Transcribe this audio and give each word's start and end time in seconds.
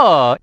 Oh! 0.00 0.36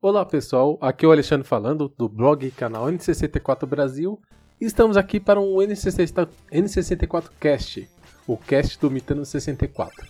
Olá 0.00 0.24
pessoal, 0.24 0.78
aqui 0.80 1.04
é 1.04 1.08
o 1.08 1.10
Alexandre 1.10 1.44
falando 1.44 1.92
do 1.98 2.08
blog 2.08 2.46
e 2.46 2.52
canal 2.52 2.86
N64 2.86 3.66
Brasil 3.66 4.22
estamos 4.60 4.96
aqui 4.96 5.18
para 5.18 5.40
um 5.40 5.56
N64 5.56 7.28
Cast, 7.40 7.90
o 8.24 8.36
cast 8.36 8.78
do 8.78 8.88
Nintendo 8.88 9.24
64. 9.24 10.06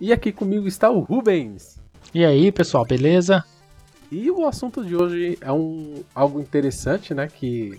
E 0.00 0.10
aqui 0.10 0.32
comigo 0.32 0.66
está 0.66 0.88
o 0.88 1.00
Rubens. 1.00 1.78
E 2.14 2.24
aí 2.24 2.50
pessoal, 2.50 2.86
beleza? 2.86 3.44
E 4.10 4.30
o 4.30 4.46
assunto 4.46 4.82
de 4.82 4.96
hoje 4.96 5.36
é 5.42 5.52
um 5.52 6.02
algo 6.14 6.40
interessante, 6.40 7.12
né, 7.12 7.28
que 7.28 7.78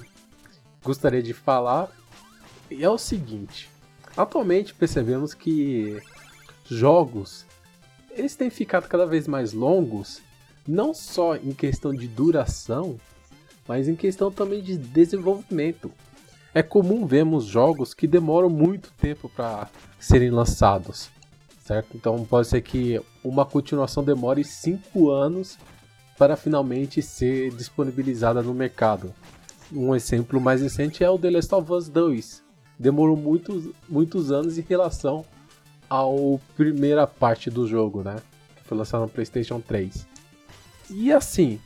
gostaria 0.84 1.24
de 1.24 1.34
falar. 1.34 1.90
É 2.72 2.90
o 2.90 2.98
seguinte: 2.98 3.70
atualmente 4.16 4.74
percebemos 4.74 5.34
que 5.34 6.02
jogos 6.70 7.46
eles 8.12 8.36
têm 8.36 8.50
ficado 8.50 8.88
cada 8.88 9.06
vez 9.06 9.28
mais 9.28 9.54
longos, 9.54 10.22
não 10.68 10.94
só 10.94 11.36
em 11.36 11.54
questão 11.54 11.94
de 11.94 12.08
duração, 12.08 12.98
mas 13.68 13.88
em 13.88 13.96
questão 13.96 14.32
também 14.32 14.62
de 14.62 14.78
desenvolvimento. 14.78 15.92
É 16.54 16.64
comum 16.64 17.06
vermos 17.06 17.46
jogos 17.46 17.94
que 17.94 18.08
demoram 18.08 18.50
muito 18.50 18.92
tempo 19.00 19.30
para 19.30 19.70
serem 20.00 20.32
lançados, 20.32 21.10
certo? 21.64 21.96
Então 21.96 22.26
pode 22.26 22.48
ser 22.48 22.62
que 22.62 23.00
uma 23.24 23.46
continuação 23.46 24.04
demore 24.04 24.44
5 24.44 25.10
anos 25.12 25.58
para 26.18 26.36
finalmente 26.36 27.02
ser 27.02 27.52
disponibilizada 27.52 28.42
no 28.42 28.54
mercado. 28.54 29.14
Um 29.72 29.96
exemplo 29.96 30.42
mais 30.42 30.62
recente 30.62 31.04
é 31.04 31.10
o 31.10 31.20
The 31.20 31.30
Last 31.30 31.54
of 31.54 31.72
Us 31.72 31.88
2. 31.88 32.49
Demorou 32.80 33.18
muitos, 33.18 33.70
muitos 33.90 34.32
anos 34.32 34.58
em 34.58 34.62
relação 34.62 35.26
à 35.90 36.02
primeira 36.56 37.06
parte 37.06 37.50
do 37.50 37.68
jogo, 37.68 38.02
né? 38.02 38.16
Que 38.56 38.64
foi 38.64 38.78
lançado 38.78 39.02
no 39.02 39.10
PlayStation 39.10 39.60
3. 39.60 40.08
E 40.90 41.12
assim, 41.12 41.60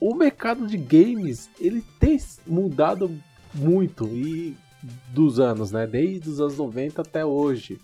o 0.00 0.14
mercado 0.14 0.66
de 0.66 0.76
games 0.76 1.48
ele 1.60 1.84
tem 2.00 2.18
mudado 2.44 3.10
muito 3.54 4.06
e 4.08 4.56
dos 5.12 5.38
anos, 5.38 5.70
né? 5.70 5.86
Desde 5.86 6.28
os 6.28 6.40
anos 6.40 6.56
90 6.56 7.02
até 7.02 7.24
hoje. 7.24 7.80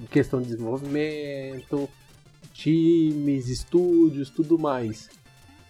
Em 0.00 0.06
questão 0.06 0.40
de 0.40 0.48
desenvolvimento, 0.48 1.88
times, 2.52 3.48
estúdios, 3.48 4.30
tudo 4.30 4.58
mais. 4.58 5.08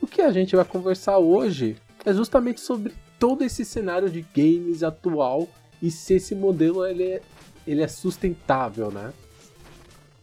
O 0.01 0.07
que 0.07 0.21
a 0.21 0.33
gente 0.33 0.57
vai 0.57 0.65
conversar 0.65 1.19
hoje 1.19 1.77
é 2.05 2.13
justamente 2.13 2.61
sobre 2.61 2.93
todo 3.19 3.45
esse 3.45 3.65
cenário 3.65 4.11
de 4.11 4.25
games 4.35 4.83
atual 4.83 5.49
e 5.83 5.91
se 5.91 6.15
esse 6.15 6.35
modelo 6.35 6.87
ele 6.87 7.05
é, 7.05 7.23
ele 7.67 7.83
é 7.83 7.89
sustentável, 7.89 8.91
né? 8.91 9.13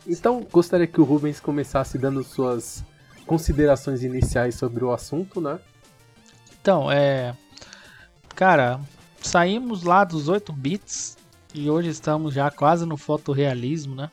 Então, 0.07 0.47
gostaria 0.51 0.87
que 0.87 0.99
o 0.99 1.03
Rubens 1.03 1.39
começasse 1.39 1.97
dando 1.97 2.23
suas 2.23 2.83
considerações 3.25 4.01
iniciais 4.01 4.55
sobre 4.55 4.83
o 4.83 4.91
assunto, 4.91 5.39
né? 5.39 5.59
Então, 6.59 6.89
é. 6.91 7.35
Cara, 8.33 8.79
saímos 9.21 9.83
lá 9.83 10.03
dos 10.03 10.29
8 10.29 10.53
bits 10.53 11.17
e 11.53 11.69
hoje 11.69 11.89
estamos 11.89 12.33
já 12.33 12.49
quase 12.49 12.85
no 12.85 12.95
fotorrealismo, 12.95 13.93
né? 13.93 14.09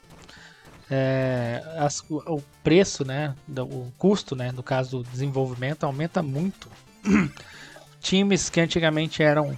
é, 0.91 1.63
as, 1.79 2.03
o 2.09 2.43
preço, 2.63 3.05
né, 3.05 3.35
o 3.59 3.93
custo, 3.99 4.37
né, 4.37 4.53
no 4.53 4.63
caso 4.63 4.99
do 4.99 5.11
desenvolvimento, 5.11 5.85
aumenta 5.85 6.23
muito. 6.23 6.69
Times 8.01 8.49
que 8.49 8.61
antigamente 8.61 9.23
eram 9.23 9.57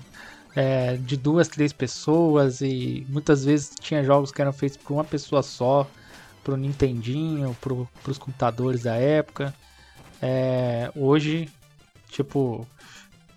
é, 0.58 0.96
de 0.96 1.16
duas, 1.16 1.46
três 1.46 1.72
pessoas 1.72 2.60
e 2.60 3.06
muitas 3.08 3.44
vezes 3.44 3.70
tinha 3.78 4.02
jogos 4.02 4.32
que 4.32 4.42
eram 4.42 4.52
feitos 4.52 4.76
por 4.76 4.92
uma 4.94 5.04
pessoa 5.04 5.40
só, 5.40 5.88
pro 6.42 6.56
Nintendinho, 6.56 7.56
pro, 7.60 7.88
pros 8.02 8.18
computadores 8.18 8.82
da 8.82 8.96
época. 8.96 9.54
É, 10.20 10.90
hoje, 10.96 11.48
tipo, 12.10 12.66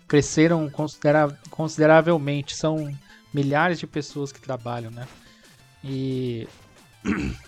cresceram 0.08 0.68
considera 0.68 1.38
consideravelmente, 1.48 2.56
são 2.56 2.92
milhares 3.32 3.78
de 3.78 3.86
pessoas 3.86 4.32
que 4.32 4.40
trabalham, 4.40 4.90
né? 4.90 5.06
E 5.84 6.48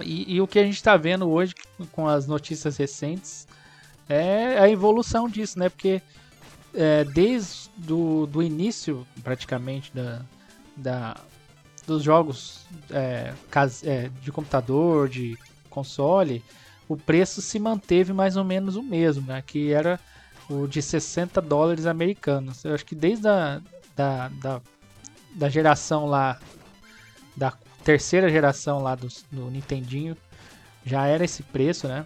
E, 0.00 0.34
e 0.34 0.40
o 0.40 0.46
que 0.48 0.58
a 0.58 0.64
gente 0.64 0.74
está 0.74 0.96
vendo 0.96 1.30
hoje 1.30 1.54
com 1.92 2.08
as 2.08 2.26
notícias 2.26 2.76
recentes 2.76 3.46
é 4.08 4.58
a 4.58 4.68
evolução 4.68 5.28
disso, 5.28 5.56
né? 5.56 5.68
Porque 5.68 6.02
é, 6.74 7.04
desde 7.04 7.63
do, 7.76 8.26
do 8.26 8.42
início, 8.42 9.06
praticamente, 9.22 9.92
da, 9.94 10.22
da, 10.76 11.16
dos 11.86 12.02
jogos 12.02 12.66
é, 12.90 13.32
é, 13.84 14.10
de 14.22 14.32
computador, 14.32 15.08
de 15.08 15.36
console, 15.68 16.42
o 16.88 16.96
preço 16.96 17.40
se 17.40 17.58
manteve 17.58 18.12
mais 18.12 18.36
ou 18.36 18.44
menos 18.44 18.76
o 18.76 18.82
mesmo, 18.82 19.26
né? 19.26 19.42
Que 19.44 19.72
era 19.72 19.98
o 20.48 20.66
de 20.66 20.82
60 20.82 21.40
dólares 21.40 21.86
americanos. 21.86 22.64
Eu 22.64 22.74
acho 22.74 22.84
que 22.84 22.94
desde 22.94 23.26
a 23.26 23.60
da, 23.96 24.28
da, 24.28 24.60
da 25.34 25.48
geração 25.48 26.06
lá 26.06 26.38
da 27.36 27.52
terceira 27.82 28.28
geração 28.28 28.82
lá 28.82 28.94
do, 28.94 29.08
do 29.30 29.50
Nintendinho 29.50 30.16
já 30.84 31.06
era 31.06 31.24
esse 31.24 31.42
preço, 31.42 31.88
né? 31.88 32.04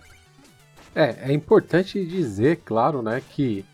É, 0.95 1.31
é 1.31 1.33
importante 1.33 2.05
dizer, 2.05 2.61
claro, 2.65 3.03
né, 3.03 3.23
que 3.31 3.65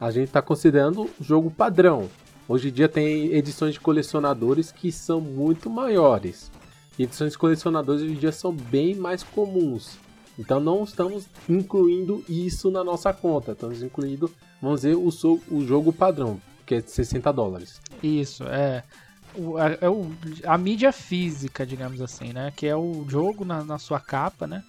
a 0.00 0.10
gente 0.10 0.28
está 0.28 0.40
considerando 0.40 1.10
jogo 1.20 1.50
padrão. 1.50 2.08
Hoje 2.48 2.68
em 2.68 2.72
dia 2.72 2.88
tem 2.88 3.32
edições 3.34 3.74
de 3.74 3.80
colecionadores 3.80 4.72
que 4.72 4.90
são 4.90 5.20
muito 5.20 5.68
maiores. 5.68 6.50
Edições 6.98 7.32
de 7.32 7.38
colecionadores 7.38 8.02
hoje 8.02 8.12
em 8.12 8.16
dia 8.18 8.32
são 8.32 8.52
bem 8.52 8.94
mais 8.94 9.22
comuns. 9.22 9.98
Então 10.38 10.58
não 10.58 10.82
estamos 10.84 11.26
incluindo 11.48 12.24
isso 12.26 12.70
na 12.70 12.82
nossa 12.82 13.12
conta. 13.12 13.52
Estamos 13.52 13.82
incluindo, 13.82 14.32
vamos 14.60 14.80
dizer, 14.80 14.96
o, 14.96 15.08
o 15.50 15.66
jogo 15.66 15.92
padrão, 15.92 16.40
que 16.64 16.76
é 16.76 16.80
de 16.80 16.90
60 16.90 17.30
dólares. 17.30 17.78
Isso, 18.02 18.44
é 18.44 18.82
o, 19.34 19.58
a, 19.58 19.70
é 19.80 19.88
o, 19.88 20.10
a 20.44 20.56
mídia 20.56 20.92
física, 20.92 21.66
digamos 21.66 22.00
assim, 22.00 22.32
né? 22.32 22.52
Que 22.56 22.66
é 22.66 22.74
o 22.74 23.04
jogo 23.06 23.44
na, 23.44 23.62
na 23.62 23.78
sua 23.78 24.00
capa, 24.00 24.46
né? 24.46 24.64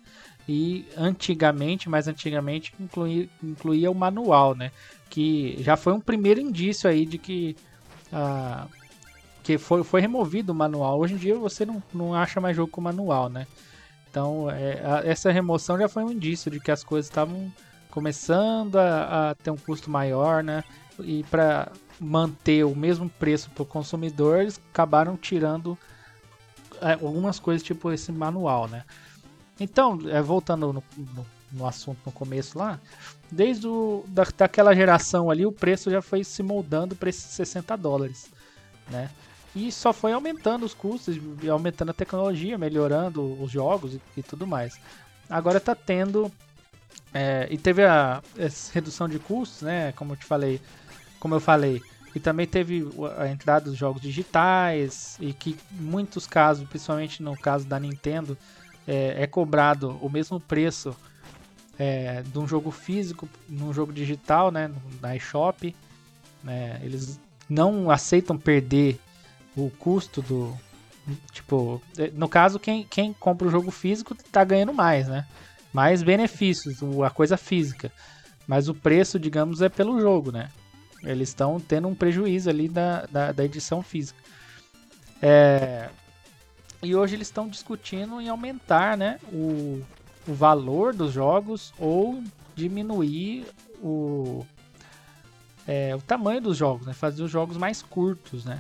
E 0.48 0.86
antigamente, 0.98 1.90
mais 1.90 2.08
antigamente, 2.08 2.74
incluía 3.42 3.90
o 3.90 3.96
manual, 3.96 4.56
né? 4.56 4.72
Que 5.12 5.58
já 5.60 5.78
foi 5.78 5.94
um 5.94 6.00
primeiro 6.00 6.40
indício 6.40 6.90
aí 6.90 7.06
de 7.06 7.20
que, 7.20 7.56
ah, 8.12 8.66
que 9.44 9.58
foi, 9.60 9.84
foi 9.84 10.02
removido 10.02 10.52
o 10.54 10.56
manual. 10.56 11.00
Hoje 11.00 11.14
em 11.14 11.18
dia 11.18 11.36
você 11.36 11.66
não, 11.66 11.84
não 11.94 12.16
acha 12.16 12.42
mais 12.42 12.56
jogo 12.56 12.72
com 12.72 12.82
manual, 12.82 13.30
né? 13.30 13.46
Então, 14.10 14.50
é, 14.50 14.82
a, 14.84 15.06
essa 15.06 15.32
remoção 15.32 15.78
já 15.78 15.88
foi 15.88 16.04
um 16.04 16.12
indício 16.12 16.50
de 16.50 16.60
que 16.60 16.72
as 16.72 16.84
coisas 16.84 17.10
estavam 17.10 17.52
começando 17.90 18.78
a, 18.78 19.32
a, 19.32 19.36
ter 19.36 19.52
um 19.52 19.58
custo 19.58 19.92
maior, 19.92 20.42
né? 20.42 20.64
E 21.00 21.24
para 21.30 21.72
manter 22.00 22.64
o 22.64 22.76
mesmo 22.76 23.10
preço 23.10 23.52
para 23.52 23.64
o 23.64 23.66
consumidor, 23.66 24.40
eles 24.40 24.60
acabaram 24.72 25.18
tirando 25.18 25.78
é, 26.82 26.94
algumas 26.94 27.38
coisas, 27.38 27.62
tipo 27.62 27.92
esse 27.92 28.12
manual, 28.12 28.68
né? 28.68 28.84
Então, 29.60 30.00
é, 30.10 30.22
voltando 30.22 30.74
no, 30.74 30.84
no, 30.98 31.26
no, 31.52 31.68
assunto 31.68 32.00
no 32.06 32.12
começo 32.12 32.58
lá, 32.58 32.80
desde 33.32 33.66
o, 33.68 34.04
da, 34.08 34.28
daquela 34.38 34.76
geração 34.76 35.32
ali, 35.32 35.46
o 35.46 35.52
preço 35.52 35.90
já 35.90 36.02
foi 36.02 36.24
se 36.24 36.44
moldando 36.44 36.96
para 36.96 37.10
esses 37.10 37.24
60 37.24 37.78
dólares, 37.78 38.30
né? 38.90 39.10
E 39.56 39.72
só 39.72 39.92
foi 39.92 40.14
aumentando 40.14 40.66
os 40.66 40.74
custos, 40.74 41.18
aumentando 41.50 41.90
a 41.92 41.94
tecnologia, 41.94 42.58
melhorando 42.58 43.42
os 43.42 43.52
jogos 43.52 43.96
e, 43.96 44.02
e 44.18 44.24
tudo 44.24 44.48
mais. 44.48 44.80
Agora 45.30 45.58
está 45.58 45.76
tendo. 45.76 46.32
É, 47.14 47.48
e 47.50 47.58
teve 47.58 47.84
a, 47.84 48.22
redução 48.74 49.10
de 49.10 49.20
custos, 49.20 49.62
né? 49.64 49.92
Como 49.94 50.14
eu 50.14 50.18
te 50.18 50.26
falei, 50.26 50.62
como 51.20 51.36
eu 51.36 51.40
falei. 51.40 51.82
E 52.14 52.20
também 52.20 52.46
teve 52.46 52.88
a 53.18 53.28
entrada 53.28 53.66
dos 53.70 53.78
jogos 53.78 54.02
digitais, 54.02 55.18
e 55.20 55.34
que 55.34 55.58
em 55.72 55.82
muitos 55.82 56.28
casos, 56.28 56.68
principalmente 56.68 57.24
no 57.24 57.38
caso 57.38 57.66
da 57.66 57.80
Nintendo, 57.80 58.38
é, 58.86 59.24
é 59.24 59.28
cobrado 59.28 59.98
o 60.02 60.10
mesmo 60.10 60.40
preço 60.40 60.96
é, 61.82 62.22
de 62.22 62.38
um 62.38 62.48
jogo 62.48 62.70
físico 62.70 63.28
num 63.50 63.74
jogo 63.74 63.92
digital, 63.92 64.52
né, 64.52 64.72
na 65.02 65.16
eShop. 65.16 65.76
Né, 66.44 66.80
eles 66.84 67.20
não 67.50 67.90
aceitam 67.90 68.38
perder 68.38 69.00
o 69.58 69.72
custo 69.72 70.22
do. 70.22 70.56
Tipo, 71.32 71.82
é, 71.98 72.12
no 72.12 72.30
caso, 72.30 72.60
quem, 72.60 72.84
quem 72.84 73.12
compra 73.14 73.48
o 73.48 73.52
jogo 73.52 73.72
físico 73.72 74.14
está 74.14 74.44
ganhando 74.44 74.72
mais, 74.72 75.08
né? 75.08 75.26
Mais 75.74 76.04
benefícios, 76.04 76.84
a 77.04 77.10
coisa 77.10 77.36
física. 77.36 77.92
Mas 78.46 78.70
o 78.70 78.76
preço, 78.76 79.20
digamos, 79.20 79.60
é 79.64 79.68
pelo 79.68 80.00
jogo, 80.00 80.32
né? 80.32 80.50
Eles 81.04 81.30
estão 81.30 81.60
tendo 81.60 81.88
um 81.88 81.96
prejuízo 81.96 82.48
ali 82.48 82.70
da, 82.70 83.08
da, 83.08 83.32
da 83.32 83.44
edição 83.44 83.82
física. 83.82 84.20
É, 85.20 85.90
e 86.84 86.96
hoje 86.96 87.16
eles 87.16 87.28
estão 87.28 87.48
discutindo 87.48 88.22
em 88.22 88.30
aumentar 88.30 88.96
né, 88.96 89.20
o, 89.34 89.82
o 90.28 90.34
valor 90.34 90.94
dos 90.94 91.14
jogos 91.14 91.74
ou 91.80 92.24
diminuir 92.56 93.46
o, 93.82 94.46
é, 95.68 95.96
o 95.96 96.02
tamanho 96.02 96.42
dos 96.42 96.58
jogos, 96.58 96.86
né, 96.86 96.94
fazer 96.94 97.24
os 97.24 97.32
jogos 97.32 97.58
mais 97.58 97.82
curtos. 97.82 98.46
Né? 98.46 98.60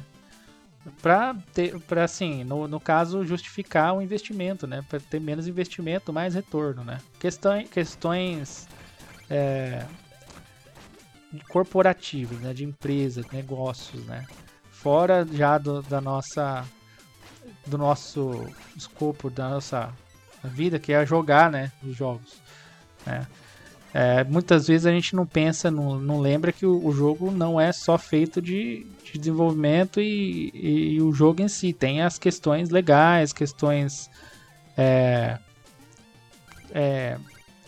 para 1.01 1.35
ter 1.53 1.79
para 1.81 2.03
assim 2.03 2.43
no, 2.43 2.67
no 2.67 2.79
caso 2.79 3.23
justificar 3.23 3.93
o 3.95 4.01
investimento 4.01 4.65
né 4.65 4.83
para 4.89 4.99
ter 4.99 5.19
menos 5.19 5.47
investimento 5.47 6.11
mais 6.11 6.33
retorno 6.33 6.83
né 6.83 6.99
questões 7.19 7.69
questões 7.69 8.67
é, 9.29 9.85
corporativas 11.49 12.39
né 12.39 12.53
de 12.53 12.63
empresas 12.63 13.25
negócios 13.31 14.03
né 14.05 14.25
fora 14.71 15.25
já 15.31 15.57
do, 15.57 15.83
da 15.83 16.01
nossa 16.01 16.65
do 17.67 17.77
nosso 17.77 18.47
escopo 18.75 19.29
da 19.29 19.49
nossa 19.49 19.93
vida 20.47 20.79
que 20.79 20.93
é 20.93 21.05
jogar 21.05 21.51
né 21.51 21.71
os 21.83 21.95
jogos 21.95 22.41
né 23.05 23.27
é, 23.93 24.23
muitas 24.23 24.67
vezes 24.67 24.85
a 24.85 24.91
gente 24.91 25.15
não 25.15 25.25
pensa, 25.25 25.69
não, 25.69 25.99
não 25.99 26.19
lembra 26.19 26.53
que 26.53 26.65
o, 26.65 26.85
o 26.85 26.93
jogo 26.93 27.29
não 27.29 27.59
é 27.59 27.73
só 27.73 27.97
feito 27.97 28.41
de, 28.41 28.85
de 29.03 29.19
desenvolvimento 29.19 29.99
e, 29.99 30.49
e, 30.53 30.93
e, 30.93 31.01
o 31.01 31.11
jogo 31.11 31.41
em 31.41 31.49
si. 31.49 31.73
Tem 31.73 32.01
as 32.01 32.17
questões 32.17 32.69
legais, 32.69 33.33
questões 33.33 34.09
é, 34.77 35.37
é, 36.73 37.17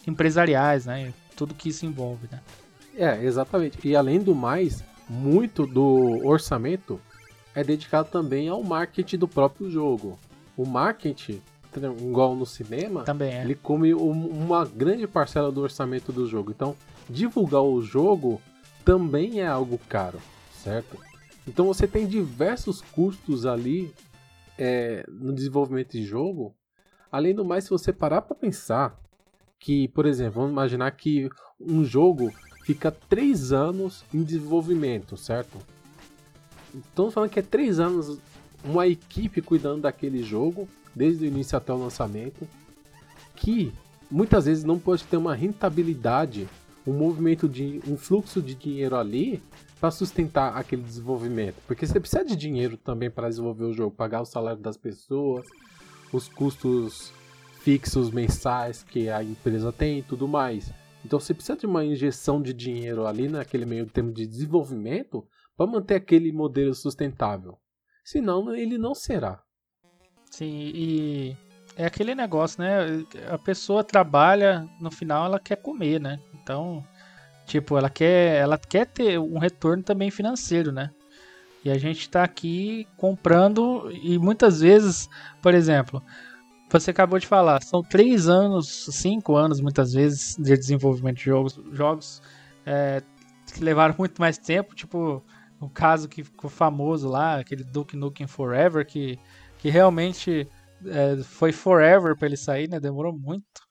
empresariais, 0.07 0.85
né? 0.85 1.13
Tudo 1.35 1.53
que 1.53 1.69
isso 1.69 1.85
envolve, 1.85 2.29
né? 2.31 2.39
É, 2.95 3.21
exatamente. 3.25 3.77
E 3.85 3.93
além 3.93 4.19
do 4.19 4.33
mais, 4.33 4.81
muito 5.09 5.67
do 5.67 6.25
orçamento 6.25 7.01
é 7.53 7.63
dedicado 7.63 8.07
também 8.09 8.47
ao 8.47 8.63
marketing 8.63 9.17
do 9.17 9.27
próprio 9.27 9.69
jogo. 9.69 10.17
O 10.55 10.65
marketing 10.65 11.41
igual 11.79 12.35
no 12.35 12.45
cinema, 12.45 13.03
Também 13.03 13.33
é. 13.33 13.43
ele 13.43 13.55
come 13.55 13.93
uma 13.93 14.65
grande 14.65 15.07
parcela 15.07 15.51
do 15.51 15.61
orçamento 15.61 16.11
do 16.11 16.27
jogo. 16.27 16.51
Então, 16.51 16.75
divulgar 17.09 17.61
o 17.61 17.81
jogo 17.81 18.41
também 18.83 19.41
é 19.41 19.47
algo 19.47 19.79
caro, 19.89 20.19
certo? 20.63 20.97
Então 21.47 21.65
você 21.65 21.87
tem 21.87 22.07
diversos 22.07 22.81
custos 22.81 23.45
ali 23.45 23.93
é, 24.57 25.05
no 25.09 25.33
desenvolvimento 25.33 25.91
de 25.91 26.03
jogo. 26.03 26.55
Além 27.11 27.35
do 27.35 27.45
mais, 27.45 27.65
se 27.65 27.69
você 27.69 27.91
parar 27.91 28.21
para 28.21 28.35
pensar 28.35 28.97
que, 29.59 29.87
por 29.89 30.05
exemplo, 30.05 30.41
vamos 30.41 30.51
imaginar 30.51 30.91
que 30.91 31.29
um 31.59 31.83
jogo 31.83 32.31
fica 32.63 32.91
três 32.91 33.51
anos 33.51 34.03
em 34.13 34.23
desenvolvimento, 34.23 35.15
certo? 35.15 35.57
Estamos 36.73 37.13
falando 37.13 37.29
que 37.29 37.39
é 37.39 37.43
três 37.43 37.79
anos 37.79 38.19
uma 38.63 38.87
equipe 38.87 39.41
cuidando 39.41 39.81
daquele 39.81 40.23
jogo 40.23 40.67
desde 40.95 41.25
o 41.25 41.27
início 41.27 41.57
até 41.57 41.73
o 41.73 41.77
lançamento, 41.77 42.47
que 43.35 43.73
muitas 44.09 44.45
vezes 44.45 44.63
não 44.63 44.77
pode 44.77 45.03
ter 45.03 45.17
uma 45.17 45.35
rentabilidade, 45.35 46.47
um 46.85 46.93
movimento 46.93 47.47
de 47.47 47.81
um 47.87 47.97
fluxo 47.97 48.41
de 48.41 48.55
dinheiro 48.55 48.95
ali 48.95 49.41
para 49.79 49.91
sustentar 49.91 50.55
aquele 50.55 50.81
desenvolvimento, 50.81 51.55
porque 51.67 51.85
você 51.85 51.99
precisa 51.99 52.23
de 52.23 52.35
dinheiro 52.35 52.77
também 52.77 53.09
para 53.09 53.29
desenvolver 53.29 53.65
o 53.65 53.73
jogo, 53.73 53.95
pagar 53.95 54.21
o 54.21 54.25
salário 54.25 54.61
das 54.61 54.77
pessoas, 54.77 55.45
os 56.11 56.29
custos 56.29 57.11
fixos 57.61 58.11
mensais 58.11 58.83
que 58.83 59.09
a 59.09 59.23
empresa 59.23 59.71
tem 59.71 59.99
e 59.99 60.03
tudo 60.03 60.27
mais. 60.27 60.71
Então 61.05 61.19
você 61.19 61.33
precisa 61.33 61.57
de 61.57 61.65
uma 61.65 61.83
injeção 61.83 62.41
de 62.41 62.53
dinheiro 62.53 63.05
ali 63.05 63.27
naquele 63.27 63.65
meio 63.65 63.85
termo 63.85 64.11
de 64.11 64.25
desenvolvimento 64.27 65.25
para 65.55 65.67
manter 65.67 65.95
aquele 65.95 66.31
modelo 66.31 66.73
sustentável. 66.73 67.57
Senão 68.05 68.53
ele 68.55 68.77
não 68.77 68.93
será. 68.93 69.41
Sim, 70.35 70.71
e 70.73 71.37
é 71.75 71.85
aquele 71.85 72.15
negócio, 72.15 72.59
né? 72.59 73.05
A 73.29 73.37
pessoa 73.37 73.83
trabalha, 73.83 74.67
no 74.81 74.89
final 74.89 75.27
ela 75.27 75.39
quer 75.39 75.57
comer, 75.57 76.01
né? 76.01 76.19
Então, 76.33 76.83
tipo, 77.45 77.77
ela 77.77 77.87
quer, 77.87 78.41
ela 78.41 78.57
quer 78.57 78.87
ter 78.87 79.19
um 79.19 79.37
retorno 79.37 79.83
também 79.83 80.09
financeiro, 80.09 80.71
né? 80.71 80.89
E 81.63 81.69
a 81.69 81.77
gente 81.77 81.99
está 81.99 82.23
aqui 82.23 82.87
comprando 82.97 83.91
e 83.91 84.17
muitas 84.17 84.61
vezes, 84.61 85.07
por 85.39 85.53
exemplo, 85.53 86.01
você 86.67 86.89
acabou 86.89 87.19
de 87.19 87.27
falar, 87.27 87.61
são 87.61 87.83
três 87.83 88.27
anos, 88.27 88.87
cinco 88.91 89.35
anos 89.35 89.61
muitas 89.61 89.93
vezes 89.93 90.35
de 90.35 90.57
desenvolvimento 90.57 91.17
de 91.17 91.25
jogos, 91.25 91.59
jogos 91.71 92.23
é, 92.65 93.03
que 93.53 93.63
levaram 93.63 93.93
muito 93.99 94.19
mais 94.19 94.39
tempo, 94.39 94.73
tipo 94.73 95.23
o 95.59 95.69
caso 95.69 96.09
que 96.09 96.23
ficou 96.23 96.49
famoso 96.49 97.07
lá, 97.07 97.39
aquele 97.39 97.63
Duke 97.63 97.95
Nukem 97.95 98.25
Forever, 98.25 98.83
que 98.83 99.19
que 99.63 99.69
realmente 99.69 100.45
é, 100.85 101.23
foi 101.23 101.53
forever 101.53 102.17
para 102.17 102.27
ele 102.27 102.35
sair, 102.35 102.67
né? 102.67 102.81
Demorou 102.81 103.17
muito. 103.17 103.61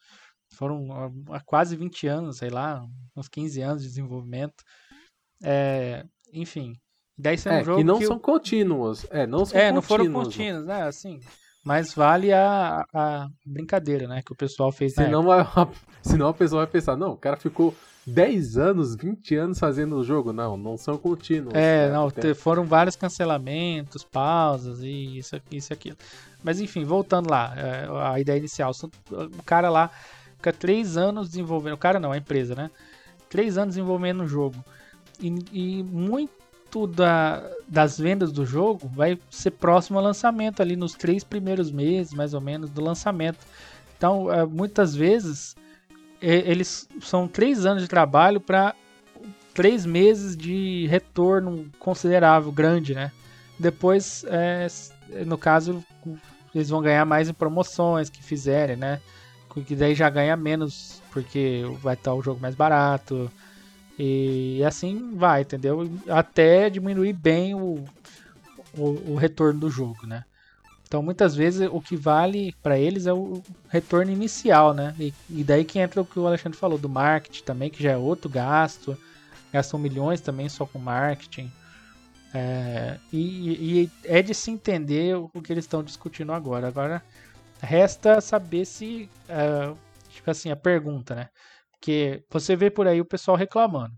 Foram 0.55 0.89
há 1.31 1.39
quase 1.45 1.77
20 1.77 2.07
anos, 2.07 2.39
sei 2.39 2.49
lá, 2.49 2.83
uns 3.15 3.29
15 3.29 3.61
anos 3.61 3.83
de 3.83 3.89
desenvolvimento. 3.89 4.65
É, 5.45 6.03
enfim. 6.33 6.73
Daí 7.19 7.37
é, 7.45 7.61
um 7.61 7.65
jogo 7.65 7.79
que 7.79 7.85
não 7.85 7.99
que 7.99 8.07
são 8.07 8.19
contínuos. 8.19 9.07
É, 9.11 9.27
não 9.27 9.45
são 9.45 9.61
É, 9.61 9.71
não 9.71 9.83
foram 9.83 10.11
contínuos, 10.11 10.65
né? 10.65 10.85
Assim, 10.85 11.21
mas 11.65 11.95
vale 11.95 12.33
a, 12.33 12.85
a 12.93 13.29
brincadeira, 13.45 14.09
né? 14.09 14.23
Que 14.23 14.33
o 14.33 14.37
pessoal 14.37 14.73
fez 14.73 14.95
senão, 14.95 15.23
vai, 15.23 15.47
senão 16.03 16.29
a 16.29 16.35
pessoa 16.35 16.65
vai 16.65 16.73
pensar, 16.73 16.97
não, 16.97 17.13
o 17.13 17.17
cara 17.17 17.37
ficou 17.37 17.75
10 18.07 18.57
anos, 18.57 18.97
20 18.97 19.37
anos 19.37 19.59
fazendo 19.59 19.97
o 19.97 20.05
jogo. 20.05 20.33
Não, 20.33 20.57
não 20.57 20.77
são 20.77 20.99
contínuos. 20.99 21.55
É, 21.55 21.87
né? 21.87 21.93
não, 21.93 22.11
Tem... 22.11 22.35
foram 22.35 22.65
vários 22.65 22.97
cancelamentos, 22.97 24.03
pausas 24.03 24.81
e 24.83 25.19
isso, 25.19 25.41
isso 25.51 25.73
e 25.73 25.75
aquilo. 25.75 25.97
Mas 26.43 26.61
enfim, 26.61 26.85
voltando 26.85 27.31
lá, 27.31 27.55
é, 27.57 27.87
a 28.13 28.19
ideia 28.19 28.39
inicial. 28.39 28.73
O 29.11 29.43
cara 29.45 29.71
lá 29.71 29.91
fica 30.37 30.53
3 30.53 30.97
anos 30.97 31.29
desenvolvendo. 31.29 31.75
O 31.75 31.79
cara 31.79 32.01
não, 32.01 32.11
a 32.11 32.19
empresa, 32.19 32.55
né? 32.55 32.71
3 33.29 33.59
anos 33.59 33.75
desenvolvendo 33.77 34.25
o 34.25 34.27
jogo. 34.27 34.57
E, 35.21 35.29
e 35.53 35.83
muito 35.85 36.42
da, 36.87 37.43
das 37.69 37.99
vendas 37.99 38.33
do 38.33 38.45
jogo 38.47 38.89
vai 38.89 39.19
ser 39.31 39.53
próximo 39.53 39.99
ao 39.99 40.05
lançamento, 40.05 40.61
ali 40.61 40.77
nos 40.77 40.95
três 40.95 41.23
primeiros 41.23 41.71
meses, 41.71 42.13
mais 42.13 42.35
ou 42.35 42.41
menos, 42.41 42.71
do 42.71 42.83
lançamento. 42.83 43.39
Então, 43.97 44.33
é, 44.33 44.45
muitas 44.45 44.95
vezes 44.95 45.55
eles 46.21 46.89
são 47.01 47.27
três 47.27 47.67
anos 47.67 47.83
de 47.83 47.89
trabalho 47.89 48.41
para 48.41 48.75
três 49.53 49.85
meses 49.85 50.37
de 50.37 50.87
retorno 50.87 51.69
considerável, 51.79 52.53
grande, 52.53 52.95
né? 52.95 53.11
Depois, 53.59 54.25
é, 54.29 54.67
no 55.27 55.37
caso, 55.37 55.85
eles 56.55 56.69
vão 56.69 56.81
ganhar 56.81 57.05
mais 57.05 57.29
em 57.29 57.35
promoções 57.35 58.09
que 58.09 58.23
fizerem, 58.23 58.77
né? 58.77 59.01
Que 59.67 59.75
daí 59.75 59.95
já 59.95 60.09
ganha 60.09 60.37
menos, 60.37 61.03
porque 61.11 61.63
vai 61.83 61.95
estar 61.95 62.15
o 62.15 62.23
jogo 62.23 62.41
mais 62.41 62.55
barato. 62.55 63.31
E 63.99 64.63
assim 64.65 65.15
vai, 65.15 65.43
entendeu? 65.43 65.91
Até 66.09 66.71
diminuir 66.71 67.13
bem 67.13 67.55
o, 67.55 67.85
o, 68.77 69.13
o 69.13 69.17
retorno 69.17 69.61
do 69.61 69.71
jogo, 69.71 70.07
né? 70.07 70.25
Então, 70.93 71.03
muitas 71.03 71.35
vezes, 71.35 71.67
o 71.73 71.81
que 71.81 71.97
vale 71.97 72.55
para 72.63 72.79
eles 72.79 73.07
é 73.07 73.15
o 73.15 73.43
retorno 73.71 74.13
inicial, 74.13 74.75
né? 74.75 74.95
E, 74.99 75.15
e, 75.31 75.43
daí 75.43 75.65
que 75.65 75.79
entra 75.79 76.03
o 76.03 76.05
que 76.05 76.19
o 76.19 76.27
Alexandre 76.27 76.59
falou 76.59 76.77
do 76.77 76.87
marketing 76.87 77.45
também, 77.45 77.71
que 77.71 77.83
já 77.83 77.93
é 77.93 77.97
outro 77.97 78.29
gasto. 78.29 78.95
Gastam 79.51 79.81
milhões 79.81 80.21
também 80.21 80.51
só 80.51 80.67
com 80.67 80.79
marketing. 80.79 81.51
É, 82.35 82.99
e, 83.11 83.83
e, 83.85 83.91
é 84.05 84.21
de 84.21 84.35
se 84.35 84.51
entender 84.51 85.17
o, 85.17 85.29
que 85.41 85.51
eles 85.51 85.65
estão 85.65 85.83
discutindo 85.83 86.31
agora. 86.31 86.69
Agora, 86.69 87.03
resta 87.59 88.21
saber 88.21 88.67
se. 88.67 89.09
É, 89.27 89.73
tipo 90.11 90.31
assim, 90.31 90.51
a 90.51 90.57
pergunta, 90.57 91.15
né? 91.15 91.29
Porque 91.83 92.23
você 92.31 92.55
vê 92.55 92.71
por 92.71 92.87
aí 92.87 93.01
o 93.01 93.05
pessoal 93.05 93.37
reclamando, 93.37 93.93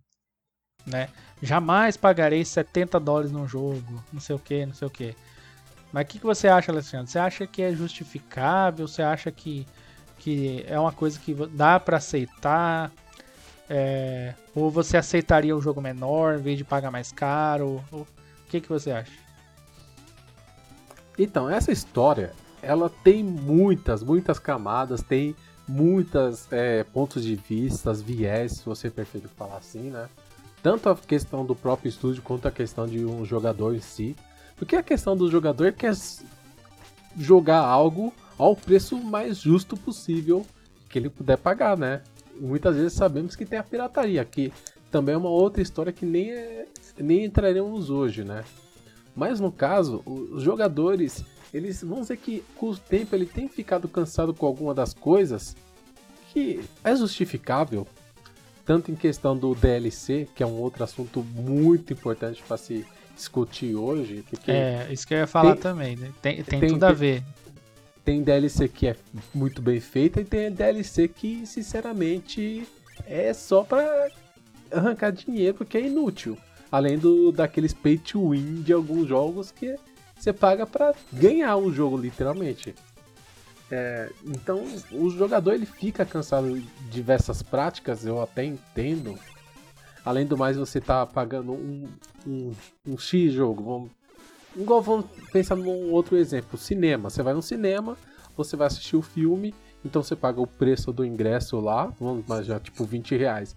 né? 0.87 1.11
Jamais 1.43 1.99
pagarei 1.99 2.43
70 2.43 2.99
dólares 2.99 3.31
num 3.31 3.47
jogo, 3.47 4.03
não 4.11 4.23
sei 4.23 4.35
o 4.35 4.39
que, 4.39 4.65
não 4.65 4.73
sei 4.73 4.89
o 4.89 4.91
que. 4.91 5.15
Mas 5.93 6.05
o 6.05 6.07
que, 6.07 6.19
que 6.19 6.25
você 6.25 6.49
acha, 6.49 6.73
Alexandre? 6.73 7.13
Você 7.13 7.19
acha 7.19 7.47
que 7.47 7.61
é 7.61 7.75
justificável? 7.75 8.89
Você 8.89 9.03
acha 9.03 9.31
que, 9.31 9.67
que 10.19 10.65
é 10.67 10.81
uma 10.81 10.93
coisa 10.93 11.21
que 11.21 11.35
dá 11.35 11.79
para 11.79 11.99
aceitar? 11.99 12.91
É, 13.69 14.33
ou 14.55 14.71
você 14.71 14.97
aceitaria 14.97 15.55
um 15.55 15.61
jogo 15.61 15.83
menor 15.83 16.39
em 16.39 16.43
vez 16.43 16.57
de 16.57 16.65
pagar 16.65 16.91
mais 16.91 17.13
caro? 17.13 17.85
o 17.93 18.07
que, 18.49 18.63
que 18.63 18.69
você 18.69 18.93
acha? 18.93 19.13
Então, 21.19 21.51
essa 21.51 21.71
história, 21.71 22.33
ela 22.63 22.89
tem 22.89 23.23
muitas, 23.23 24.03
muitas 24.03 24.39
camadas, 24.39 25.03
tem 25.03 25.37
muitas 25.67 26.51
é, 26.53 26.85
pontos 26.85 27.23
de 27.23 27.35
vista, 27.37 27.93
viés, 27.93 28.53
se 28.53 28.65
você 28.65 28.91
preferir 28.91 29.29
falar 29.29 29.57
assim, 29.57 29.91
né? 29.91 30.09
Tanto 30.63 30.89
a 30.89 30.97
questão 30.97 31.45
do 31.45 31.55
próprio 31.55 31.89
estúdio 31.89 32.23
quanto 32.23 32.49
a 32.49 32.51
questão 32.51 32.87
de 32.87 33.05
um 33.05 33.25
jogador 33.25 33.75
em 33.75 33.81
si. 33.81 34.17
Porque 34.57 34.77
a 34.77 34.83
questão 34.83 35.17
do 35.17 35.31
jogador 35.31 35.73
quer 35.73 35.95
jogar 37.17 37.61
algo 37.61 38.13
ao 38.39 38.57
preço 38.57 38.97
mais 38.99 39.39
justo 39.39 39.77
possível 39.77 40.47
que 40.89 40.99
ele 40.99 41.11
puder 41.11 41.37
pagar, 41.37 41.77
né? 41.77 42.03
Muitas 42.41 42.77
vezes 42.77 42.93
sabemos 42.95 43.37
que 43.37 43.45
tem 43.45 43.59
a 43.59 43.63
pirataria, 43.63 44.25
que 44.25 44.53
também 44.91 45.15
é 45.15 45.19
uma 45.19 45.29
outra 45.29 45.61
história 45.61 45.93
que 45.93 46.07
nem, 46.07 46.31
é, 46.31 46.67
nem 46.99 47.25
entraremos 47.25 47.91
hoje, 47.91 48.25
né? 48.25 48.45
Mas 49.15 49.39
no 49.39 49.53
caso, 49.53 50.03
os 50.07 50.43
jogadores, 50.43 51.25
eles 51.55 51.83
vão 51.83 52.01
dizer 52.01 52.17
que 52.17 52.45
com 52.57 52.71
o 52.71 52.77
tempo 52.77 53.15
ele 53.15 53.27
tem 53.27 53.49
ficado 53.49 53.87
cansado 53.87 54.35
com 54.35 54.45
alguma 54.45 54.75
das 54.75 54.93
coisas 54.93 55.57
que 56.33 56.61
é 56.83 56.97
justificável, 56.97 57.87
tanto 58.67 58.91
em 58.91 58.97
questão 58.97 59.37
do 59.37 59.55
DLC, 59.55 60.27
que 60.35 60.43
é 60.43 60.47
um 60.47 60.59
outro 60.59 60.83
assunto 60.83 61.23
muito 61.23 61.93
importante 61.93 62.43
para 62.43 62.57
se 62.57 62.85
discutir 63.15 63.77
hoje. 63.77 64.25
Porque 64.29 64.51
é, 64.51 64.89
isso 64.91 65.07
que 65.07 65.15
eu 65.15 65.19
ia 65.19 65.27
falar 65.29 65.53
tem, 65.53 65.63
também, 65.63 65.97
né? 65.97 66.11
Tem, 66.21 66.43
tem, 66.43 66.59
tem 66.59 66.69
tudo 66.71 66.85
a 66.85 66.93
ver. 66.93 67.23
Tem 68.05 68.21
DLC 68.21 68.69
que 68.69 68.89
é 68.89 68.97
muito 69.33 69.63
bem 69.63 69.79
feita 69.79 70.21
e 70.21 70.25
tem 70.25 70.51
DLC 70.51 71.07
que, 71.07 71.47
sinceramente, 71.47 72.67
é 73.07 73.33
só 73.33 73.63
pra 73.63 74.09
arrancar 74.73 75.13
dinheiro, 75.13 75.55
porque 75.55 75.79
é 75.79 75.87
inútil. 75.87 76.37
Além 76.71 76.99
do 76.99 77.31
daqueles 77.31 77.73
pay 77.73 77.97
to 77.97 78.31
win 78.31 78.63
de 78.63 78.73
alguns 78.73 79.07
jogos 79.07 79.53
que 79.53 79.77
você 80.17 80.33
paga 80.33 80.67
para 80.67 80.95
ganhar 81.13 81.57
o 81.57 81.73
jogo, 81.73 81.97
literalmente. 81.97 82.75
É, 83.71 84.11
então, 84.25 84.63
o 84.93 85.11
jogador 85.11 85.53
ele 85.53 85.67
fica 85.67 86.05
cansado 86.05 86.59
de 86.59 86.67
diversas 86.91 87.43
práticas, 87.43 88.07
eu 88.07 88.21
até 88.21 88.45
entendo. 88.45 89.19
Além 90.05 90.27
do 90.27 90.37
mais, 90.37 90.57
você 90.57 90.81
tá 90.81 91.05
pagando 91.07 91.53
um, 91.53 91.89
um, 92.27 92.53
um 92.87 92.99
X 92.99 93.33
jogo. 93.33 93.65
Vamos, 93.65 93.91
igual 94.57 94.83
vamos 94.83 95.07
pensar 95.33 95.57
num 95.57 95.91
outro 95.91 96.17
exemplo: 96.17 96.59
cinema. 96.59 97.11
Você 97.11 97.23
vai 97.23 97.33
no 97.35 97.43
cinema, 97.43 97.97
você 98.37 98.57
vai 98.57 98.67
assistir 98.67 98.97
o 98.97 99.03
filme, 99.03 99.55
então 99.85 100.03
você 100.03 100.15
paga 100.15 100.41
o 100.41 100.47
preço 100.47 100.93
do 100.93 101.05
ingresso 101.05 101.59
lá, 101.59 101.87
vamos 101.99 102.25
já 102.47 102.61
tipo 102.61 102.85
20 102.85 103.17
reais. 103.17 103.57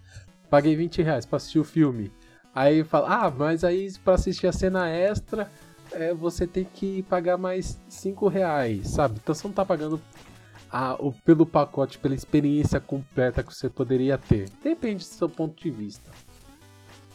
Paguei 0.50 0.76
20 0.76 1.02
reais 1.02 1.26
pra 1.26 1.38
assistir 1.38 1.60
o 1.60 1.64
filme. 1.64 2.12
Aí 2.56 2.84
fala, 2.84 3.26
ah, 3.26 3.30
mas 3.30 3.64
aí 3.64 3.92
para 4.04 4.16
assistir 4.16 4.48
a 4.48 4.52
cena 4.52 4.90
extra 4.90 5.52
é, 5.92 6.14
você 6.14 6.46
tem 6.46 6.64
que 6.66 7.04
pagar 7.04 7.38
mais 7.38 7.80
5 7.90 8.28
reais, 8.28 8.90
sabe? 8.90 9.20
Então 9.22 9.34
você 9.34 9.48
não 9.48 9.54
tá 9.54 9.66
pagando 9.66 10.02
a, 10.72 10.96
o, 10.96 11.12
pelo 11.12 11.46
pacote, 11.46 11.98
pela 11.98 12.16
experiência 12.16 12.80
completa 12.80 13.44
que 13.44 13.54
você 13.54 13.70
poderia 13.70 14.18
ter. 14.18 14.50
Depende 14.64 15.04
do 15.04 15.08
seu 15.08 15.30
ponto 15.30 15.62
de 15.62 15.70
vista. 15.70 16.10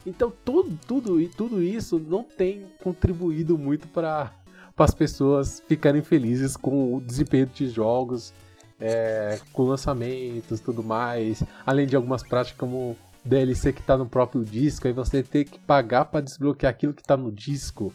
Então 0.06 0.32
tudo, 0.44 0.78
tudo, 0.86 1.28
tudo 1.30 1.62
isso 1.62 1.98
não 1.98 2.24
tem 2.24 2.66
contribuído 2.82 3.56
muito 3.56 3.86
para 3.88 4.32
as 4.76 4.94
pessoas 4.94 5.62
ficarem 5.68 6.02
felizes 6.02 6.56
com 6.56 6.96
o 6.96 7.00
desempenho 7.00 7.46
de 7.46 7.68
jogos, 7.68 8.32
é, 8.80 9.38
com 9.52 9.62
lançamentos 9.62 10.58
tudo 10.58 10.82
mais, 10.82 11.42
além 11.64 11.86
de 11.86 11.94
algumas 11.94 12.22
práticas 12.24 12.58
como 12.58 12.96
DLC 13.24 13.72
que 13.72 13.80
está 13.80 13.96
no 13.96 14.06
próprio 14.06 14.44
disco, 14.44 14.88
aí 14.88 14.92
você 14.92 15.22
tem 15.22 15.44
que 15.44 15.60
pagar 15.60 16.06
para 16.06 16.20
desbloquear 16.20 16.70
aquilo 16.70 16.92
que 16.92 17.02
está 17.02 17.16
no 17.16 17.30
disco 17.30 17.94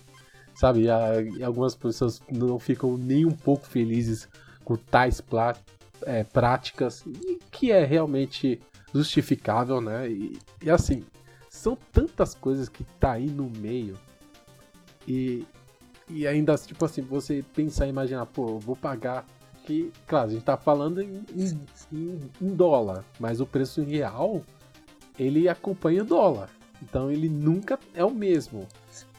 sabe? 0.58 0.86
E, 0.86 1.44
algumas 1.44 1.76
pessoas 1.76 2.22
não 2.32 2.58
ficam 2.58 2.98
nem 2.98 3.26
um 3.26 3.32
pouco 3.32 3.66
felizes 3.66 4.28
com 4.64 4.76
tais 4.76 5.22
é, 6.04 6.24
práticas, 6.24 7.06
que 7.52 7.72
é 7.72 7.86
realmente 7.86 8.60
justificável, 8.94 9.80
né? 9.80 10.10
E, 10.10 10.38
e, 10.64 10.70
assim, 10.70 11.04
são 11.50 11.78
tantas 11.92 12.34
coisas 12.34 12.68
que 12.68 12.84
tá 13.00 13.14
aí 13.14 13.28
no 13.28 13.50
meio 13.50 13.98
e, 15.08 15.46
e 16.10 16.28
ainda, 16.28 16.56
tipo 16.58 16.84
assim, 16.84 17.02
você 17.02 17.44
pensar 17.54 17.86
e 17.86 17.90
imaginar, 17.90 18.26
pô, 18.26 18.50
eu 18.50 18.60
vou 18.60 18.76
pagar 18.76 19.26
que, 19.64 19.92
claro, 20.08 20.30
a 20.30 20.34
gente 20.34 20.44
tá 20.44 20.58
falando 20.58 21.02
em, 21.02 21.24
em, 21.36 22.22
em 22.42 22.56
dólar, 22.56 23.04
mas 23.20 23.40
o 23.40 23.46
preço 23.46 23.84
real 23.84 24.42
ele 25.20 25.48
acompanha 25.48 26.04
o 26.04 26.06
dólar. 26.06 26.50
Então 26.82 27.12
ele 27.12 27.28
nunca 27.30 27.80
é 27.94 28.04
o 28.04 28.12
mesmo. 28.12 28.68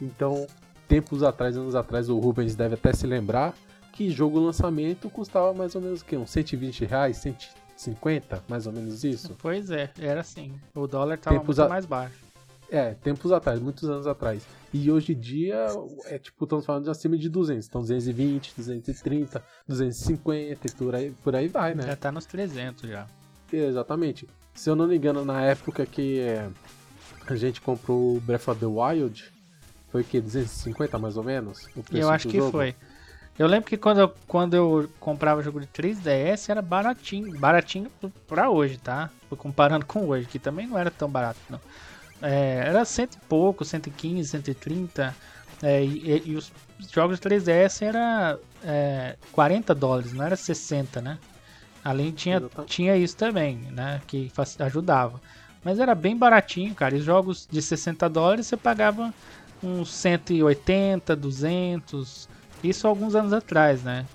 Então 0.01 0.47
tempos 0.89 1.23
atrás, 1.23 1.57
anos 1.57 1.75
atrás, 1.75 2.09
o 2.09 2.19
Rubens 2.19 2.57
deve 2.57 2.75
até 2.75 2.93
se 2.93 3.07
lembrar 3.07 3.55
que 3.93 4.11
jogo 4.11 4.39
lançamento 4.39 5.11
custava 5.11 5.53
mais 5.53 5.75
ou 5.75 5.81
menos 5.81 6.01
o 6.01 6.05
quê? 6.05 6.17
Uns 6.17 6.31
120 6.31 6.85
reais, 6.85 7.19
150, 7.19 8.43
mais 8.49 8.67
ou 8.67 8.73
menos 8.73 9.05
isso? 9.05 9.37
Pois 9.39 9.71
é, 9.71 9.91
era 10.01 10.21
assim. 10.21 10.55
O 10.75 10.87
dólar 10.87 11.17
estava 11.17 11.43
muito 11.43 11.63
a... 11.63 11.69
mais 11.69 11.85
baixo. 11.85 12.29
É, 12.71 12.93
tempos 12.95 13.33
atrás, 13.33 13.61
muitos 13.61 13.89
anos 13.89 14.07
atrás. 14.07 14.47
E 14.73 14.91
hoje 14.91 15.13
em 15.13 15.19
dia, 15.19 15.67
é 16.05 16.19
tipo, 16.19 16.45
estamos 16.45 16.67
falando 16.67 16.85
de 16.85 16.91
acima 16.91 17.17
de 17.17 17.29
200. 17.29 17.67
Então 17.67 17.81
220, 17.81 18.55
230, 18.57 19.43
250 19.67 20.67
e 20.67 20.71
por 20.73 20.95
aí, 20.95 21.11
por 21.25 21.35
aí 21.35 21.49
vai, 21.49 21.75
né? 21.75 21.83
Já 21.85 21.97
tá 21.97 22.13
nos 22.13 22.27
300 22.27 22.89
já. 22.89 23.07
Exatamente. 23.51 24.29
Se 24.55 24.69
eu 24.69 24.77
não 24.77 24.87
me 24.87 24.97
engano, 24.97 25.25
na 25.25 25.43
época 25.43 25.87
que 25.87 26.21
é, 26.21 26.51
a 27.27 27.35
gente 27.37 27.61
comprou 27.61 28.17
o 28.17 28.21
Breath 28.21 28.49
of 28.49 28.61
the 28.61 28.67
Wild, 28.67 29.33
foi 29.91 30.03
o 30.03 30.05
que? 30.05 30.21
250 30.21 30.99
mais 30.99 31.17
ou 31.17 31.25
menos? 31.25 31.69
eu 31.93 32.11
acho 32.11 32.29
que 32.29 32.39
jogo? 32.39 32.53
foi. 32.53 32.75
Eu 33.39 33.47
lembro 33.47 33.69
que 33.69 33.77
quando 33.77 34.01
eu, 34.01 34.15
quando 34.27 34.55
eu 34.55 34.91
comprava 34.99 35.43
jogo 35.43 35.61
de 35.61 35.67
3DS 35.69 36.49
era 36.49 36.61
baratinho. 36.61 37.39
Baratinho 37.39 37.91
pra 38.27 38.51
hoje, 38.51 38.79
tá? 38.79 39.11
Comparando 39.39 39.87
com 39.87 40.07
hoje, 40.09 40.27
que 40.27 40.39
também 40.39 40.67
não 40.67 40.77
era 40.77 40.91
tão 40.91 41.09
barato, 41.09 41.39
não. 41.49 41.61
É, 42.21 42.65
era 42.67 42.85
cento 42.85 43.15
e 43.15 43.21
pouco, 43.29 43.65
115, 43.65 44.29
130. 44.29 45.15
É, 45.63 45.85
e, 45.85 46.23
e, 46.27 46.37
os 46.37 46.53
jogos 46.91 47.21
de 47.21 47.29
3DS 47.29 47.83
era 47.87 48.39
é, 48.65 49.17
40 49.31 49.73
dólares, 49.73 50.13
não 50.13 50.25
era 50.25 50.35
60, 50.35 51.01
né? 51.01 51.19
Além 51.85 52.11
tinha, 52.11 52.43
tinha 52.67 52.97
isso 52.97 53.17
também, 53.17 53.57
né? 53.71 54.03
Que 54.07 54.33
ajudava. 54.59 55.21
Mas 55.63 55.79
era 55.79 55.95
bem 55.95 56.17
baratinho, 56.17 56.75
cara. 56.75 56.97
E 56.97 57.01
jogos 57.01 57.47
de 57.51 57.63
60 57.63 58.09
dólares 58.09 58.47
você 58.47 58.57
pagava 58.57 59.15
uns 59.63 59.93
180, 59.93 61.15
200. 61.15 62.29
Isso 62.63 62.87
alguns 62.87 63.15
anos 63.15 63.33
atrás, 63.33 63.83
né? 63.83 64.07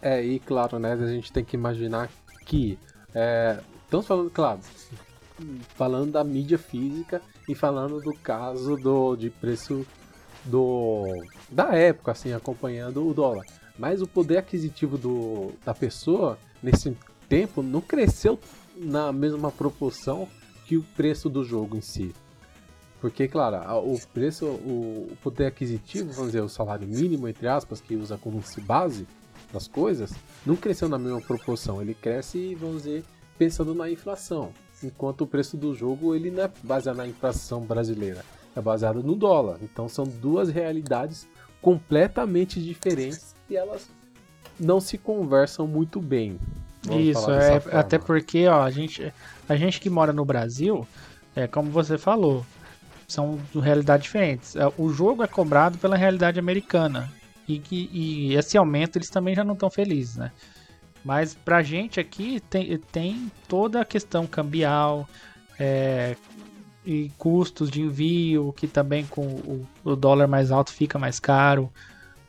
É, 0.00 0.22
e 0.22 0.38
claro, 0.38 0.78
né? 0.78 0.92
A 0.92 1.06
gente 1.06 1.32
tem 1.32 1.44
que 1.44 1.56
imaginar 1.56 2.10
que. 2.44 2.78
É, 3.14 3.60
estamos 3.84 4.06
falando, 4.06 4.30
claro, 4.30 4.60
falando 5.74 6.12
da 6.12 6.24
mídia 6.24 6.58
física 6.58 7.22
e 7.48 7.54
falando 7.54 8.00
do 8.00 8.12
caso 8.14 8.76
do, 8.76 9.16
de 9.16 9.30
preço 9.30 9.86
do 10.44 11.22
da 11.50 11.74
época, 11.74 12.12
assim, 12.12 12.32
acompanhando 12.32 13.06
o 13.06 13.14
dólar. 13.14 13.44
Mas 13.78 14.02
o 14.02 14.06
poder 14.06 14.38
aquisitivo 14.38 14.96
do, 14.96 15.52
da 15.64 15.74
pessoa 15.74 16.38
nesse 16.62 16.96
tempo 17.28 17.62
não 17.62 17.80
cresceu 17.80 18.38
na 18.76 19.12
mesma 19.12 19.50
proporção 19.50 20.28
que 20.66 20.76
o 20.76 20.82
preço 20.96 21.28
do 21.28 21.44
jogo 21.44 21.76
em 21.76 21.80
si. 21.80 22.14
Porque, 23.04 23.28
claro, 23.28 23.58
o 23.86 24.00
preço, 24.14 24.46
o 24.46 25.14
poder 25.22 25.44
aquisitivo, 25.44 26.10
vamos 26.10 26.32
dizer, 26.32 26.40
o 26.40 26.48
salário 26.48 26.88
mínimo, 26.88 27.28
entre 27.28 27.46
aspas, 27.46 27.78
que 27.78 27.94
usa 27.94 28.16
como 28.16 28.42
base 28.62 29.06
das 29.52 29.68
coisas, 29.68 30.14
não 30.46 30.56
cresceu 30.56 30.88
na 30.88 30.98
mesma 30.98 31.20
proporção. 31.20 31.82
Ele 31.82 31.92
cresce, 31.92 32.54
vamos 32.54 32.84
dizer, 32.84 33.04
pensando 33.36 33.74
na 33.74 33.90
inflação. 33.90 34.52
Enquanto 34.82 35.20
o 35.20 35.26
preço 35.26 35.54
do 35.54 35.74
jogo 35.74 36.14
ele 36.14 36.30
não 36.30 36.44
é 36.44 36.50
baseado 36.62 36.96
na 36.96 37.06
inflação 37.06 37.60
brasileira, 37.60 38.24
é 38.56 38.60
baseado 38.62 39.02
no 39.02 39.14
dólar. 39.14 39.58
Então 39.60 39.86
são 39.86 40.06
duas 40.06 40.48
realidades 40.48 41.28
completamente 41.60 42.58
diferentes 42.58 43.34
e 43.50 43.54
elas 43.54 43.86
não 44.58 44.80
se 44.80 44.96
conversam 44.96 45.66
muito 45.66 46.00
bem. 46.00 46.40
Isso, 46.90 47.30
é, 47.30 47.60
até 47.70 47.98
porque 47.98 48.48
ó, 48.48 48.62
a, 48.62 48.70
gente, 48.70 49.12
a 49.46 49.56
gente 49.56 49.78
que 49.78 49.90
mora 49.90 50.10
no 50.10 50.24
Brasil, 50.24 50.88
é 51.36 51.46
como 51.46 51.70
você 51.70 51.98
falou, 51.98 52.46
são 53.06 53.38
realidades 53.54 54.04
diferentes. 54.04 54.56
É, 54.56 54.62
o 54.78 54.90
jogo 54.90 55.22
é 55.22 55.26
cobrado 55.26 55.78
pela 55.78 55.96
realidade 55.96 56.38
americana. 56.38 57.10
E, 57.46 57.62
e 57.70 58.34
esse 58.34 58.56
aumento 58.56 58.96
eles 58.96 59.10
também 59.10 59.34
já 59.34 59.44
não 59.44 59.54
estão 59.54 59.70
felizes, 59.70 60.16
né? 60.16 60.32
Mas 61.04 61.34
pra 61.34 61.62
gente 61.62 62.00
aqui 62.00 62.40
tem, 62.48 62.78
tem 62.78 63.30
toda 63.46 63.82
a 63.82 63.84
questão 63.84 64.26
cambial 64.26 65.06
é, 65.58 66.16
e 66.84 67.10
custos 67.18 67.70
de 67.70 67.82
envio, 67.82 68.54
que 68.56 68.66
também 68.66 69.04
com 69.04 69.26
o, 69.26 69.66
o, 69.84 69.94
dólar 69.94 70.26
mais 70.26 70.50
alto 70.50 70.72
fica 70.72 70.98
mais 70.98 71.20
caro, 71.20 71.70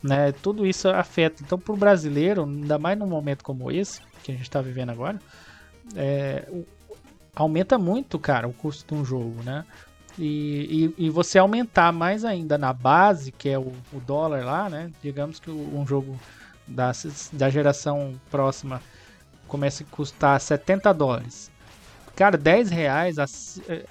né? 0.04 0.34
Tudo 0.34 0.68
isso 0.68 0.90
afeta. 0.90 1.42
Então 1.42 1.58
pro 1.58 1.78
brasileiro, 1.78 2.44
ainda 2.44 2.78
mais 2.78 3.00
num 3.00 3.08
momento 3.08 3.46
como 3.46 3.72
esse, 3.72 4.02
que 4.22 4.32
a 4.32 4.36
gente 4.36 4.44
está 4.44 4.62
vivendo 4.62 4.90
agora, 4.90 5.22
é, 5.96 6.46
aumenta 7.34 7.78
muito, 7.78 8.20
cara, 8.20 8.46
o 8.46 8.54
custo 8.54 8.94
de 8.94 9.00
um 9.00 9.06
jogo, 9.06 9.42
né? 9.44 9.64
E, 10.18 10.94
e, 10.98 11.06
e, 11.06 11.10
você 11.10 11.38
aumentar 11.38 11.92
mais 11.92 12.24
ainda 12.24 12.58
na 12.58 12.72
base, 12.72 13.32
que 13.32 13.50
é 13.50 13.60
o, 13.60 13.74
o 13.92 14.00
dólar 14.00 14.46
lá, 14.46 14.70
né? 14.70 14.90
Digamos 15.04 15.40
que 15.40 15.52
um 15.52 15.86
jogo 15.86 16.18
da, 16.66 16.92
da 17.34 17.50
geração 17.50 18.16
próxima 18.32 18.82
comece 19.48 19.84
a 19.84 19.94
custar 19.94 20.40
70 20.40 20.94
dólares. 20.94 21.52
Cara, 22.16 22.38
10 22.38 22.70
reais, 22.70 23.20
a, 23.20 23.26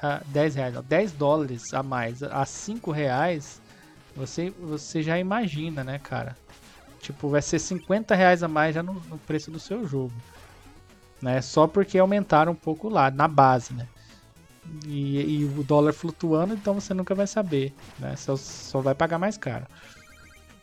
a 0.01 0.23
10 0.27 0.55
reais, 0.55 0.75
10 0.87 1.13
dólares 1.13 1.75
a 1.75 1.83
mais, 1.83 2.23
a 2.23 2.47
5 2.47 2.91
reais, 2.91 3.61
você, 4.17 4.51
você 4.51 5.03
já 5.03 5.19
imagina, 5.19 5.85
né, 5.85 5.99
cara? 5.99 6.35
Tipo, 7.01 7.29
vai 7.29 7.43
ser 7.43 7.59
50 7.59 8.15
reais 8.15 8.43
a 8.43 8.49
mais 8.49 8.75
já 8.75 8.83
no, 8.83 8.95
no 8.95 9.19
preço 9.19 9.51
do 9.51 9.61
seu 9.61 9.87
jogo. 9.87 10.15
Né? 11.21 11.43
Só 11.43 11.67
porque 11.67 11.99
aumentaram 11.99 12.53
um 12.53 12.57
pouco 12.57 12.89
lá, 12.89 13.11
na 13.11 13.29
base, 13.29 13.75
né? 13.75 13.87
E, 14.87 15.41
e, 15.41 15.45
o 15.45 15.63
dólar 15.63 15.93
flutuando, 15.93 16.55
então 16.55 16.75
você 16.75 16.95
nunca 16.95 17.15
vai 17.15 17.27
saber, 17.27 17.73
né? 17.99 18.17
Só, 18.17 18.37
só 18.37 18.81
vai 18.81 18.95
pagar 18.95 19.19
mais 19.19 19.37
caro. 19.37 19.67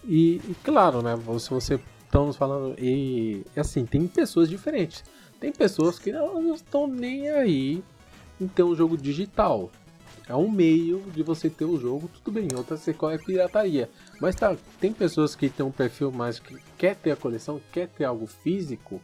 E, 0.04 0.42
e 0.48 0.56
claro, 0.64 1.02
né? 1.02 1.16
Se 1.40 1.50
você 1.50 1.80
estamos 2.12 2.36
falando 2.36 2.76
e 2.78 3.46
assim 3.56 3.86
tem 3.86 4.06
pessoas 4.06 4.50
diferentes. 4.50 5.04
Tem 5.40 5.52
pessoas 5.52 5.98
que 5.98 6.12
não, 6.12 6.42
não 6.42 6.56
estão 6.56 6.86
nem 6.86 7.30
aí 7.30 7.84
em 8.40 8.48
ter 8.48 8.64
um 8.64 8.76
jogo 8.76 8.98
digital. 8.98 9.72
é 10.28 10.36
um 10.36 10.50
meio 10.52 11.02
de 11.14 11.24
você 11.24 11.50
ter 11.50 11.66
o 11.66 11.80
jogo, 11.80 12.10
tudo 12.10 12.34
bem, 12.34 12.50
outra 12.56 12.78
você 12.78 12.92
é 12.92 13.18
pirataria. 13.18 13.90
Mas 14.20 14.36
tá, 14.36 14.56
tem 14.80 14.92
pessoas 14.92 15.36
que 15.36 15.50
têm 15.50 15.66
um 15.66 15.72
perfil 15.72 16.12
mais 16.12 16.38
que 16.38 16.58
quer 16.78 16.96
ter 16.96 17.12
a 17.12 17.16
coleção, 17.16 17.62
quer 17.72 17.88
ter 17.88 18.04
algo 18.04 18.28
físico 18.28 19.02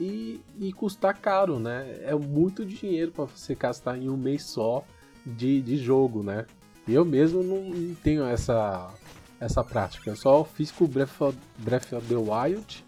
e, 0.00 0.40
e 0.58 0.72
custar 0.72 1.16
caro, 1.16 1.58
né? 1.58 2.00
É 2.02 2.14
muito 2.14 2.64
dinheiro 2.64 3.12
para 3.12 3.24
você 3.24 3.54
gastar 3.54 3.96
em 3.96 4.08
um 4.08 4.16
mês 4.16 4.44
só 4.44 4.84
de, 5.24 5.60
de 5.60 5.76
jogo, 5.76 6.22
né? 6.22 6.46
Eu 6.86 7.04
mesmo 7.04 7.42
não 7.42 7.94
tenho 7.96 8.24
essa, 8.24 8.92
essa 9.40 9.64
prática. 9.64 10.10
Eu 10.10 10.16
só 10.16 10.44
fiz 10.44 10.70
com 10.70 10.84
o 10.84 10.88
Breath 10.88 11.20
of, 11.20 11.38
Breath 11.58 11.92
of 11.92 12.06
the 12.06 12.16
Wild 12.16 12.84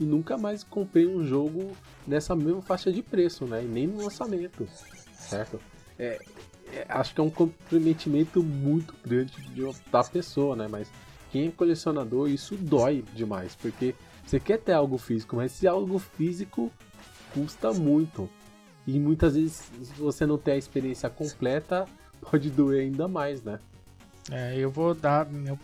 e 0.00 0.04
nunca 0.04 0.38
mais 0.38 0.64
comprei 0.64 1.06
um 1.06 1.24
jogo 1.26 1.72
nessa 2.06 2.34
mesma 2.34 2.62
faixa 2.62 2.92
de 2.92 3.02
preço, 3.02 3.44
né? 3.44 3.62
E 3.62 3.66
nem 3.66 3.86
no 3.86 4.02
lançamento, 4.02 4.66
certo? 5.12 5.60
É, 5.98 6.18
é, 6.72 6.86
acho 6.88 7.14
que 7.14 7.20
é 7.20 7.24
um 7.24 7.30
comprometimento 7.30 8.42
muito 8.42 8.94
grande 9.04 9.32
de, 9.50 9.62
da 9.90 10.02
pessoa, 10.02 10.56
né? 10.56 10.66
Mas 10.68 10.88
quem 11.30 11.48
é 11.48 11.50
colecionador, 11.50 12.28
isso 12.28 12.56
dói 12.56 13.04
demais, 13.14 13.54
porque 13.56 13.94
você 14.24 14.40
quer 14.40 14.58
ter 14.58 14.72
algo 14.72 14.98
físico, 14.98 15.36
mas 15.36 15.52
esse 15.52 15.66
algo 15.66 15.98
físico 15.98 16.72
custa 17.32 17.72
muito. 17.72 18.28
E 18.86 18.98
muitas 18.98 19.34
vezes, 19.34 19.70
se 19.82 19.92
você 19.94 20.26
não 20.26 20.38
tem 20.38 20.54
a 20.54 20.58
experiência 20.58 21.08
completa, 21.08 21.86
pode 22.20 22.50
doer 22.50 22.82
ainda 22.82 23.08
mais, 23.08 23.42
né? 23.42 23.58
É, 24.30 24.56
eu 24.56 24.70
vou 24.70 24.94
dar 24.94 25.26
meu, 25.26 25.58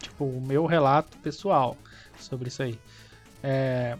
tipo, 0.00 0.24
o 0.24 0.40
meu 0.40 0.64
relato 0.66 1.16
pessoal 1.18 1.76
sobre 2.18 2.48
isso 2.48 2.62
aí. 2.62 2.78
É, 3.42 3.96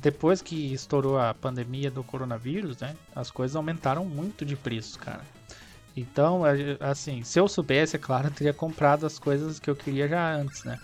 depois 0.00 0.42
que 0.42 0.72
estourou 0.72 1.18
a 1.18 1.32
pandemia 1.32 1.90
do 1.90 2.04
coronavírus, 2.04 2.78
né, 2.78 2.94
as 3.14 3.30
coisas 3.30 3.56
aumentaram 3.56 4.04
muito 4.04 4.44
de 4.44 4.56
preço, 4.56 4.98
cara. 4.98 5.24
Então, 5.96 6.42
assim, 6.80 7.22
se 7.22 7.38
eu 7.38 7.46
soubesse, 7.46 7.96
é 7.96 7.98
claro, 7.98 8.28
eu 8.28 8.30
teria 8.32 8.52
comprado 8.52 9.06
as 9.06 9.18
coisas 9.18 9.58
que 9.58 9.68
eu 9.68 9.76
queria 9.76 10.08
já 10.08 10.34
antes, 10.34 10.64
né? 10.64 10.78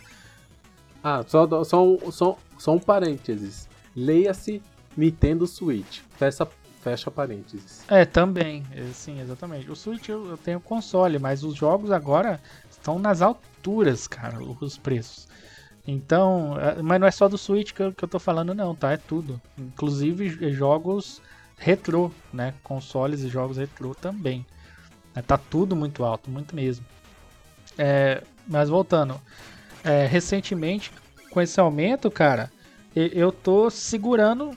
Ah, 1.02 1.24
só, 1.26 1.46
só, 1.64 1.98
só, 2.10 2.38
só 2.58 2.72
um 2.72 2.78
parênteses. 2.78 3.68
Leia-se 3.94 4.62
Nintendo 4.96 5.46
Switch. 5.46 6.00
Fecha, 6.16 6.46
fecha 6.80 7.10
parênteses. 7.10 7.82
É, 7.88 8.04
também. 8.04 8.64
É, 8.72 8.84
sim, 8.92 9.20
exatamente. 9.20 9.70
O 9.70 9.76
Switch 9.76 10.08
eu, 10.08 10.30
eu 10.30 10.36
tenho 10.36 10.60
console, 10.60 11.18
mas 11.18 11.44
os 11.44 11.54
jogos 11.54 11.90
agora 11.90 12.40
estão 12.70 12.98
nas 12.98 13.22
alturas, 13.22 14.06
cara, 14.06 14.38
os 14.42 14.76
preços. 14.76 15.28
Então, 15.86 16.58
é, 16.60 16.82
mas 16.82 17.00
não 17.00 17.06
é 17.06 17.10
só 17.10 17.28
do 17.28 17.38
Switch 17.38 17.72
que 17.72 17.82
eu, 17.82 17.92
que 17.92 18.04
eu 18.04 18.08
tô 18.08 18.18
falando, 18.18 18.54
não, 18.54 18.74
tá? 18.74 18.92
É 18.92 18.96
tudo. 18.96 19.40
Inclusive 19.56 20.52
jogos 20.52 21.22
retrô, 21.56 22.10
né? 22.32 22.54
Consoles 22.62 23.22
e 23.22 23.28
jogos 23.28 23.56
retrô 23.56 23.94
também. 23.94 24.44
É, 25.14 25.22
tá 25.22 25.38
tudo 25.38 25.74
muito 25.74 26.04
alto, 26.04 26.30
muito 26.30 26.54
mesmo. 26.54 26.84
É, 27.76 28.22
mas 28.46 28.68
voltando, 28.68 29.20
é, 29.84 30.06
recentemente, 30.06 30.92
com 31.30 31.40
esse 31.40 31.58
aumento, 31.60 32.10
cara, 32.10 32.50
eu 32.94 33.30
tô 33.30 33.70
segurando. 33.70 34.56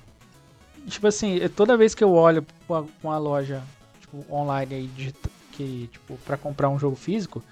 Tipo 0.87 1.07
assim, 1.07 1.39
toda 1.55 1.77
vez 1.77 1.93
que 1.93 2.03
eu 2.03 2.11
olho 2.11 2.45
pra 2.67 2.83
uma 3.03 3.17
loja 3.17 3.61
tipo, 4.01 4.25
online 4.33 4.75
aí, 4.75 5.13
que, 5.51 5.89
tipo, 5.91 6.17
pra 6.25 6.37
comprar 6.37 6.69
um 6.69 6.79
jogo 6.79 6.95
físico, 6.95 7.43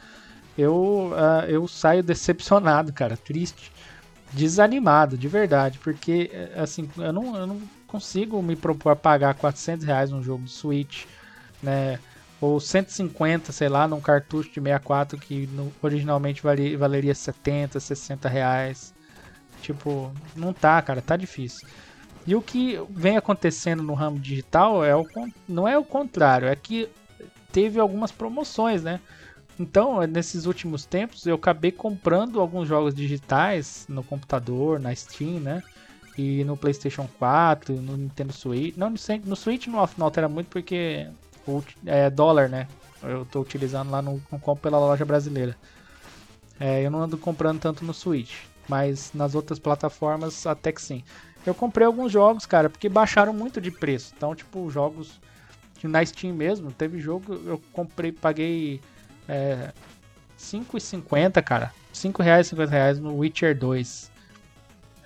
eu, 0.58 1.12
uh, 1.14 1.46
eu 1.48 1.68
saio 1.68 2.04
decepcionado, 2.04 2.92
cara, 2.92 3.16
triste, 3.16 3.72
desanimado, 4.34 5.18
de 5.18 5.28
verdade, 5.28 5.80
porque, 5.80 6.30
eh, 6.34 6.52
assim, 6.60 6.90
eu 6.98 7.14
não, 7.14 7.36
eu 7.36 7.48
não 7.48 7.62
consigo 7.88 8.42
me 8.42 8.56
propor 8.56 8.92
a 8.92 8.96
pagar 8.96 9.34
400 9.36 9.86
reais 9.86 10.12
num 10.12 10.22
jogo 10.22 10.44
de 10.44 10.52
Switch, 10.52 11.06
né, 11.64 12.00
ou 12.42 12.60
150, 12.60 13.52
sei 13.52 13.68
lá, 13.68 13.88
num 13.88 14.00
cartucho 14.00 14.50
de 14.50 14.62
64 14.62 15.18
que 15.18 15.48
no, 15.48 15.72
originalmente 15.82 16.42
valia, 16.42 16.78
valeria 16.78 17.14
70, 17.14 17.80
60 17.80 18.30
reais. 18.30 18.94
Tipo, 19.62 20.12
não 20.36 20.54
tá, 20.54 20.82
cara, 20.82 21.02
tá 21.02 21.18
difícil. 21.18 21.68
E 22.26 22.36
o 22.36 22.42
que 22.42 22.80
vem 22.90 23.18
acontecendo 23.18 23.84
no 23.84 23.94
ramo 23.94 24.20
digital 24.20 24.84
é 24.84 24.96
o, 24.96 25.06
não 25.48 25.68
é 25.68 25.78
o 25.78 25.84
contrário, 25.84 26.48
é 26.48 26.56
que 26.56 26.90
teve 27.52 27.80
algumas 27.80 28.12
promoções, 28.12 28.84
né? 28.84 29.00
Então, 29.60 30.02
nesses 30.08 30.46
últimos 30.46 30.86
tempos, 30.86 31.26
eu 31.26 31.36
acabei 31.36 31.72
comprando 31.72 32.40
alguns 32.40 32.68
jogos 32.68 32.96
digitais 32.96 33.86
no 33.90 34.02
computador, 34.02 34.80
na 34.80 34.96
Steam, 34.96 35.42
né? 35.42 35.62
E 36.18 36.44
no 36.46 36.56
PlayStation 36.56 37.10
4, 37.20 37.76
no 37.76 37.98
Nintendo 37.98 38.32
Switch. 38.32 38.78
Não, 38.78 38.90
no 39.26 39.36
Switch 39.36 39.68
não, 39.68 39.80
altera 40.06 40.30
muito 40.30 40.48
porque 40.48 41.08
é 41.86 42.10
dólar, 42.10 42.50
né? 42.50 42.68
Eu 43.02 43.26
tô 43.26 43.42
utilizando 43.42 43.90
lá 43.90 44.02
no, 44.02 44.22
no 44.32 44.40
compro 44.40 44.64
pela 44.64 44.78
loja 44.78 45.06
brasileira. 45.06 45.56
É, 46.60 46.86
eu 46.86 46.92
não 46.92 47.02
ando 47.02 47.18
comprando 47.18 47.60
tanto 47.60 47.86
no 47.86 47.94
Switch, 47.94 48.44
mas 48.68 49.12
nas 49.14 49.36
outras 49.36 49.58
plataformas 49.60 50.46
até 50.46 50.72
que 50.72 50.82
sim. 50.82 51.04
Eu 51.46 51.56
comprei 51.56 51.88
alguns 51.88 52.12
jogos, 52.12 52.46
cara, 52.46 52.70
porque 52.70 52.90
baixaram 52.90 53.34
muito 53.34 53.62
de 53.62 53.72
preço. 53.72 54.14
Então, 54.16 54.36
tipo, 54.36 54.70
jogos 54.70 55.20
na 55.84 56.06
Steam 56.06 56.34
mesmo, 56.34 56.72
teve 56.72 57.00
jogo, 57.00 57.34
eu 57.46 57.62
comprei, 57.72 58.12
paguei 58.12 58.82
é, 59.28 59.72
5,50, 60.38 61.42
cara. 61.42 61.74
5 61.94 62.22
reais, 62.22 62.48
50 62.48 62.72
reais 62.72 63.00
no 63.00 63.18
Witcher 63.18 63.58
2. 63.58 64.12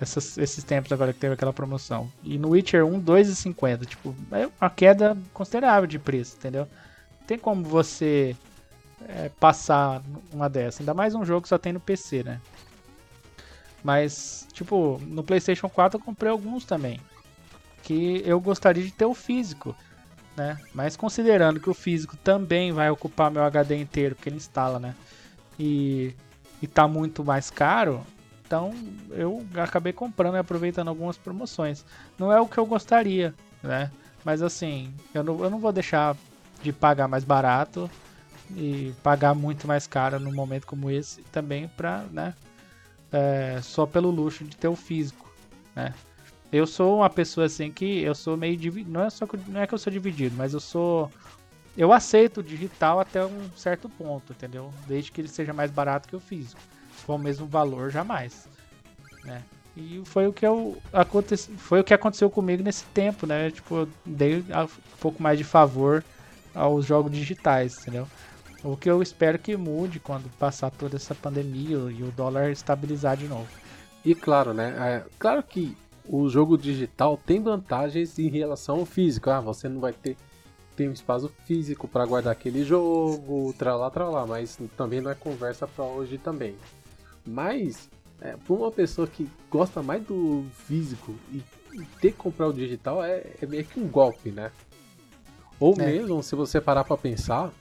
Essas, 0.04 0.38
esses 0.38 0.62
tempos 0.62 0.92
agora 0.92 1.12
que 1.12 1.18
teve 1.18 1.34
aquela 1.34 1.52
promoção. 1.52 2.10
E 2.22 2.38
no 2.38 2.50
Witcher 2.50 2.84
1, 2.86 3.00
2,50. 3.02 3.86
Tipo, 3.86 4.14
é 4.30 4.48
uma 4.60 4.70
queda 4.70 5.16
considerável 5.32 5.86
de 5.86 5.98
preço, 5.98 6.36
entendeu? 6.36 6.68
Tem 7.26 7.38
como 7.38 7.64
você 7.64 8.36
é, 9.08 9.30
passar 9.40 10.02
uma 10.32 10.48
dessa. 10.48 10.82
Ainda 10.82 10.94
mais 10.94 11.14
um 11.14 11.24
jogo 11.24 11.42
que 11.42 11.48
só 11.48 11.58
tem 11.58 11.72
no 11.72 11.80
PC, 11.80 12.22
né? 12.22 12.40
Mas, 13.82 14.46
tipo, 14.52 15.00
no 15.06 15.22
PlayStation 15.22 15.68
4 15.68 15.98
eu 15.98 16.04
comprei 16.04 16.30
alguns 16.30 16.64
também. 16.64 17.00
Que 17.82 18.22
eu 18.24 18.40
gostaria 18.40 18.82
de 18.82 18.92
ter 18.92 19.04
o 19.04 19.14
físico 19.14 19.74
né? 20.36 20.58
Mas 20.72 20.96
considerando 20.96 21.60
que 21.60 21.70
o 21.70 21.74
físico 21.74 22.16
também 22.16 22.72
vai 22.72 22.90
ocupar 22.90 23.30
meu 23.30 23.42
HD 23.44 23.76
inteiro 23.76 24.14
que 24.14 24.28
ele 24.28 24.36
instala, 24.36 24.78
né? 24.78 24.94
E, 25.58 26.14
e 26.60 26.66
tá 26.66 26.88
muito 26.88 27.24
mais 27.24 27.50
caro, 27.50 28.04
então 28.46 28.72
eu 29.10 29.44
acabei 29.56 29.92
comprando 29.92 30.36
e 30.36 30.38
aproveitando 30.38 30.88
algumas 30.88 31.16
promoções. 31.16 31.84
Não 32.18 32.32
é 32.32 32.40
o 32.40 32.46
que 32.46 32.58
eu 32.58 32.66
gostaria, 32.66 33.34
né? 33.62 33.90
Mas 34.24 34.42
assim, 34.42 34.92
eu 35.12 35.22
não, 35.22 35.42
eu 35.42 35.50
não 35.50 35.58
vou 35.58 35.72
deixar 35.72 36.16
de 36.62 36.72
pagar 36.72 37.08
mais 37.08 37.24
barato 37.24 37.90
e 38.56 38.94
pagar 39.02 39.34
muito 39.34 39.66
mais 39.66 39.86
caro 39.86 40.20
num 40.20 40.32
momento 40.32 40.66
como 40.66 40.90
esse 40.90 41.22
também 41.24 41.68
pra, 41.68 42.04
né? 42.10 42.34
É, 43.12 43.60
só 43.62 43.86
pelo 43.86 44.10
luxo 44.10 44.44
de 44.44 44.56
ter 44.56 44.68
o 44.68 44.76
físico, 44.76 45.32
né? 45.74 45.94
Eu 46.52 46.66
sou 46.66 46.98
uma 46.98 47.10
pessoa 47.10 47.46
assim 47.46 47.70
que 47.70 48.00
eu 48.02 48.14
sou 48.14 48.36
meio 48.36 48.56
dividido. 48.56 48.92
Não 48.92 49.02
é 49.02 49.10
só 49.10 49.26
que, 49.26 49.36
não 49.50 49.60
é 49.60 49.66
que 49.66 49.74
eu 49.74 49.78
sou 49.78 49.92
dividido, 49.92 50.36
mas 50.36 50.54
eu 50.54 50.60
sou. 50.60 51.10
Eu 51.76 51.92
aceito 51.92 52.38
o 52.38 52.42
digital 52.42 53.00
até 53.00 53.24
um 53.24 53.50
certo 53.56 53.88
ponto, 53.88 54.32
entendeu? 54.32 54.72
Desde 54.86 55.10
que 55.10 55.20
ele 55.20 55.26
seja 55.28 55.52
mais 55.52 55.72
barato 55.72 56.08
que 56.08 56.14
o 56.14 56.20
físico. 56.20 56.60
For 57.04 57.14
o 57.14 57.18
mesmo 57.18 57.46
valor, 57.46 57.90
jamais. 57.90 58.48
Né? 59.24 59.42
E 59.76 60.02
foi 60.04 60.26
o 60.26 60.32
que 60.32 60.46
eu 60.46 60.76
aconteceu, 60.92 61.54
foi 61.56 61.80
o 61.80 61.84
que 61.84 61.92
aconteceu 61.92 62.30
comigo 62.30 62.62
nesse 62.62 62.84
tempo, 62.86 63.26
né? 63.26 63.50
Tipo, 63.50 63.78
eu 63.78 63.88
dei 64.06 64.38
um 64.38 64.96
pouco 65.00 65.22
mais 65.22 65.36
de 65.36 65.44
favor 65.44 66.04
aos 66.54 66.86
jogos 66.86 67.10
digitais, 67.10 67.80
entendeu? 67.82 68.06
O 68.62 68.76
que 68.76 68.88
eu 68.88 69.02
espero 69.02 69.38
que 69.38 69.56
mude 69.56 69.98
quando 69.98 70.30
passar 70.38 70.70
toda 70.70 70.96
essa 70.96 71.14
pandemia 71.14 71.76
e 71.76 72.02
o 72.02 72.12
dólar 72.16 72.50
estabilizar 72.50 73.16
de 73.16 73.26
novo. 73.26 73.48
E 74.04 74.14
claro, 74.14 74.54
né? 74.54 74.74
É, 74.78 75.10
claro 75.18 75.42
que 75.42 75.76
o 76.08 76.28
jogo 76.28 76.56
digital 76.56 77.16
tem 77.16 77.42
vantagens 77.42 78.18
em 78.18 78.28
relação 78.28 78.76
ao 78.76 78.86
físico. 78.86 79.28
Ah, 79.28 79.40
você 79.40 79.68
não 79.68 79.80
vai 79.80 79.92
ter, 79.92 80.16
ter 80.76 80.88
um 80.88 80.92
espaço 80.92 81.30
físico 81.46 81.88
para 81.88 82.06
guardar 82.06 82.32
aquele 82.32 82.64
jogo, 82.64 83.52
tralá, 83.58 83.90
tralá, 83.90 84.26
mas 84.26 84.58
também 84.76 85.00
não 85.00 85.10
é 85.10 85.14
conversa 85.14 85.66
para 85.66 85.84
hoje 85.84 86.16
também. 86.16 86.54
Mas, 87.26 87.90
é, 88.20 88.36
para 88.36 88.54
uma 88.54 88.70
pessoa 88.70 89.06
que 89.06 89.28
gosta 89.50 89.82
mais 89.82 90.04
do 90.04 90.44
físico 90.66 91.14
e, 91.32 91.42
ter 92.00 92.12
que 92.12 92.18
comprar 92.18 92.46
o 92.46 92.52
digital 92.52 93.02
é, 93.02 93.24
é, 93.42 93.46
meio 93.46 93.64
que 93.64 93.80
um 93.80 93.88
golpe, 93.88 94.30
né? 94.30 94.52
Ou 95.58 95.74
é. 95.74 95.86
mesmo, 95.86 96.22
se 96.22 96.36
você 96.36 96.60
parar 96.60 96.84
para 96.84 96.96
pensar, 96.96 97.52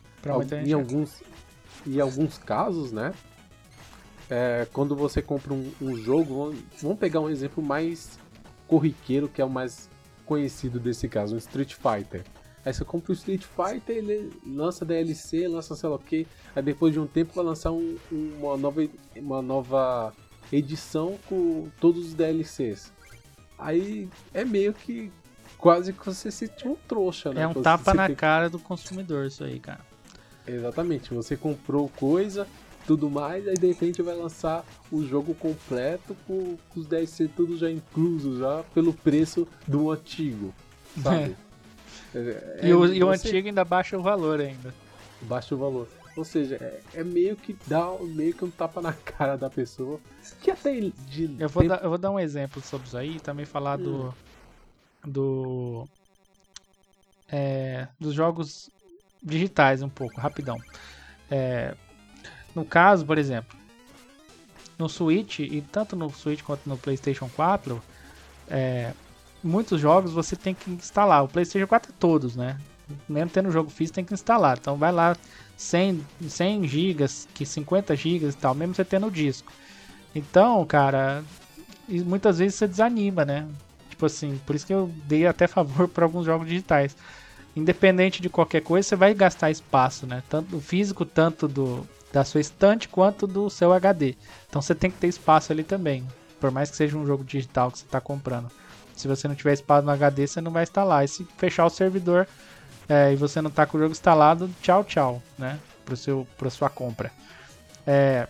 em, 0.64 0.70
é. 0.70 0.74
alguns, 0.74 1.24
em 1.88 2.00
alguns 2.00 2.38
casos, 2.38 2.92
né? 2.92 3.12
É, 4.30 4.68
quando 4.72 4.96
você 4.96 5.22
compra 5.22 5.54
um, 5.54 5.72
um 5.82 5.96
jogo, 5.96 6.56
vamos 6.82 7.00
pegar 7.00 7.20
um 7.22 7.30
exemplo 7.30 7.64
mais 7.64 8.20
corriqueiro, 8.68 9.28
que 9.28 9.42
é 9.42 9.46
o 9.46 9.50
mais 9.50 9.90
conhecido 10.26 10.80
desse 10.80 11.08
caso, 11.08 11.36
um 11.36 11.38
Street 11.38 11.74
Fighter. 11.74 12.24
Aí 12.66 12.74
você 12.74 12.86
compra 12.86 13.12
o 13.12 13.16
Street 13.16 13.44
Fighter, 13.44 13.98
ele 13.98 14.32
lança 14.46 14.86
DLC, 14.86 15.48
lança 15.48 15.76
sei 15.76 15.90
lá 15.90 15.96
o 15.96 16.00
que, 16.00 16.26
aí 16.56 16.64
depois 16.64 16.94
de 16.94 17.00
um 17.00 17.08
tempo 17.08 17.34
vai 17.34 17.44
lançar 17.44 17.72
um, 17.72 17.98
uma, 18.12 18.56
nova, 18.56 18.88
uma 19.18 19.42
nova 19.42 20.14
edição 20.52 21.18
com 21.28 21.68
todos 21.80 22.08
os 22.08 22.14
DLCs. 22.14 22.94
Aí 23.58 24.08
é 24.34 24.46
meio 24.46 24.74
que 24.74 25.12
quase 25.58 25.94
que 25.94 26.06
você 26.06 26.32
se 26.32 26.48
sente 26.48 26.68
um 26.68 26.76
trouxa, 26.88 27.34
né? 27.34 27.42
É 27.42 27.48
um 27.48 27.54
tapa 27.54 27.94
na 27.94 28.08
tem... 28.08 28.16
cara 28.16 28.50
do 28.50 28.60
consumidor 28.60 29.26
isso 29.26 29.44
aí, 29.44 29.60
cara. 29.60 29.82
Exatamente, 30.48 31.14
você 31.14 31.38
comprou 31.38 31.90
coisa, 31.90 32.48
tudo 32.86 33.10
mais, 33.10 33.48
aí 33.48 33.56
de 33.56 33.68
repente 33.68 34.02
vai 34.02 34.16
lançar 34.16 34.66
o 34.92 35.06
jogo 35.06 35.34
completo 35.34 36.16
com, 36.28 36.58
com 36.70 36.80
os 36.80 36.86
DLC 36.86 37.30
tudo 37.30 37.58
já 37.58 37.72
incluso, 37.72 38.40
já 38.40 38.64
pelo 38.74 38.94
preço 38.94 39.48
do 39.68 39.92
antigo, 39.92 40.54
sabe? 41.02 41.32
É. 41.32 41.36
É, 42.16 42.60
e 42.68 42.74
o, 42.74 42.86
e 42.94 43.04
o 43.04 43.10
antigo 43.10 43.48
ainda 43.48 43.66
baixa 43.66 43.98
o 43.98 44.02
valor 44.02 44.40
ainda. 44.40 44.74
Baixa 45.22 45.56
o 45.56 45.58
valor. 45.58 45.88
Ou 46.16 46.24
seja, 46.24 46.56
é, 46.56 47.00
é, 47.00 47.04
meio 47.04 47.36
que 47.36 47.58
dá 47.66 47.92
meio 48.00 48.34
que 48.34 48.46
um 48.46 48.52
tapa 48.52 48.82
na 48.82 48.94
cara 49.04 49.36
da 49.36 49.50
pessoa. 49.50 50.00
Que 50.42 50.52
até 50.52 50.80
de. 50.80 51.36
Eu 51.40 51.50
vou, 51.50 51.68
dar, 51.68 51.84
eu 51.84 51.90
vou 51.90 51.98
dar 51.98 52.12
um 52.12 52.20
exemplo 52.20 52.62
sobre 52.62 52.88
isso 52.88 52.98
aí 52.98 53.16
e 53.18 53.20
também 53.20 53.46
falar 53.46 53.80
hum. 53.80 53.84
do. 53.84 54.14
Do. 55.06 55.88
É, 57.30 57.88
dos 58.00 58.14
jogos 58.14 58.70
digitais 59.22 59.82
um 59.82 59.90
pouco, 59.90 60.22
rapidão. 60.22 60.58
É, 61.32 61.76
no 62.54 62.64
caso, 62.64 63.06
por 63.06 63.18
exemplo, 63.18 63.58
no 64.78 64.88
Switch, 64.88 65.40
e 65.40 65.62
tanto 65.62 65.96
no 65.96 66.10
Switch 66.12 66.44
quanto 66.44 66.70
no 66.70 66.78
PlayStation 66.78 67.28
4, 67.36 67.82
é, 68.50 68.94
muitos 69.44 69.80
jogos 69.80 70.12
você 70.12 70.36
tem 70.36 70.54
que 70.54 70.72
instalar. 70.72 71.24
O 71.24 71.28
PlayStation 71.28 71.68
4 71.68 71.92
é 71.92 71.96
todos, 72.00 72.36
né? 72.36 72.58
Mesmo 73.08 73.30
tendo 73.30 73.52
jogo 73.52 73.70
físico, 73.70 73.96
tem 73.96 74.06
que 74.06 74.14
instalar. 74.14 74.58
Então 74.60 74.78
vai 74.78 74.92
lá 74.92 75.16
100, 75.58 76.06
100 76.28 76.68
gigas, 76.68 77.28
que 77.34 77.46
50 77.46 77.96
gigas 77.96 78.34
e 78.34 78.38
tal, 78.38 78.54
mesmo 78.56 78.74
você 78.76 78.84
tendo 78.84 79.08
o 79.08 79.12
disco. 79.12 79.52
Então, 80.16 80.66
cara, 80.66 81.24
muitas 81.88 82.40
vezes 82.40 82.56
você 82.56 82.68
desanima, 82.68 83.26
né? 83.26 83.48
Tipo 83.90 84.06
assim, 84.06 84.40
por 84.46 84.56
isso 84.56 84.66
que 84.66 84.74
eu 84.74 84.92
dei 85.06 85.26
até 85.28 85.48
favor 85.48 85.88
para 85.90 86.06
alguns 86.06 86.26
jogos 86.26 86.48
digitais. 86.48 86.96
Independente 87.56 88.22
de 88.22 88.30
qualquer 88.30 88.62
coisa, 88.62 88.88
você 88.88 88.96
vai 88.96 89.14
gastar 89.14 89.52
espaço, 89.52 90.08
né? 90.08 90.24
Tanto 90.30 90.60
físico, 90.60 91.06
tanto 91.06 91.48
do 91.48 91.88
da 92.12 92.24
sua 92.24 92.40
estante 92.40 92.88
quanto 92.88 93.26
do 93.26 93.50
seu 93.50 93.74
HD. 93.74 94.16
Então 94.48 94.62
você 94.62 94.76
tem 94.76 94.92
que 94.92 94.98
ter 94.98 95.08
espaço 95.08 95.52
ali 95.52 95.64
também. 95.64 96.08
Por 96.40 96.52
mais 96.52 96.70
que 96.70 96.78
seja 96.78 96.96
um 96.96 97.08
jogo 97.08 97.24
digital 97.24 97.72
que 97.72 97.80
você 97.80 97.86
está 97.86 98.00
comprando. 98.00 98.52
Se 98.96 99.08
você 99.08 99.28
não 99.28 99.36
tiver 99.36 99.54
espaço 99.54 99.86
no 99.86 99.92
HD, 99.92 100.28
você 100.28 100.42
não 100.42 100.52
vai 100.52 100.64
instalar. 100.64 101.04
E 101.04 101.08
se 101.08 101.24
fechar 101.38 101.66
o 101.66 101.70
servidor 101.70 102.28
é, 102.88 103.14
e 103.14 103.16
você 103.16 103.42
não 103.42 103.50
está 103.50 103.66
com 103.66 103.78
o 103.78 103.80
jogo 103.80 103.92
instalado, 103.92 104.50
tchau, 104.62 104.84
tchau, 104.84 105.22
né? 105.38 105.60
Para 105.86 105.96
seu, 105.96 106.28
sua 106.50 106.70
compra. 106.70 107.12
É, 107.86 108.28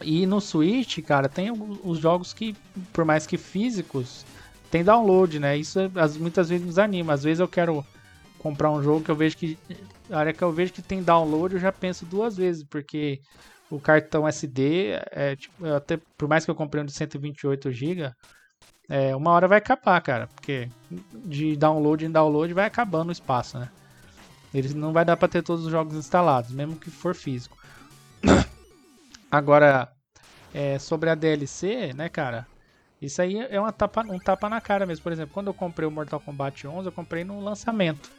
e 0.00 0.26
no 0.26 0.40
Switch, 0.40 0.98
cara, 1.02 1.28
tem 1.28 1.50
os 1.50 1.98
jogos 1.98 2.32
que, 2.32 2.54
por 2.92 3.04
mais 3.04 3.26
que 3.26 3.36
físicos, 3.36 4.24
tem 4.70 4.84
download, 4.84 5.38
né? 5.38 5.56
Isso 5.56 5.78
muitas 6.18 6.48
vezes 6.48 6.64
nos 6.64 6.78
anima. 6.78 7.12
Às 7.12 7.24
vezes 7.24 7.40
eu 7.40 7.48
quero 7.48 7.84
comprar 8.38 8.70
um 8.70 8.82
jogo 8.82 9.04
que 9.04 9.10
eu 9.10 9.16
vejo 9.16 9.36
que. 9.36 9.58
A 10.10 10.32
que 10.32 10.42
eu 10.42 10.52
vejo 10.52 10.72
que 10.72 10.80
tem 10.80 11.02
download, 11.02 11.54
eu 11.54 11.60
já 11.60 11.72
penso 11.72 12.06
duas 12.06 12.36
vezes, 12.36 12.64
porque 12.64 13.20
o 13.70 13.78
cartão 13.78 14.26
SD, 14.26 14.98
é, 15.10 15.36
tipo, 15.36 15.66
até 15.66 15.98
por 16.16 16.28
mais 16.28 16.44
que 16.44 16.50
eu 16.50 16.54
comprei 16.54 16.82
um 16.82 16.86
de 16.86 16.92
128 16.92 17.70
GB, 17.70 18.10
é, 18.88 19.14
uma 19.14 19.30
hora 19.32 19.46
vai 19.46 19.58
acabar, 19.58 20.00
cara. 20.00 20.28
Porque 20.28 20.68
de 21.12 21.56
download 21.56 22.04
em 22.04 22.10
download 22.10 22.52
vai 22.54 22.66
acabando 22.66 23.10
o 23.10 23.12
espaço, 23.12 23.58
né? 23.58 23.68
Ele 24.52 24.72
não 24.74 24.92
vai 24.92 25.04
dar 25.04 25.16
para 25.16 25.28
ter 25.28 25.42
todos 25.42 25.66
os 25.66 25.70
jogos 25.70 25.94
instalados, 25.94 26.50
mesmo 26.50 26.76
que 26.76 26.90
for 26.90 27.14
físico. 27.14 27.56
Agora, 29.30 29.92
é, 30.54 30.78
sobre 30.78 31.10
a 31.10 31.14
DLC, 31.14 31.92
né, 31.92 32.08
cara? 32.08 32.46
Isso 33.00 33.20
aí 33.20 33.38
é 33.38 33.60
uma 33.60 33.72
tapa, 33.72 34.04
um 34.08 34.18
tapa 34.18 34.48
na 34.48 34.60
cara 34.60 34.86
mesmo. 34.86 35.02
Por 35.02 35.12
exemplo, 35.12 35.32
quando 35.32 35.48
eu 35.48 35.54
comprei 35.54 35.86
o 35.86 35.90
Mortal 35.90 36.18
Kombat 36.18 36.66
11, 36.66 36.88
eu 36.88 36.92
comprei 36.92 37.24
no 37.24 37.40
lançamento. 37.40 38.10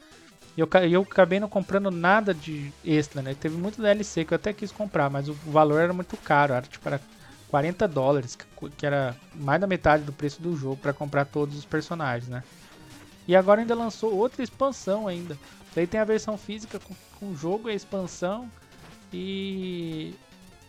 E 0.56 0.62
eu, 0.62 0.70
eu 0.90 1.02
acabei 1.02 1.40
não 1.40 1.50
comprando 1.50 1.92
nada 1.92 2.34
de 2.34 2.72
extra, 2.86 3.22
né? 3.22 3.34
Teve 3.34 3.58
muito 3.58 3.82
DLC 3.82 4.24
que 4.24 4.34
eu 4.34 4.38
até 4.38 4.54
quis 4.54 4.72
comprar, 4.72 5.10
mas 5.10 5.28
o 5.28 5.34
valor 5.34 5.82
era 5.82 5.94
muito 5.94 6.16
caro. 6.18 6.54
Era 6.54 6.66
tipo, 6.66 6.88
era 6.88 7.02
40 7.50 7.88
dólares, 7.88 8.38
que 8.78 8.86
era 8.86 9.16
mais 9.34 9.60
da 9.60 9.68
metade 9.68 10.04
do 10.04 10.14
preço 10.14 10.42
do 10.42 10.56
jogo 10.56 10.78
para 10.78 10.94
comprar 10.94 11.26
todos 11.26 11.58
os 11.58 11.66
personagens, 11.66 12.30
né? 12.30 12.44
E 13.28 13.36
agora 13.36 13.62
ainda 13.62 13.76
lançou 13.76 14.16
outra 14.16 14.44
expansão 14.44 15.08
ainda. 15.08 15.38
Daí 15.76 15.86
tem 15.86 16.00
a 16.00 16.06
versão 16.06 16.38
física 16.38 16.80
com, 16.80 17.28
o 17.28 17.36
jogo, 17.36 17.68
a 17.68 17.74
expansão 17.74 18.50
e 19.14 20.14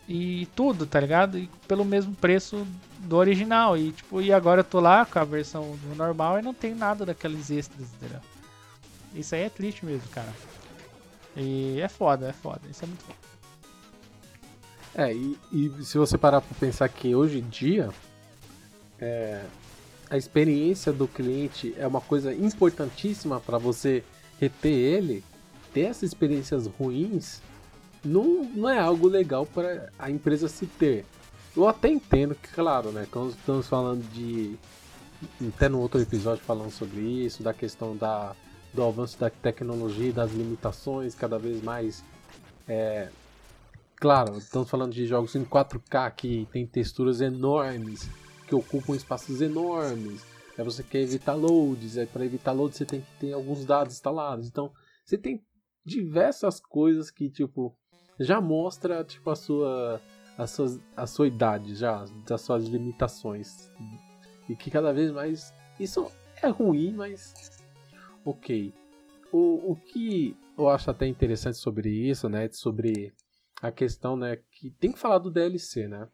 e 0.09 0.47
tudo, 0.57 0.87
tá 0.87 0.99
ligado? 0.99 1.39
E 1.39 1.49
pelo 1.69 1.85
mesmo 1.85 2.15
preço 2.17 2.67
do 2.99 3.17
original. 3.17 3.77
E 3.79 3.93
tipo, 3.93 4.21
e 4.21 4.33
agora 4.33 4.61
eu 4.61 4.65
tô 4.65 4.81
lá 4.81 5.07
com 5.07 5.19
a 5.19 5.25
versão 5.25 5.79
normal 5.97 6.39
e 6.39 6.43
não 6.43 6.53
tem 6.53 6.75
nada 6.75 7.07
daqueles 7.07 7.51
extras, 7.51 7.87
entendeu? 7.95 8.21
Isso 9.15 9.35
aí 9.35 9.43
é 9.43 9.49
triste 9.49 9.87
mesmo, 9.87 10.09
cara. 10.09 10.33
E 11.37 11.81
é 11.81 11.89
foda, 11.89 12.29
é 12.29 12.33
foda. 12.33 12.63
Isso 12.69 12.85
é 12.85 12.89
muito 12.89 13.05
foda. 13.05 13.19
É, 14.95 15.13
e, 15.13 15.37
e 15.53 15.85
se 15.85 15.97
você 15.97 16.19
parar 16.19 16.41
para 16.41 16.57
pensar 16.59 16.89
que 16.89 17.15
hoje 17.15 17.39
em 17.39 17.49
dia 17.49 17.91
é, 18.99 19.43
a 20.11 20.17
experiência 20.17 20.93
do 20.93 21.07
cliente 21.07 21.75
é 21.79 21.87
uma 21.87 22.01
coisa 22.01 22.35
importantíssima 22.35 23.41
para 23.41 23.57
você 23.57 24.03
reter 24.41 24.73
ele, 24.73 25.23
ter 25.73 25.83
essas 25.83 26.05
experiências 26.05 26.67
ruins 26.67 27.41
não, 28.05 28.45
não 28.45 28.69
é 28.69 28.79
algo 28.79 29.07
legal 29.07 29.47
para 29.47 29.91
a 29.99 30.11
empresa 30.11 30.49
se 30.49 30.67
ter. 30.67 31.05
Eu 31.57 31.69
até 31.69 31.89
entendo 31.89 32.35
que, 32.35 32.49
claro, 32.49 32.91
né, 32.91 33.07
quando 33.11 33.31
estamos 33.31 33.69
falando 33.69 34.03
de. 34.13 34.57
Até 35.49 35.69
no 35.69 35.81
outro 35.81 36.01
episódio 36.01 36.43
falando 36.45 36.71
sobre 36.71 37.01
isso, 37.01 37.43
da 37.43 37.53
questão 37.53 37.95
da, 37.95 38.35
do 38.73 38.83
avanço 38.83 39.19
da 39.21 39.29
tecnologia, 39.29 40.13
das 40.13 40.33
limitações 40.33 41.15
cada 41.15 41.39
vez 41.39 41.63
mais 41.63 42.03
é, 42.67 43.11
Claro, 44.01 44.39
estamos 44.39 44.71
falando 44.71 44.95
de 44.95 45.05
jogos 45.05 45.35
em 45.37 45.45
4K 45.45 46.11
que 46.13 46.49
tem 46.51 46.67
texturas 46.67 47.21
enormes, 47.21 48.09
que 48.47 48.55
ocupam 48.55 48.97
espaços 48.97 49.43
enormes. 49.43 50.25
Aí 50.57 50.65
você 50.65 50.83
quer 50.83 51.03
evitar 51.03 51.35
loads, 51.35 51.99
aí 51.99 52.07
para 52.07 52.25
evitar 52.25 52.53
loads 52.53 52.79
você 52.79 52.87
tem 52.87 53.03
que 53.03 53.13
ter 53.21 53.35
alguns 53.35 53.67
dados 53.67 53.93
instalados. 53.93 54.49
Então, 54.49 54.73
você 55.05 55.19
tem 55.19 55.45
diversas 55.85 56.59
coisas 56.59 57.11
que 57.11 57.29
tipo 57.29 57.77
já 58.19 58.41
mostra 58.41 59.05
tipo 59.05 59.29
a 59.29 59.37
sua 59.37 60.01
a 60.39 60.47
sua, 60.47 60.81
a 60.97 61.07
sua 61.07 61.29
idade 61.29 61.75
já, 61.75 62.03
das 62.27 62.41
suas 62.41 62.65
limitações. 62.65 63.71
E 64.49 64.57
que 64.57 64.71
cada 64.71 64.95
vez 64.95 65.13
mais 65.13 65.53
isso 65.79 66.11
é 66.41 66.49
ruim, 66.49 66.95
mas 66.95 67.35
OK. 68.25 68.73
O, 69.31 69.73
o 69.73 69.77
que 69.77 70.35
eu 70.57 70.71
acho 70.71 70.91
até 70.91 71.07
interessante 71.07 71.59
sobre 71.59 71.91
isso, 71.91 72.31
né, 72.31 72.49
sobre 72.51 73.13
a 73.61 73.71
questão, 73.71 74.17
né, 74.17 74.39
que 74.53 74.71
tem 74.71 74.93
que 74.93 74.99
falar 74.99 75.19
do 75.19 75.31
DLC, 75.31 75.87
né? 75.87 76.09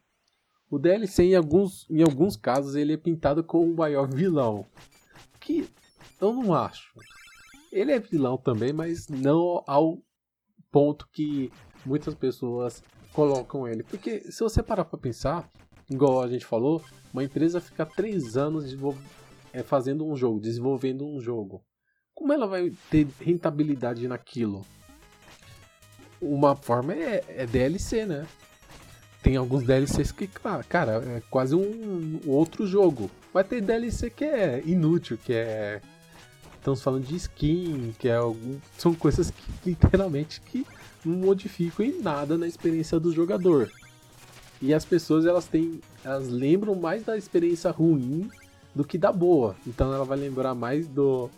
O 0.69 0.79
DLC 0.79 1.23
em 1.23 1.37
alguns, 1.37 1.89
em 1.89 2.03
alguns 2.03 2.37
casos 2.37 2.75
ele 2.75 2.93
é 2.93 2.97
pintado 2.97 3.45
como 3.45 3.73
o 3.73 3.77
maior 3.77 4.09
vilão, 4.13 4.67
que 5.41 5.69
eu 6.21 6.33
não 6.33 6.53
acho. 6.53 6.93
Ele 7.71 7.93
é 7.93 8.01
vilão 8.01 8.37
também, 8.37 8.73
mas 8.73 9.09
não 9.09 9.63
ao 9.67 10.03
ponto 10.73 11.09
que 11.13 11.53
muitas 11.85 12.15
pessoas 12.15 12.83
colocam 13.13 13.69
ele. 13.69 13.85
Porque 13.85 14.21
se 14.31 14.41
você 14.41 14.63
parar 14.63 14.85
para 14.85 14.99
pensar, 14.99 15.49
igual 15.89 16.23
a 16.23 16.29
gente 16.29 16.45
falou, 16.45 16.83
uma 17.13 17.23
empresa 17.23 17.61
fica 17.61 17.87
três 17.87 18.37
anos 18.37 18.77
é, 19.53 19.63
fazendo 19.63 20.05
um 20.05 20.17
jogo, 20.17 20.41
desenvolvendo 20.41 21.07
um 21.07 21.21
jogo. 21.21 21.65
Como 22.13 22.33
ela 22.33 22.47
vai 22.47 22.73
ter 22.91 23.07
rentabilidade 23.21 24.09
naquilo? 24.09 24.67
Uma 26.35 26.57
forma 26.57 26.95
é, 26.95 27.25
é 27.29 27.47
DLC, 27.47 28.05
né? 28.05 28.27
Tem 29.23 29.37
alguns 29.37 29.65
DLCs 29.65 30.13
que, 30.13 30.29
cara, 30.69 31.03
é 31.05 31.23
quase 31.29 31.55
um 31.55 32.21
outro 32.27 32.67
jogo. 32.67 33.11
Vai 33.35 33.43
ter 33.43 33.61
DLC 33.61 34.09
que 34.09 34.25
é 34.25 34.63
inútil, 34.65 35.19
que 35.19 35.33
é. 35.33 35.81
Estamos 36.59 36.83
falando 36.83 37.05
de 37.05 37.17
skin, 37.17 37.95
que 37.99 38.09
é 38.09 38.17
algum. 38.17 38.59
São 38.79 38.95
coisas 38.95 39.31
que 39.31 39.71
literalmente 39.71 40.41
que 40.41 40.67
não 41.05 41.17
modificam 41.17 41.85
em 41.85 42.01
nada 42.01 42.39
na 42.39 42.47
experiência 42.47 43.01
do 43.01 43.13
jogador. 43.13 43.71
E 44.61 44.73
as 44.73 44.85
pessoas 44.85 45.27
elas 45.27 45.47
têm. 45.47 45.81
Elas 46.05 46.29
lembram 46.29 46.75
mais 46.75 47.03
da 47.03 47.17
experiência 47.17 47.71
ruim 47.71 48.31
do 48.75 48.85
que 48.85 48.97
da 48.97 49.11
boa. 49.11 49.57
Então 49.67 49.93
ela 49.93 50.05
vai 50.05 50.19
lembrar 50.19 50.55
mais 50.55 50.87
do. 50.87 51.31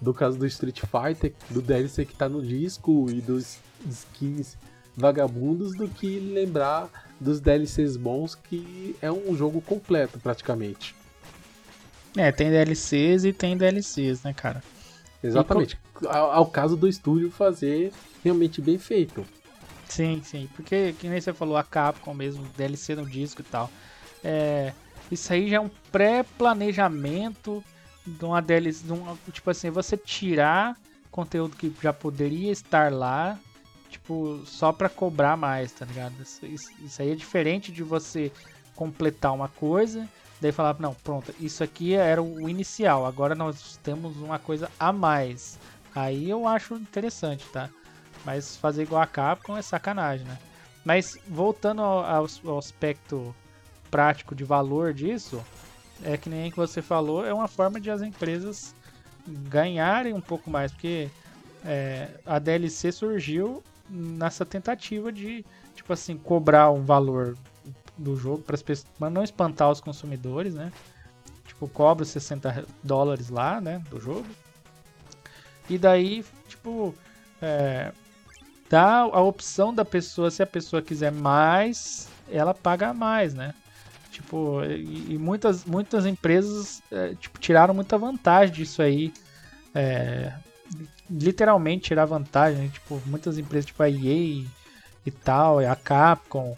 Do 0.00 0.14
caso 0.14 0.38
do 0.38 0.46
Street 0.46 0.80
Fighter, 0.80 1.32
do 1.50 1.60
DLC 1.60 2.04
que 2.04 2.14
tá 2.14 2.28
no 2.28 2.40
disco 2.40 3.06
e 3.10 3.20
dos 3.20 3.58
skins 3.88 4.56
vagabundos 4.96 5.76
do 5.76 5.88
que 5.88 6.18
lembrar 6.18 6.88
dos 7.20 7.40
DLCs 7.40 7.96
bons, 7.96 8.34
que 8.34 8.96
é 9.00 9.10
um 9.10 9.36
jogo 9.36 9.60
completo 9.60 10.18
praticamente. 10.18 10.94
É, 12.16 12.32
tem 12.32 12.50
DLCs 12.50 13.24
e 13.24 13.32
tem 13.32 13.56
DLCs, 13.56 14.22
né, 14.22 14.32
cara? 14.32 14.62
Exatamente. 15.22 15.78
Ao, 16.06 16.30
ao, 16.30 16.46
caso 16.46 16.76
do 16.76 16.88
estúdio 16.88 17.30
fazer 17.30 17.92
realmente 18.24 18.60
bem 18.60 18.78
feito. 18.78 19.24
Sim, 19.88 20.20
sim. 20.24 20.48
Porque, 20.54 20.94
que 20.98 21.08
nem 21.08 21.20
você 21.20 21.32
falou, 21.32 21.56
a 21.56 21.64
Capcom 21.64 22.14
mesmo, 22.14 22.44
DLC 22.56 22.94
no 22.94 23.06
disco 23.06 23.40
e 23.40 23.44
tal. 23.44 23.70
É, 24.22 24.72
isso 25.10 25.32
aí 25.32 25.48
já 25.48 25.56
é 25.56 25.60
um 25.60 25.70
pré-planejamento 25.90 27.62
de 28.08 28.24
uma 28.24 28.40
DLC. 28.40 28.86
De 28.86 28.92
uma, 28.92 29.16
tipo 29.32 29.50
assim, 29.50 29.70
você 29.70 29.96
tirar 29.96 30.76
conteúdo 31.10 31.56
que 31.56 31.72
já 31.82 31.92
poderia 31.92 32.52
estar 32.52 32.92
lá 32.92 33.38
tipo, 33.88 34.42
só 34.44 34.72
pra 34.72 34.88
cobrar 34.88 35.36
mais, 35.36 35.72
tá 35.72 35.84
ligado? 35.84 36.14
Isso, 36.20 36.46
isso, 36.46 36.70
isso 36.82 37.02
aí 37.02 37.12
é 37.12 37.14
diferente 37.14 37.72
de 37.72 37.82
você 37.82 38.30
completar 38.76 39.32
uma 39.32 39.48
coisa, 39.48 40.08
daí 40.40 40.52
falar, 40.52 40.76
não, 40.78 40.94
pronto, 40.94 41.34
isso 41.40 41.64
aqui 41.64 41.94
era 41.94 42.22
o 42.22 42.48
inicial, 42.48 43.04
agora 43.06 43.34
nós 43.34 43.78
temos 43.82 44.16
uma 44.18 44.38
coisa 44.38 44.70
a 44.78 44.92
mais. 44.92 45.58
Aí 45.94 46.28
eu 46.30 46.46
acho 46.46 46.74
interessante, 46.74 47.44
tá? 47.48 47.68
Mas 48.24 48.56
fazer 48.56 48.82
igual 48.82 49.02
a 49.02 49.06
Capcom 49.06 49.56
é 49.56 49.62
sacanagem, 49.62 50.26
né? 50.26 50.38
Mas 50.84 51.18
voltando 51.26 51.82
ao, 51.82 52.04
ao, 52.04 52.26
ao 52.46 52.58
aspecto 52.58 53.34
prático 53.90 54.34
de 54.34 54.44
valor 54.44 54.92
disso, 54.92 55.42
é 56.04 56.16
que 56.16 56.28
nem 56.28 56.50
que 56.50 56.56
você 56.56 56.80
falou, 56.80 57.24
é 57.26 57.32
uma 57.32 57.48
forma 57.48 57.80
de 57.80 57.90
as 57.90 58.02
empresas 58.02 58.74
ganharem 59.26 60.14
um 60.14 60.20
pouco 60.20 60.50
mais, 60.50 60.72
porque 60.72 61.10
é, 61.64 62.08
a 62.24 62.38
DLC 62.38 62.92
surgiu 62.92 63.62
nessa 63.88 64.44
tentativa 64.44 65.10
de, 65.10 65.44
tipo 65.74 65.92
assim, 65.92 66.16
cobrar 66.16 66.70
um 66.70 66.82
valor 66.82 67.36
do 67.96 68.16
jogo 68.16 68.42
para 68.42 68.54
as 68.54 68.62
pessoas, 68.62 68.90
mas 68.98 69.12
não 69.12 69.24
espantar 69.24 69.70
os 69.70 69.80
consumidores, 69.80 70.54
né? 70.54 70.72
Tipo, 71.46 71.68
cobra 71.68 72.04
60 72.04 72.64
dólares 72.82 73.28
lá, 73.28 73.60
né, 73.60 73.82
do 73.90 74.00
jogo. 74.00 74.26
E 75.68 75.76
daí, 75.76 76.24
tipo, 76.46 76.94
é, 77.42 77.92
dá 78.70 79.00
a 79.00 79.20
opção 79.20 79.74
da 79.74 79.84
pessoa, 79.84 80.30
se 80.30 80.42
a 80.42 80.46
pessoa 80.46 80.80
quiser 80.80 81.10
mais, 81.12 82.08
ela 82.30 82.54
paga 82.54 82.94
mais, 82.94 83.34
né? 83.34 83.54
Tipo, 84.18 84.64
e, 84.64 85.14
e 85.14 85.18
muitas, 85.18 85.64
muitas 85.64 86.04
empresas 86.04 86.82
é, 86.90 87.14
tipo, 87.14 87.38
tiraram 87.38 87.72
muita 87.72 87.96
vantagem 87.96 88.52
disso 88.52 88.82
aí. 88.82 89.12
É, 89.72 90.32
literalmente 91.08 91.84
tirar 91.84 92.04
vantagem. 92.04 92.64
Né? 92.64 92.70
Tipo, 92.72 93.00
muitas 93.06 93.38
empresas, 93.38 93.66
tipo 93.66 93.80
a 93.80 93.88
EA 93.88 94.44
e 95.06 95.10
tal, 95.22 95.60
a 95.60 95.76
Capcom, 95.76 96.56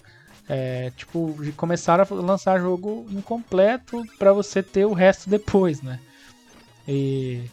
é, 0.48 0.90
tipo, 0.96 1.36
começaram 1.54 2.06
a 2.10 2.14
lançar 2.14 2.58
jogo 2.58 3.06
incompleto 3.10 4.02
para 4.18 4.32
você 4.32 4.62
ter 4.62 4.86
o 4.86 4.94
resto 4.94 5.28
depois, 5.28 5.82
né? 5.82 6.00
E 6.88 7.44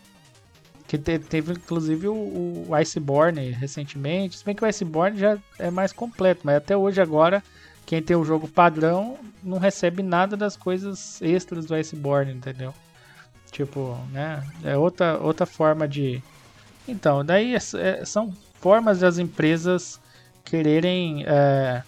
que 0.87 0.97
te, 0.97 1.19
teve 1.19 1.51
inclusive 1.51 2.07
o, 2.07 2.13
o, 2.69 2.75
Iceborne 2.81 3.51
recentemente. 3.51 4.37
Se 4.37 4.45
bem 4.45 4.55
que 4.55 4.63
o 4.63 4.67
Iceborne 4.67 5.19
já 5.19 5.37
é 5.59 5.69
mais 5.69 5.91
completo, 5.91 6.43
mas 6.45 6.55
até 6.55 6.77
hoje 6.77 7.01
agora 7.01 7.43
quem 7.87 8.01
tem 8.01 8.17
o 8.17 8.25
jogo 8.25 8.49
padrão 8.49 9.17
não 9.41 9.59
recebe 9.59 10.03
nada 10.03 10.35
das 10.35 10.57
coisas 10.57 11.21
extras 11.21 11.65
do 11.65 11.73
Iceborne, 11.73 12.33
entendeu? 12.33 12.73
Tipo, 13.49 13.97
né? 14.11 14.43
É 14.61 14.75
outra, 14.75 15.17
outra 15.17 15.45
forma 15.45 15.87
de. 15.87 16.21
Então, 16.85 17.23
daí 17.23 17.55
é, 17.55 17.59
é, 17.77 18.05
são 18.05 18.33
formas 18.59 18.99
das 18.99 19.17
empresas 19.17 20.01
quererem 20.43 21.23
é, 21.25 21.81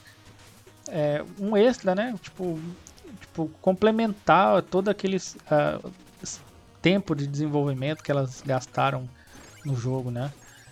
é, 0.87 1.25
um 1.37 1.57
extra, 1.57 1.93
né? 1.93 2.17
Tipo, 2.21 2.57
tipo 3.19 3.51
complementar 3.61 4.61
todo 4.61 4.87
aquele 4.87 5.17
uh, 5.17 5.91
tempo 6.81 7.13
de 7.13 7.27
desenvolvimento 7.27 8.01
que 8.01 8.11
elas 8.11 8.41
gastaram 8.45 9.07
no 9.65 9.75
jogo, 9.75 10.09
né? 10.09 10.31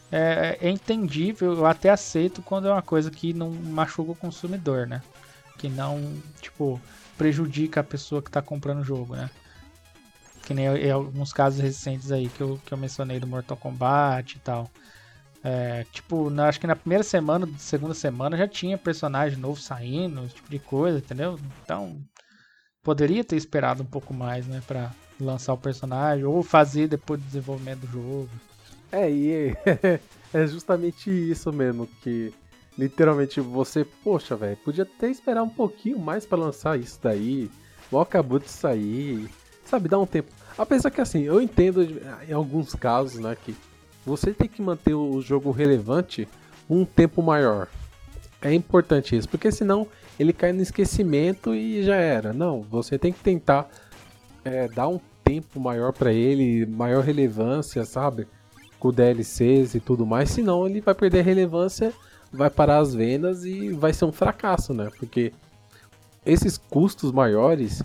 É, 0.09 0.57
é, 0.61 0.69
entendível, 0.69 1.51
eu 1.51 1.65
até 1.65 1.89
aceito 1.89 2.41
quando 2.41 2.69
é 2.69 2.71
uma 2.71 2.81
coisa 2.81 3.11
que 3.11 3.33
não 3.33 3.51
machuca 3.51 4.13
o 4.13 4.15
consumidor, 4.15 4.87
né? 4.87 5.01
Que 5.58 5.70
não, 5.70 6.22
tipo, 6.41 6.80
prejudica 7.17 7.82
a 7.82 7.84
pessoa 7.84 8.22
que 8.22 8.30
está 8.30 8.41
comprando 8.41 8.80
o 8.80 8.84
jogo, 8.84 9.15
né? 9.15 9.30
Que 10.46 10.54
nem 10.54 10.65
em 10.67 10.91
alguns 10.91 11.34
casos 11.34 11.60
recentes 11.60 12.12
aí 12.12 12.30
que 12.30 12.41
eu, 12.41 12.60
que 12.65 12.74
eu 12.74 12.78
mencionei 12.78 13.20
do 13.20 13.28
Mortal 13.28 13.58
Kombat 13.58 14.38
e 14.38 14.39
tal. 14.39 14.70
É, 15.43 15.86
tipo, 15.91 16.30
na, 16.30 16.48
acho 16.48 16.60
que 16.60 16.67
na 16.67 16.76
primeira 16.76 17.04
semana, 17.04 17.48
segunda 17.58 17.93
semana 17.93 18.38
já 18.38 18.48
tinha 18.48 18.78
personagem 18.78 19.38
novo 19.38 19.60
saindo, 19.60 20.26
esse 20.26 20.36
tipo 20.36 20.50
de 20.50 20.60
coisa, 20.60 20.98
entendeu? 20.98 21.39
Então, 21.63 22.02
poderia 22.84 23.24
ter 23.24 23.36
esperado 23.36 23.84
um 23.84 23.86
pouco 23.86 24.13
mais, 24.13 24.48
né, 24.48 24.62
pra 24.65 24.91
lançar 25.20 25.54
o 25.54 25.58
personagem, 25.58 26.26
ou 26.26 26.43
fazer 26.43 26.88
depois 26.88 27.20
do 27.20 27.26
desenvolvimento 27.26 27.80
do 27.80 27.88
jogo. 27.88 28.30
É, 28.91 29.10
e 29.10 29.54
é 30.34 30.48
justamente 30.48 31.10
isso 31.10 31.52
mesmo, 31.52 31.88
que 32.02 32.34
literalmente 32.77 33.39
você, 33.41 33.85
poxa, 34.03 34.35
velho, 34.35 34.57
podia 34.57 34.83
até 34.83 35.09
esperar 35.09 35.43
um 35.43 35.49
pouquinho 35.49 35.97
mais 35.97 36.25
para 36.25 36.37
lançar 36.37 36.79
isso 36.79 36.99
daí, 37.01 37.49
ou 37.91 37.99
acabou 37.99 38.39
de 38.39 38.49
sair, 38.49 39.29
sabe, 39.65 39.89
dá 39.89 39.97
um 39.97 40.05
tempo. 40.05 40.31
Apesar 40.57 40.91
que 40.91 41.01
assim, 41.01 41.23
eu 41.23 41.41
entendo 41.41 41.87
em 42.27 42.33
alguns 42.33 42.75
casos, 42.75 43.19
né, 43.19 43.35
que 43.43 43.55
você 44.05 44.31
tem 44.31 44.47
que 44.47 44.61
manter 44.61 44.93
o 44.93 45.21
jogo 45.21 45.51
relevante 45.51 46.27
um 46.69 46.85
tempo 46.85 47.21
maior. 47.21 47.67
É 48.41 48.53
importante 48.53 49.15
isso, 49.15 49.27
porque 49.27 49.51
senão 49.51 49.87
ele 50.19 50.31
cai 50.31 50.51
no 50.51 50.61
esquecimento 50.61 51.53
e 51.53 51.83
já 51.83 51.95
era. 51.95 52.33
Não, 52.33 52.61
você 52.61 52.97
tem 52.97 53.11
que 53.11 53.19
tentar 53.19 53.69
é, 54.45 54.67
dar 54.67 54.87
um 54.87 54.99
tempo 55.23 55.59
maior 55.59 55.91
para 55.91 56.13
ele, 56.13 56.65
maior 56.65 57.03
relevância, 57.03 57.83
sabe? 57.83 58.27
Com 58.79 58.93
DLCs 58.93 59.75
e 59.75 59.79
tudo 59.79 60.05
mais, 60.05 60.29
senão 60.29 60.65
ele 60.65 60.81
vai 60.81 60.95
perder 60.95 61.23
relevância, 61.23 61.91
vai 62.38 62.50
parar 62.52 62.78
as 62.78 62.93
vendas 62.93 63.43
e 63.43 63.69
vai 63.73 63.91
ser 63.91 64.06
um 64.06 64.12
fracasso, 64.12 64.73
né? 64.73 64.89
Porque 64.97 65.34
esses 66.23 66.58
custos 66.58 67.12
maiores 67.12 67.82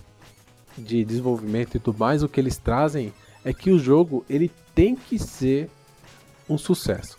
de 0.76 1.04
desenvolvimento 1.04 1.76
e 1.76 1.80
tudo 1.80 1.98
mais, 1.98 2.22
o 2.22 2.28
que 2.28 2.38
eles 2.38 2.58
trazem 2.58 3.12
é 3.44 3.52
que 3.52 3.70
o 3.70 3.78
jogo 3.78 4.24
ele 4.28 4.50
tem 4.74 4.94
que 4.94 5.18
ser 5.18 5.70
um 6.48 6.58
sucesso. 6.58 7.16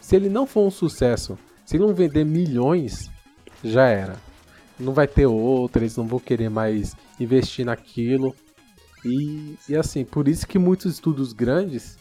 Se 0.00 0.14
ele 0.14 0.28
não 0.28 0.46
for 0.46 0.66
um 0.66 0.70
sucesso, 0.70 1.36
se 1.66 1.78
não 1.78 1.92
vender 1.92 2.24
milhões, 2.24 3.10
já 3.64 3.86
era. 3.86 4.16
Não 4.78 4.92
vai 4.92 5.08
ter 5.08 5.26
outra, 5.26 5.82
eles 5.82 5.96
não 5.96 6.06
vão 6.06 6.20
querer 6.20 6.48
mais 6.48 6.94
investir 7.18 7.64
naquilo. 7.64 8.34
E, 9.04 9.56
e 9.68 9.76
assim, 9.76 10.04
por 10.04 10.28
isso 10.28 10.46
que 10.46 10.58
muitos 10.58 10.94
estudos 10.94 11.32
grandes, 11.32 11.98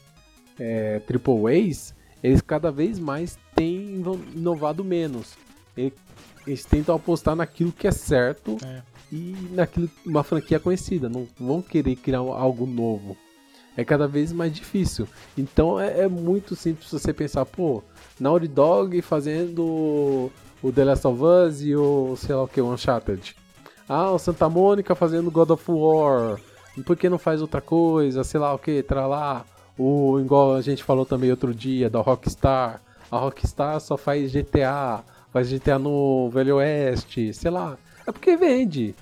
é, 0.60 1.00
Triple 1.00 1.70
A's, 1.70 1.96
eles 2.22 2.42
cada 2.42 2.72
vez 2.72 3.00
mais 3.00 3.38
têm 3.56 4.04
inovado 4.36 4.84
menos. 4.84 5.38
Eles 6.46 6.66
tentam 6.66 6.96
apostar 6.96 7.36
naquilo 7.36 7.72
que 7.72 7.88
é 7.88 7.92
certo 7.92 8.58
é. 8.66 8.82
e 9.12 9.36
naquilo 9.52 9.90
uma 10.06 10.24
franquia 10.24 10.60
conhecida. 10.60 11.10
Não 11.10 11.28
vão 11.40 11.62
querer 11.62 11.96
criar 11.96 12.20
algo 12.20 12.66
novo. 12.66 13.16
É 13.78 13.86
cada 13.86 14.08
vez 14.08 14.34
mais 14.34 14.54
difícil. 14.54 15.08
Então 15.38 15.80
é, 15.80 16.02
é 16.02 16.08
muito 16.08 16.56
simples 16.56 16.92
você 16.92 17.14
pensar, 17.14 17.46
pô, 17.46 17.84
Naughty 18.20 18.48
Dog 18.48 19.02
fazendo 19.02 20.32
o 20.62 20.72
The 20.72 20.84
Last 20.84 21.08
of 21.08 21.22
Us 21.24 21.62
e 21.62 21.76
o 21.76 22.16
sei 22.18 22.36
lá 22.36 22.44
o 22.44 22.48
que, 22.48 22.60
o 22.60 22.72
Uncharted. 22.72 23.36
Ah, 23.88 24.12
o 24.12 24.20
Santa 24.20 24.50
Mônica 24.50 24.94
fazendo 24.96 25.32
God 25.32 25.52
of 25.52 25.64
War 25.70 26.40
por 26.86 26.96
que 26.96 27.10
não 27.10 27.18
faz 27.18 27.42
outra 27.42 27.62
coisa, 27.62 28.24
sei 28.24 28.40
lá 28.40 28.54
o 28.54 28.60
que, 28.60 28.86
lá 28.90 29.46
O, 29.78 30.20
igual 30.20 30.56
a 30.56 30.62
gente 30.62 30.84
falou 30.84 31.06
também 31.06 31.32
outro 31.32 31.54
dia, 31.54 31.90
da 31.90 32.00
Rockstar. 32.00 32.82
A 33.12 33.18
Rockstar 33.18 33.80
só 33.80 33.98
faz 33.98 34.32
GTA, 34.32 35.04
faz 35.32 35.50
GTA 35.52 35.78
no 35.78 36.30
Velho 36.30 36.56
Oeste, 36.56 37.34
sei 37.34 37.52
lá. 37.52 37.78
É 38.08 38.12
porque 38.12 38.38
vende. 38.38 38.96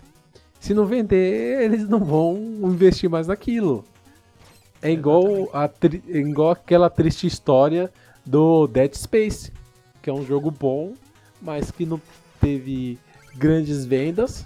Se 0.60 0.74
não 0.74 0.86
vender, 0.86 1.62
eles 1.63 1.88
não 1.88 2.00
vão 2.00 2.36
investir 2.63 3.10
mais 3.10 3.28
naquilo. 3.28 3.86
É 4.82 4.91
igual, 4.91 5.50
a 5.54 5.65
é 6.10 6.17
igual 6.17 6.52
aquela 6.52 6.89
triste 6.89 7.28
história 7.28 7.91
do 8.26 8.65
Dead 8.65 8.93
Space, 8.95 9.52
que 10.02 10.10
é 10.10 10.13
um 10.13 10.26
jogo 10.26 10.50
bom, 10.50 10.93
mas 11.41 11.69
que 11.69 11.86
não 11.86 12.02
teve 12.39 12.98
grandes 13.36 13.86
vendas 13.86 14.45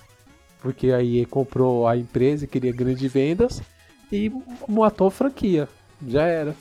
porque 0.64 0.92
a 0.92 1.04
EA 1.04 1.28
comprou 1.28 1.86
a 1.86 1.98
empresa 1.98 2.46
e 2.46 2.48
queria 2.48 2.72
grandes 2.72 3.12
vendas 3.12 3.62
e 4.10 4.32
matou 4.66 5.08
a 5.08 5.12
franquia. 5.12 5.68
Já 6.08 6.24
era. 6.24 6.56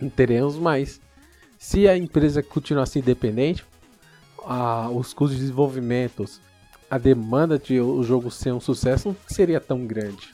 Não 0.00 0.08
teremos 0.08 0.56
mais. 0.56 0.98
Se 1.66 1.88
a 1.88 1.98
empresa 1.98 2.44
continuasse 2.44 3.00
independente, 3.00 3.66
a, 4.44 4.88
os 4.88 5.12
custos 5.12 5.36
de 5.36 5.42
desenvolvimento, 5.42 6.24
a 6.88 6.96
demanda 6.96 7.58
de 7.58 7.80
o 7.80 8.04
jogo 8.04 8.30
ser 8.30 8.52
um 8.52 8.60
sucesso 8.60 9.08
não 9.08 9.16
seria 9.26 9.60
tão 9.60 9.84
grande. 9.84 10.32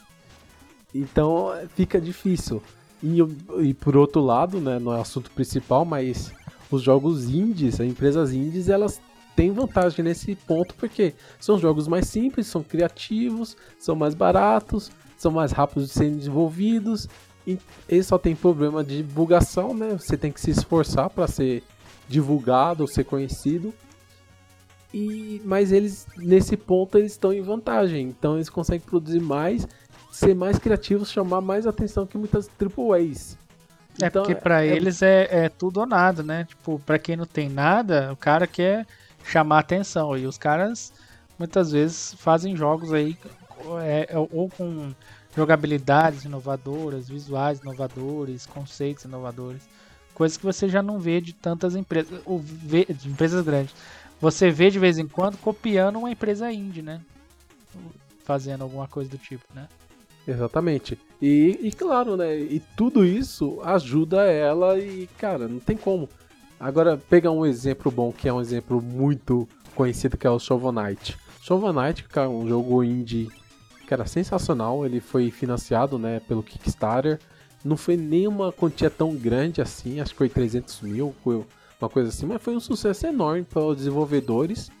Então 0.93 1.47
fica 1.75 1.99
difícil. 1.99 2.61
E, 3.01 3.17
e 3.63 3.73
por 3.73 3.97
outro 3.97 4.21
lado, 4.21 4.61
né, 4.61 4.77
não 4.77 4.95
é 4.95 5.01
assunto 5.01 5.31
principal, 5.31 5.83
mas 5.83 6.31
os 6.69 6.83
jogos 6.83 7.27
indies, 7.27 7.81
as 7.81 7.87
empresas 7.87 8.31
indies, 8.31 8.69
elas 8.69 9.01
tem 9.35 9.49
vantagem 9.51 10.05
nesse 10.05 10.35
ponto 10.35 10.75
porque 10.75 11.15
são 11.39 11.57
jogos 11.57 11.87
mais 11.87 12.07
simples, 12.07 12.45
são 12.45 12.61
criativos, 12.61 13.57
são 13.79 13.95
mais 13.95 14.13
baratos, 14.13 14.91
são 15.17 15.31
mais 15.31 15.51
rápidos 15.51 15.87
de 15.87 15.93
serem 15.95 16.15
desenvolvidos 16.15 17.09
e 17.45 17.59
ele 17.89 18.03
só 18.03 18.17
tem 18.17 18.35
problema 18.35 18.83
de 18.83 19.03
divulgação, 19.03 19.73
né? 19.73 19.97
Você 19.99 20.17
tem 20.17 20.31
que 20.31 20.39
se 20.39 20.51
esforçar 20.51 21.09
para 21.09 21.27
ser 21.27 21.63
divulgado 22.07 22.83
ou 22.83 22.87
ser 22.87 23.03
conhecido. 23.03 23.73
E 24.93 25.41
mas 25.43 25.71
eles 25.71 26.05
nesse 26.17 26.55
ponto 26.55 26.97
eles 26.97 27.13
estão 27.13 27.33
em 27.33 27.41
vantagem, 27.41 28.07
então 28.07 28.35
eles 28.35 28.49
conseguem 28.49 28.85
produzir 28.85 29.19
mais, 29.19 29.67
ser 30.11 30.35
mais 30.35 30.59
criativos, 30.59 31.11
chamar 31.11 31.41
mais 31.41 31.65
atenção 31.65 32.05
que 32.05 32.17
muitas 32.17 32.47
AAAs. 32.47 33.37
É 34.01 34.07
então, 34.07 34.23
porque 34.23 34.39
para 34.39 34.63
é... 34.63 34.67
eles 34.67 35.01
é, 35.01 35.45
é 35.45 35.49
tudo 35.49 35.79
ou 35.79 35.85
nada, 35.85 36.21
né? 36.23 36.45
Tipo, 36.45 36.79
para 36.79 36.99
quem 36.99 37.15
não 37.15 37.25
tem 37.25 37.49
nada, 37.49 38.11
o 38.13 38.15
cara 38.15 38.45
quer 38.45 38.85
chamar 39.23 39.59
atenção. 39.59 40.17
E 40.17 40.25
os 40.25 40.37
caras 40.37 40.93
muitas 41.37 41.71
vezes 41.71 42.13
fazem 42.13 42.55
jogos 42.55 42.93
aí 42.93 43.17
é, 43.81 44.07
é, 44.09 44.17
ou 44.17 44.49
com 44.49 44.93
jogabilidades 45.35 46.25
inovadoras, 46.25 47.09
visuais 47.09 47.59
inovadores, 47.59 48.45
conceitos 48.45 49.05
inovadores. 49.05 49.63
Coisas 50.13 50.37
que 50.37 50.45
você 50.45 50.69
já 50.69 50.81
não 50.81 50.99
vê 50.99 51.19
de 51.19 51.33
tantas 51.33 51.75
empresas, 51.75 52.21
ou 52.25 52.39
vê, 52.39 52.85
de 52.85 53.09
empresas 53.09 53.43
grandes. 53.43 53.73
Você 54.21 54.51
vê 54.51 54.69
de 54.69 54.77
vez 54.77 54.99
em 54.99 55.07
quando 55.07 55.37
copiando 55.37 55.97
uma 55.97 56.11
empresa 56.11 56.51
indie, 56.51 56.81
né? 56.81 57.01
Fazendo 58.23 58.63
alguma 58.63 58.87
coisa 58.87 59.09
do 59.09 59.17
tipo, 59.17 59.43
né? 59.53 59.67
Exatamente. 60.27 60.97
E, 61.21 61.59
e 61.61 61.71
claro, 61.71 62.15
né? 62.15 62.37
E 62.37 62.61
tudo 62.77 63.03
isso 63.03 63.59
ajuda 63.63 64.23
ela 64.23 64.79
e, 64.79 65.07
cara, 65.17 65.47
não 65.47 65.59
tem 65.59 65.75
como. 65.75 66.07
Agora, 66.59 66.95
pegar 66.95 67.31
um 67.31 67.45
exemplo 67.45 67.91
bom, 67.91 68.13
que 68.13 68.29
é 68.29 68.33
um 68.33 68.39
exemplo 68.39 68.81
muito 68.81 69.47
conhecido, 69.75 70.15
que 70.15 70.27
é 70.27 70.29
o 70.29 70.39
Shovel 70.39 70.71
Knight. 70.71 71.17
Shovel 71.41 71.73
Knight, 71.73 72.03
que 72.03 72.19
é 72.19 72.27
um 72.27 72.47
jogo 72.47 72.83
indie 72.83 73.29
que 73.93 74.01
era 74.01 74.07
sensacional, 74.07 74.83
ele 74.85 74.99
foi 74.99 75.29
financiado, 75.29 75.99
né, 75.99 76.19
pelo 76.21 76.41
Kickstarter. 76.41 77.19
Não 77.63 77.77
foi 77.77 77.95
nenhuma 77.95 78.51
quantia 78.51 78.89
tão 78.89 79.15
grande 79.15 79.61
assim, 79.61 79.99
acho 79.99 80.11
que 80.11 80.17
foi 80.17 80.29
300 80.29 80.81
mil, 80.81 81.15
uma 81.79 81.89
coisa 81.89 82.09
assim, 82.09 82.25
mas 82.25 82.41
foi 82.41 82.55
um 82.55 82.59
sucesso 82.59 83.05
enorme 83.05 83.43
para 83.43 83.61
os 83.61 83.77
desenvolvedores. 83.77 84.71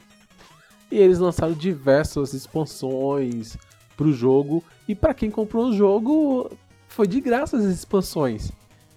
E 0.91 0.97
eles 0.97 1.19
lançaram 1.19 1.53
diversas 1.53 2.33
expansões 2.33 3.55
para 3.95 4.07
o 4.07 4.13
jogo 4.13 4.63
e 4.87 4.95
para 4.95 5.13
quem 5.13 5.29
comprou 5.29 5.67
o 5.67 5.73
jogo, 5.73 6.51
foi 6.87 7.07
de 7.07 7.21
graça 7.21 7.55
as 7.55 7.65
expansões. 7.65 8.51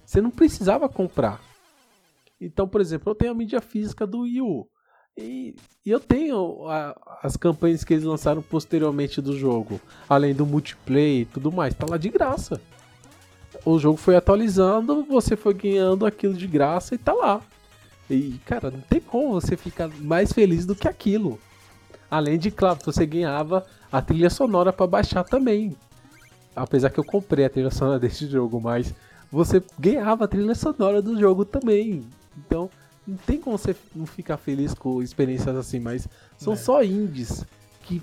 Você 0.05 0.20
não 0.20 0.31
precisava 0.31 0.88
comprar. 0.88 1.40
Então, 2.40 2.66
por 2.66 2.81
exemplo, 2.81 3.11
eu 3.11 3.14
tenho 3.14 3.33
a 3.33 3.35
mídia 3.35 3.61
física 3.61 4.07
do 4.07 4.20
Wii 4.20 4.40
U. 4.40 4.66
E, 5.16 5.55
e 5.85 5.90
eu 5.90 5.98
tenho 5.98 6.68
a, 6.68 6.94
as 7.22 7.37
campanhas 7.37 7.83
que 7.83 7.94
eles 7.94 8.05
lançaram 8.05 8.42
posteriormente 8.42 9.20
do 9.22 9.37
jogo. 9.37 9.81
Além 10.09 10.35
do 10.35 10.44
multiplayer 10.44 11.22
e 11.22 11.24
tudo 11.24 11.50
mais. 11.50 11.74
Tá 11.74 11.87
lá 11.88 11.96
de 11.96 12.11
graça. 12.11 12.61
O 13.64 13.79
jogo 13.79 13.96
foi 13.96 14.16
atualizando, 14.16 15.05
você 15.05 15.35
foi 15.35 15.55
ganhando 15.55 16.05
aquilo 16.05 16.35
de 16.35 16.46
graça 16.46 16.94
e 16.94 16.98
tá 16.98 17.12
lá. 17.12 17.40
E, 18.09 18.38
cara, 18.44 18.70
não 18.70 18.81
tem 18.81 19.00
como 19.00 19.33
você 19.33 19.57
ficar 19.57 19.88
mais 19.88 20.33
feliz 20.33 20.66
do 20.66 20.74
que 20.74 20.87
aquilo. 20.87 21.40
Além 22.11 22.38
de, 22.38 22.50
claro, 22.50 22.79
você 22.85 23.05
ganhava 23.05 23.64
a 23.90 24.00
trilha 24.00 24.31
sonora 24.31 24.72
para 24.72 24.87
baixar 24.87 25.24
também. 25.24 25.76
Apesar 26.55 26.90
que 26.90 27.00
eu 27.00 27.05
comprei 27.05 27.44
a 27.44 27.50
trilha 27.50 27.70
sonora 27.70 27.98
desse 28.00 28.26
jogo, 28.29 28.61
mas 28.61 28.94
você 29.31 29.62
ganhava 29.79 30.24
a 30.24 30.29
trilha 30.29 30.55
sonora 30.55 31.02
do 31.02 31.18
jogo 31.18 31.44
também. 31.44 32.07
Então, 32.38 32.70
não 33.07 33.16
tem 33.16 33.40
como 33.40 33.57
você 33.57 33.77
não 33.95 34.07
ficar 34.07 34.37
feliz 34.37 34.75
com 34.75 35.03
experiências 35.03 35.57
assim, 35.57 35.79
mas 35.79 36.09
são 36.38 36.55
é. 36.55 36.57
só 36.57 36.83
indies 36.83 37.45
que 37.83 38.03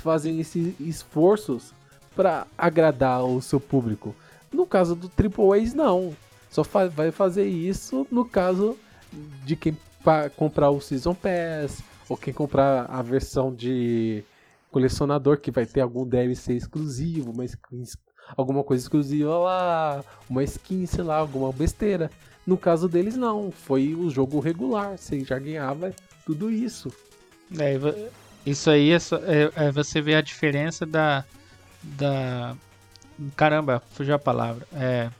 fazem 0.00 0.38
esses 0.40 0.78
esforços 0.80 1.72
para 2.14 2.46
agradar 2.56 3.24
o 3.24 3.42
seu 3.42 3.60
público. 3.60 4.14
No 4.52 4.66
caso 4.66 4.94
do 4.94 5.08
Triple 5.08 5.52
A's, 5.52 5.74
não. 5.74 6.16
Só 6.50 6.62
vai 6.88 7.10
fazer 7.10 7.46
isso 7.46 8.06
no 8.10 8.24
caso 8.24 8.76
de 9.44 9.56
quem 9.56 9.76
comprar 10.36 10.70
o 10.70 10.80
Season 10.80 11.14
Pass 11.14 11.82
ou 12.08 12.16
quem 12.16 12.32
comprar 12.32 12.86
a 12.88 13.02
versão 13.02 13.52
de 13.52 14.24
colecionador 14.70 15.38
que 15.38 15.50
vai 15.50 15.66
ter 15.66 15.80
algum 15.80 16.06
DLC 16.06 16.54
exclusivo, 16.54 17.32
skin, 17.44 17.84
alguma 18.36 18.62
coisa 18.62 18.84
exclusiva 18.84 19.36
lá, 19.38 20.04
uma 20.28 20.44
skin, 20.44 20.86
sei 20.86 21.02
lá, 21.02 21.16
alguma 21.16 21.52
besteira. 21.52 22.10
No 22.46 22.56
caso 22.56 22.88
deles 22.88 23.16
não, 23.16 23.50
foi 23.50 23.94
o 23.94 24.08
jogo 24.08 24.38
regular, 24.38 24.96
você 24.96 25.24
já 25.24 25.38
ganhava 25.38 25.92
tudo 26.24 26.50
isso. 26.50 26.92
É, 27.58 27.78
isso 28.44 28.70
aí 28.70 28.90
é, 28.90 28.98
só, 28.98 29.16
é, 29.16 29.50
é 29.56 29.72
você 29.72 30.00
vê 30.00 30.14
a 30.14 30.20
diferença 30.20 30.86
da 30.86 31.24
da 31.82 32.56
caramba, 33.36 33.82
fugiu 33.92 34.14
a 34.14 34.18
palavra, 34.18 34.66
é 34.72 35.10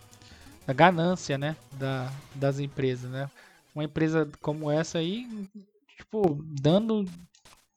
da 0.67 0.73
ganância, 0.73 1.39
né, 1.39 1.57
da, 1.73 2.11
das 2.35 2.59
empresas, 2.59 3.09
né? 3.11 3.31
Uma 3.75 3.85
empresa 3.85 4.29
como 4.41 4.71
essa 4.71 4.99
aí 4.99 5.29
tipo, 5.97 6.43
dando 6.45 7.05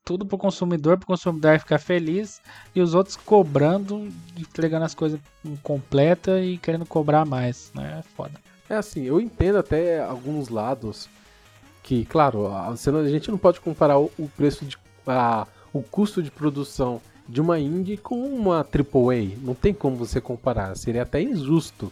tudo 0.03 0.25
pro 0.25 0.38
consumidor, 0.38 0.97
pro 0.97 1.07
consumidor 1.07 1.59
ficar 1.59 1.77
feliz 1.77 2.41
e 2.73 2.81
os 2.81 2.95
outros 2.95 3.15
cobrando, 3.15 4.07
entregando 4.38 4.85
as 4.85 4.95
coisas 4.95 5.19
completa 5.62 6.41
e 6.41 6.57
querendo 6.57 6.85
cobrar 6.85 7.25
mais, 7.25 7.71
né? 7.75 7.99
É 7.99 8.01
foda. 8.15 8.48
É 8.69 8.75
assim, 8.75 9.03
eu 9.03 9.19
entendo 9.19 9.58
até 9.58 9.99
alguns 9.99 10.49
lados 10.49 11.10
que, 11.82 12.05
claro, 12.05 12.47
a, 12.47 12.75
gente 13.08 13.32
não 13.32 13.38
pode 13.38 13.60
comparar 13.60 13.97
o, 13.97 14.12
o 14.17 14.29
preço 14.29 14.63
de 14.63 14.77
a, 15.08 15.47
o 15.73 15.82
custo 15.82 16.21
de 16.21 16.29
produção 16.29 17.01
de 17.27 17.41
uma 17.41 17.60
indie 17.60 17.97
com 17.97 18.19
uma 18.27 18.58
AAA. 18.60 19.38
Não 19.41 19.55
tem 19.55 19.73
como 19.73 19.95
você 19.95 20.21
comparar, 20.21 20.75
seria 20.75 21.03
até 21.03 21.21
injusto. 21.21 21.91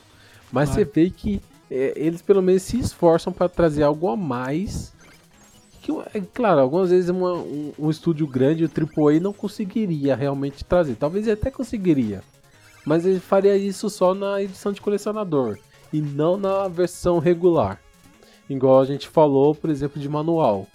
Mas 0.52 0.70
você 0.70 0.86
vê 0.86 1.10
que 1.10 1.42
é, 1.70 1.94
eles 1.96 2.22
pelo 2.22 2.42
menos 2.42 2.62
se 2.62 2.80
esforçam 2.80 3.34
para 3.34 3.50
trazer 3.50 3.84
algo 3.84 4.10
a 4.10 4.16
mais 4.16 4.94
que, 5.88 5.92
é 6.14 6.22
claro, 6.34 6.60
algumas 6.60 6.90
vezes 6.90 7.10
uma, 7.10 7.34
um, 7.34 7.72
um 7.80 7.90
estúdio 7.90 8.28
grande, 8.28 8.66
o 8.66 8.70
AAA, 8.70 9.22
não 9.22 9.32
conseguiria 9.32 10.18
realmente 10.18 10.66
trazer. 10.66 10.96
Talvez 10.96 11.26
ele 11.26 11.40
até 11.40 11.50
conseguiria. 11.50 12.22
Mas 12.86 13.06
ele 13.06 13.22
faria 13.22 13.56
isso 13.56 13.90
só 13.90 14.14
na 14.14 14.42
edição 14.42 14.74
de 14.74 14.82
colecionador. 14.82 15.58
E 15.92 16.02
não 16.02 16.38
na 16.38 16.68
versão 16.68 17.20
regular. 17.20 17.80
Igual 18.50 18.80
a 18.80 18.86
gente 18.86 19.08
falou, 19.08 19.54
por 19.54 19.70
exemplo, 19.70 20.02
de 20.02 20.08
manual. 20.08 20.68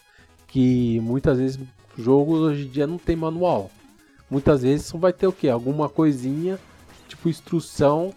Que 0.47 1.01
muitas 1.01 1.39
vezes 1.39 1.59
jogos 1.97 2.41
hoje 2.41 2.67
em 2.67 2.69
dia 2.69 2.87
não 2.87 2.99
tem 2.99 3.17
manual. 3.17 3.71
Muitas 4.31 4.63
vezes 4.63 4.87
só 4.87 4.99
vai 4.99 5.13
ter 5.13 5.27
o 5.27 5.33
que? 5.33 5.49
Alguma 5.49 5.89
coisinha, 5.89 6.59
tipo 7.09 7.29
instrução 7.29 8.13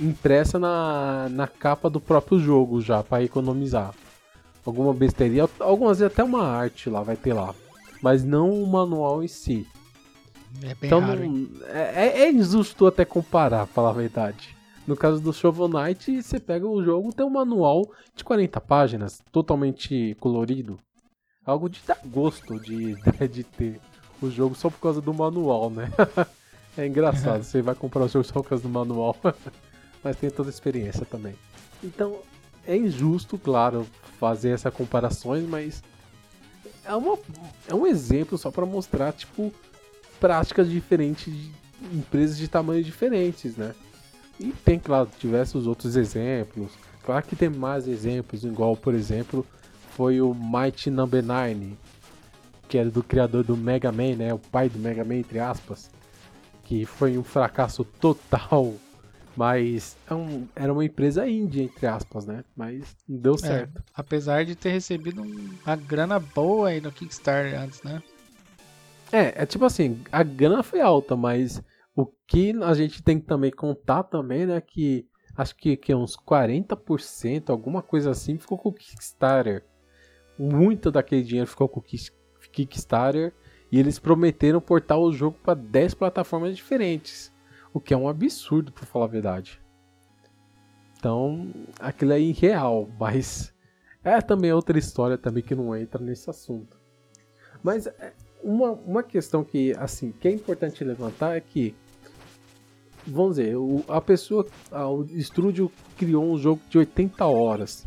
impressa 0.00 0.58
na, 0.58 1.28
na 1.30 1.46
capa 1.46 1.88
do 1.88 2.00
próprio 2.00 2.38
jogo 2.38 2.80
já, 2.80 3.02
para 3.02 3.22
economizar 3.22 3.94
alguma 4.68 4.92
besteirinha, 4.92 5.48
algumas 5.58 5.98
vezes 5.98 6.12
até 6.12 6.22
uma 6.22 6.44
arte 6.44 6.90
lá 6.90 7.02
vai 7.02 7.16
ter 7.16 7.32
lá, 7.32 7.54
mas 8.02 8.24
não 8.24 8.50
o 8.50 8.66
manual 8.66 9.22
em 9.22 9.28
si. 9.28 9.66
É 10.62 10.74
bem 10.74 10.86
então, 10.86 11.00
raro, 11.00 11.48
é, 11.68 12.06
é, 12.06 12.22
é, 12.22 12.30
injusto 12.30 12.86
até 12.86 13.04
comparar, 13.04 13.66
pra 13.66 13.74
falar 13.74 13.90
a 13.90 13.94
verdade. 13.94 14.56
No 14.88 14.96
caso 14.96 15.20
do 15.20 15.34
Shovel 15.34 15.68
Knight, 15.68 16.22
você 16.22 16.40
pega 16.40 16.66
o 16.66 16.82
jogo, 16.82 17.12
tem 17.12 17.26
um 17.26 17.28
manual 17.28 17.82
de 18.16 18.24
40 18.24 18.58
páginas, 18.58 19.22
totalmente 19.30 20.16
colorido. 20.18 20.78
Algo 21.44 21.68
de 21.68 21.78
dar 21.86 22.00
gosto 22.06 22.58
de, 22.58 22.96
de 23.28 23.44
ter 23.44 23.78
o 24.22 24.30
jogo 24.30 24.54
só 24.54 24.70
por 24.70 24.80
causa 24.80 25.02
do 25.02 25.12
manual, 25.12 25.68
né? 25.68 25.92
é 26.74 26.86
engraçado, 26.86 27.42
você 27.42 27.60
vai 27.60 27.74
comprar 27.74 28.04
o 28.04 28.08
jogo 28.08 28.24
só 28.24 28.40
por 28.40 28.48
causa 28.48 28.62
do 28.62 28.70
manual, 28.70 29.14
mas 30.02 30.16
tem 30.16 30.30
toda 30.30 30.48
a 30.48 30.54
experiência 30.54 31.04
também. 31.04 31.34
Então, 31.84 32.20
é 32.66 32.74
injusto, 32.74 33.36
claro, 33.36 33.86
fazer 34.18 34.52
essas 34.52 34.72
comparações, 34.72 35.46
mas 35.46 35.82
é, 36.82 36.94
uma, 36.94 37.18
é 37.68 37.74
um 37.74 37.86
exemplo 37.86 38.38
só 38.38 38.50
para 38.50 38.64
mostrar, 38.64 39.12
tipo, 39.12 39.52
práticas 40.18 40.66
diferentes 40.70 41.30
de 41.30 41.52
empresas 41.92 42.38
de 42.38 42.48
tamanhos 42.48 42.86
diferentes, 42.86 43.54
né? 43.54 43.74
E 44.38 44.52
tem, 44.64 44.78
claro, 44.78 45.08
diversos 45.18 45.66
outros 45.66 45.96
exemplos. 45.96 46.72
Claro 47.04 47.24
que 47.26 47.34
tem 47.34 47.48
mais 47.48 47.88
exemplos, 47.88 48.44
igual, 48.44 48.76
por 48.76 48.94
exemplo, 48.94 49.44
foi 49.90 50.20
o 50.20 50.34
Mighty 50.34 50.90
Number 50.90 51.24
9, 51.24 51.76
que 52.68 52.78
era 52.78 52.90
do 52.90 53.02
criador 53.02 53.44
do 53.44 53.56
Mega 53.56 53.90
Man, 53.90 54.16
né? 54.16 54.34
O 54.34 54.38
pai 54.38 54.68
do 54.68 54.78
Mega 54.78 55.04
Man, 55.04 55.16
entre 55.16 55.38
aspas. 55.38 55.90
Que 56.64 56.84
foi 56.84 57.16
um 57.16 57.24
fracasso 57.24 57.82
total 57.82 58.74
mas 59.38 59.96
é 60.10 60.14
um, 60.14 60.48
era 60.56 60.72
uma 60.72 60.84
empresa 60.84 61.28
índia, 61.28 61.62
entre 61.62 61.86
aspas, 61.86 62.26
né? 62.26 62.42
Mas 62.56 62.96
não 63.08 63.20
deu 63.20 63.34
é, 63.34 63.38
certo. 63.38 63.78
É, 63.78 63.82
apesar 63.94 64.44
de 64.44 64.56
ter 64.56 64.70
recebido 64.70 65.22
uma 65.22 65.76
grana 65.76 66.18
boa 66.18 66.70
aí 66.70 66.80
no 66.80 66.90
Kickstarter 66.90 67.56
antes, 67.56 67.80
né? 67.84 68.02
É, 69.12 69.42
é 69.42 69.46
tipo 69.46 69.64
assim, 69.64 70.02
a 70.10 70.24
grana 70.24 70.64
foi 70.64 70.80
alta, 70.80 71.14
mas 71.14 71.62
o 71.98 72.06
que 72.28 72.54
a 72.62 72.74
gente 72.74 73.02
tem 73.02 73.18
que 73.18 73.26
também 73.26 73.50
contar 73.50 74.04
também, 74.04 74.46
né? 74.46 74.60
Que 74.60 75.04
acho 75.36 75.56
que, 75.56 75.76
que 75.76 75.92
uns 75.92 76.16
40%, 76.16 77.50
alguma 77.50 77.82
coisa 77.82 78.12
assim, 78.12 78.38
ficou 78.38 78.56
com 78.56 78.68
o 78.68 78.72
Kickstarter. 78.72 79.64
Muito 80.38 80.92
daquele 80.92 81.24
dinheiro 81.24 81.50
ficou 81.50 81.68
com 81.68 81.80
o 81.80 81.82
Kickstarter. 82.52 83.34
E 83.72 83.80
eles 83.80 83.98
prometeram 83.98 84.60
portar 84.60 84.96
o 84.96 85.12
jogo 85.12 85.38
para 85.42 85.54
10 85.54 85.94
plataformas 85.94 86.56
diferentes. 86.56 87.32
O 87.74 87.80
que 87.80 87.92
é 87.92 87.96
um 87.96 88.08
absurdo, 88.08 88.70
por 88.70 88.84
falar 88.84 89.06
a 89.06 89.08
verdade. 89.08 89.60
Então, 90.96 91.52
aquilo 91.80 92.12
é 92.12 92.20
irreal, 92.20 92.88
mas 92.96 93.52
é 94.04 94.20
também 94.20 94.52
outra 94.52 94.78
história 94.78 95.18
também 95.18 95.42
que 95.42 95.54
não 95.56 95.74
entra 95.74 96.00
nesse 96.00 96.30
assunto. 96.30 96.78
Mas 97.60 97.88
é, 97.88 98.12
uma, 98.40 98.70
uma 98.70 99.02
questão 99.02 99.42
que, 99.42 99.74
assim, 99.76 100.12
que 100.12 100.28
é 100.28 100.30
importante 100.30 100.84
levantar 100.84 101.36
é 101.36 101.40
que 101.40 101.74
vamos 103.08 103.36
dizer, 103.36 103.56
o, 103.56 103.84
a 103.88 104.00
pessoa, 104.00 104.46
a, 104.70 104.88
o 104.88 105.04
estúdio 105.04 105.70
criou 105.96 106.24
um 106.30 106.38
jogo 106.38 106.60
de 106.68 106.78
80 106.78 107.24
horas. 107.26 107.86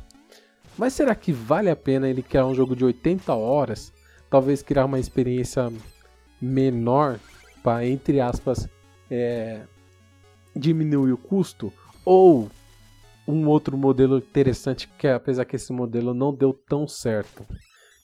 Mas 0.78 0.94
será 0.94 1.14
que 1.14 1.32
vale 1.32 1.70
a 1.70 1.76
pena 1.76 2.10
ele 2.10 2.24
criar 2.24 2.46
um 2.46 2.56
jogo 2.56 2.76
de 2.76 2.84
80 2.84 3.34
horas? 3.34 3.94
Talvez 4.30 4.62
criar 4.62 4.86
uma 4.86 5.00
experiência 5.00 5.72
menor 6.42 7.20
para, 7.62 7.86
entre 7.86 8.20
aspas, 8.20 8.68
é, 9.10 9.62
diminuir 10.56 11.12
o 11.12 11.18
custo? 11.18 11.72
Ou 12.04 12.50
um 13.28 13.48
outro 13.48 13.78
modelo 13.78 14.18
interessante, 14.18 14.90
que 14.98 15.08
apesar 15.08 15.46
que 15.46 15.56
esse 15.56 15.72
modelo 15.72 16.14
não 16.14 16.34
deu 16.34 16.54
tão 16.54 16.88
certo, 16.88 17.46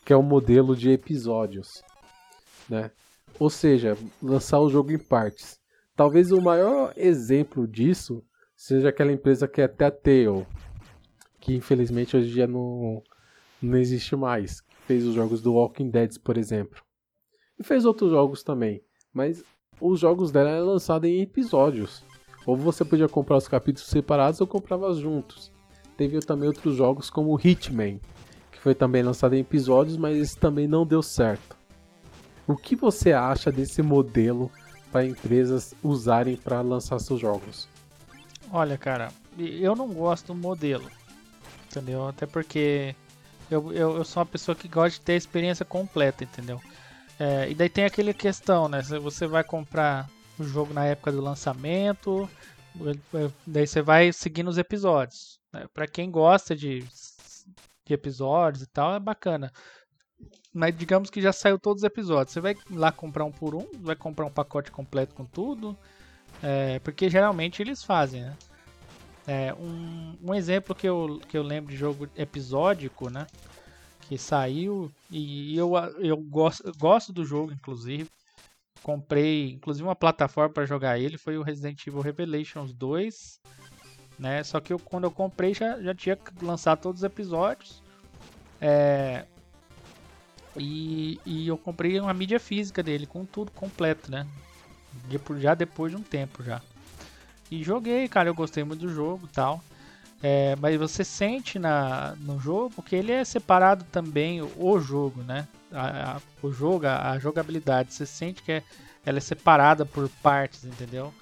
que 0.06 0.14
é 0.14 0.16
o 0.16 0.24
modelo 0.24 0.76
de 0.76 0.92
episódios, 0.92 1.82
né? 2.70 2.92
Ou 3.40 3.50
seja, 3.50 3.98
lançar 4.22 4.60
o 4.60 4.70
jogo 4.70 4.92
em 4.92 4.98
partes. 4.98 5.57
Talvez 5.98 6.32
o 6.32 6.40
maior 6.40 6.94
exemplo 6.96 7.68
disso 7.68 8.24
seja 8.56 8.90
aquela 8.90 9.12
empresa 9.12 9.48
que 9.48 9.60
é 9.60 9.68
Telltale, 9.68 10.46
que 11.40 11.56
infelizmente 11.56 12.16
hoje 12.16 12.30
em 12.30 12.34
dia 12.34 12.46
não, 12.46 13.02
não 13.60 13.80
existe 13.80 14.16
mais. 14.16 14.62
Fez 14.86 15.04
os 15.04 15.16
jogos 15.16 15.42
do 15.42 15.56
Walking 15.56 15.90
Dead, 15.90 16.20
por 16.20 16.38
exemplo. 16.38 16.84
E 17.60 17.64
fez 17.64 17.84
outros 17.84 18.12
jogos 18.12 18.44
também. 18.44 18.84
Mas 19.12 19.44
os 19.82 20.00
jogos 20.00 20.32
dela 20.32 20.52
eram 20.52 20.68
lançados 20.68 21.10
em 21.10 21.20
episódios. 21.20 22.04
Ou 22.46 22.56
você 22.56 22.86
podia 22.86 23.10
comprar 23.10 23.38
os 23.38 23.48
capítulos 23.48 23.90
separados 23.90 24.40
ou 24.40 24.46
comprava 24.46 24.94
juntos. 24.94 25.52
Teve 25.98 26.20
também 26.20 26.48
outros 26.48 26.76
jogos 26.76 27.10
como 27.10 27.40
Hitman, 27.44 28.00
que 28.52 28.60
foi 28.60 28.76
também 28.76 29.02
lançado 29.02 29.34
em 29.34 29.40
episódios, 29.40 29.98
mas 29.98 30.16
esse 30.16 30.38
também 30.38 30.68
não 30.68 30.86
deu 30.86 31.02
certo. 31.02 31.58
O 32.46 32.56
que 32.56 32.76
você 32.76 33.14
acha 33.14 33.52
desse 33.52 33.82
modelo 33.82 34.52
para 34.98 35.06
empresas 35.06 35.76
usarem 35.84 36.36
para 36.36 36.60
lançar 36.62 36.98
seus 36.98 37.22
jogos? 37.22 37.68
Olha, 38.52 38.80
cara, 38.80 39.12
eu 39.38 39.76
não 39.76 39.94
gosto 39.94 40.28
do 40.28 40.36
modelo, 40.36 40.90
entendeu? 41.68 42.08
Até 42.08 42.26
porque 42.26 42.96
eu, 43.52 43.72
eu, 43.74 43.98
eu 43.98 44.04
sou 44.04 44.22
uma 44.22 44.26
pessoa 44.26 44.56
que 44.56 44.68
gosta 44.68 44.98
de 44.98 45.06
ter 45.06 45.14
a 45.14 45.18
experiência 45.18 45.64
completa, 45.64 46.24
entendeu? 46.24 46.60
É, 47.20 47.48
e 47.48 47.54
daí 47.54 47.70
tem 47.70 47.86
aquela 47.86 48.12
questão, 48.12 48.68
né? 48.68 48.82
Se 48.82 48.98
você 48.98 49.28
vai 49.28 49.44
comprar 49.44 50.10
o 50.40 50.44
jogo 50.44 50.74
na 50.74 50.86
época 50.86 51.12
do 51.12 51.22
lançamento, 51.22 52.28
é, 53.14 53.30
daí 53.46 53.68
você 53.68 53.84
vai 53.84 54.12
seguindo 54.12 54.48
os 54.48 54.58
episódios. 54.58 55.40
Né? 55.54 55.68
Para 55.76 55.86
quem 55.86 56.10
gosta 56.10 56.56
de, 56.56 56.80
de 57.86 57.94
episódios 57.94 58.64
e 58.64 58.68
tal, 58.68 58.96
é 58.96 59.00
bacana 59.00 59.54
mas 60.58 60.76
digamos 60.76 61.12
que 61.12 61.22
já 61.22 61.32
saiu 61.32 61.60
todos 61.60 61.84
os 61.84 61.88
episódios. 61.88 62.34
Você 62.34 62.42
vai 62.42 62.56
lá 62.72 62.92
comprar 62.92 63.24
um 63.24 63.32
por 63.32 63.54
um, 63.54 63.68
vai 63.76 63.96
comprar 63.96 64.26
um 64.26 64.32
pacote 64.32 64.72
completo 64.72 65.14
com 65.14 65.24
tudo, 65.24 65.78
é, 66.42 66.80
porque 66.80 67.10
geralmente 67.10 67.62
eles 67.62 67.84
fazem, 67.84 68.24
né? 68.24 68.36
É, 69.28 69.54
um, 69.54 70.18
um 70.24 70.34
exemplo 70.34 70.74
que 70.74 70.88
eu, 70.88 71.22
que 71.28 71.38
eu 71.38 71.44
lembro 71.44 71.72
de 71.72 71.78
jogo 71.78 72.10
episódico, 72.16 73.10
né? 73.10 73.28
Que 74.02 74.18
saiu 74.18 74.92
e 75.12 75.56
eu, 75.56 75.74
eu 76.00 76.18
gosto, 76.18 76.72
gosto 76.78 77.14
do 77.14 77.24
jogo, 77.24 77.52
inclusive. 77.52 78.10
Comprei, 78.82 79.52
inclusive, 79.52 79.86
uma 79.86 79.96
plataforma 79.96 80.54
para 80.54 80.66
jogar 80.66 80.98
ele. 80.98 81.18
Foi 81.18 81.38
o 81.38 81.44
Resident 81.44 81.86
Evil 81.86 82.02
Revelations 82.02 82.74
2. 82.74 83.42
Né? 84.18 84.44
Só 84.44 84.62
que 84.62 84.72
eu, 84.72 84.80
quando 84.80 85.04
eu 85.04 85.12
comprei 85.12 85.54
já, 85.54 85.80
já 85.82 85.94
tinha 85.94 86.18
lançado 86.42 86.80
todos 86.80 87.02
os 87.02 87.04
episódios. 87.04 87.84
É, 88.62 89.26
e, 90.60 91.20
e 91.26 91.48
eu 91.48 91.58
comprei 91.58 92.00
uma 92.00 92.14
mídia 92.14 92.40
física 92.40 92.82
dele, 92.82 93.06
com 93.06 93.26
tudo 93.26 93.52
completo, 93.52 94.12
né? 94.12 94.26
Já 95.40 95.54
depois 95.54 95.92
de 95.92 95.98
um 95.98 96.04
tempo 96.04 96.44
já. 96.44 96.62
E 97.50 97.64
joguei, 97.64 98.08
cara, 98.08 98.30
eu 98.30 98.36
gostei 98.36 98.64
muito 98.64 98.82
do 98.82 98.94
jogo 98.94 99.28
tal. 99.28 99.64
É, 100.22 100.56
mas 100.56 100.76
você 100.78 101.04
sente 101.04 101.60
na, 101.60 102.16
no 102.20 102.40
jogo 102.40 102.82
que 102.82 102.96
ele 102.96 103.12
é 103.12 103.24
separado 103.24 103.86
também, 103.92 104.42
o 104.42 104.80
jogo, 104.80 105.22
né? 105.22 105.48
A, 105.72 106.14
a, 106.14 106.22
o 106.42 106.52
jogo, 106.52 106.88
a, 106.88 107.12
a, 107.12 107.20
jogabilidade, 107.20 107.94
você 107.94 108.06
sente 108.06 108.42
que 108.42 108.52
é, 108.52 108.64
ela 109.06 109.20
é 109.20 109.22
separada 109.22 109.86
por 109.86 110.10
partes, 110.24 110.64
entendeu? 110.64 111.14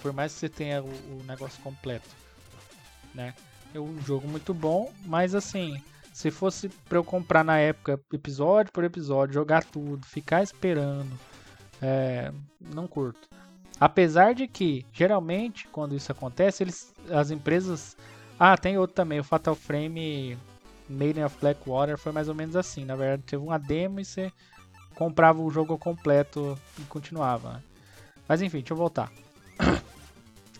Por 0.00 0.12
mais 0.12 0.32
que 0.32 0.40
você 0.40 0.48
tenha 0.48 0.82
o, 0.82 0.86
o 0.86 1.24
negócio 1.26 1.60
completo, 1.62 2.08
né? 3.14 3.34
É 3.74 3.80
um 3.80 4.00
jogo 4.02 4.26
muito 4.26 4.54
bom, 4.54 4.90
mas 5.04 5.34
assim, 5.34 5.82
se 6.16 6.30
fosse 6.30 6.70
para 6.88 6.96
eu 6.96 7.04
comprar 7.04 7.44
na 7.44 7.58
época, 7.58 8.00
episódio 8.10 8.72
por 8.72 8.82
episódio, 8.82 9.34
jogar 9.34 9.62
tudo, 9.62 10.06
ficar 10.06 10.42
esperando, 10.42 11.12
é, 11.82 12.32
não 12.58 12.86
curto. 12.86 13.28
Apesar 13.78 14.34
de 14.34 14.48
que, 14.48 14.86
geralmente, 14.90 15.68
quando 15.68 15.94
isso 15.94 16.10
acontece, 16.10 16.62
eles, 16.62 16.94
as 17.10 17.30
empresas. 17.30 17.98
Ah, 18.40 18.56
tem 18.56 18.78
outro 18.78 18.96
também, 18.96 19.20
o 19.20 19.24
Fatal 19.24 19.54
Frame 19.54 20.38
Maiden 20.88 21.22
of 21.22 21.36
Blackwater 21.38 21.98
foi 21.98 22.12
mais 22.12 22.30
ou 22.30 22.34
menos 22.34 22.56
assim. 22.56 22.86
Na 22.86 22.96
verdade, 22.96 23.22
teve 23.24 23.42
uma 23.42 23.58
demo 23.58 24.00
e 24.00 24.04
você 24.06 24.32
comprava 24.94 25.42
o 25.42 25.50
jogo 25.50 25.76
completo 25.76 26.58
e 26.78 26.82
continuava. 26.84 27.52
Né? 27.52 27.62
Mas 28.26 28.40
enfim, 28.40 28.60
deixa 28.60 28.72
eu 28.72 28.78
voltar. 28.78 29.12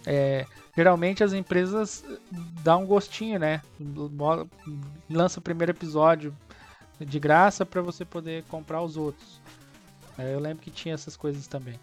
É, 0.06 0.46
geralmente 0.76 1.24
as 1.24 1.32
empresas 1.32 2.04
dão 2.62 2.84
um 2.84 2.86
gostinho, 2.86 3.40
né? 3.40 3.60
Lança 5.10 5.40
o 5.40 5.42
primeiro 5.42 5.72
episódio 5.72 6.34
de 7.00 7.18
graça 7.18 7.66
para 7.66 7.82
você 7.82 8.04
poder 8.04 8.44
comprar 8.44 8.80
os 8.82 8.96
outros. 8.96 9.40
É, 10.16 10.32
eu 10.32 10.38
lembro 10.38 10.62
que 10.62 10.70
tinha 10.70 10.94
essas 10.94 11.16
coisas 11.16 11.46
também. 11.46 11.78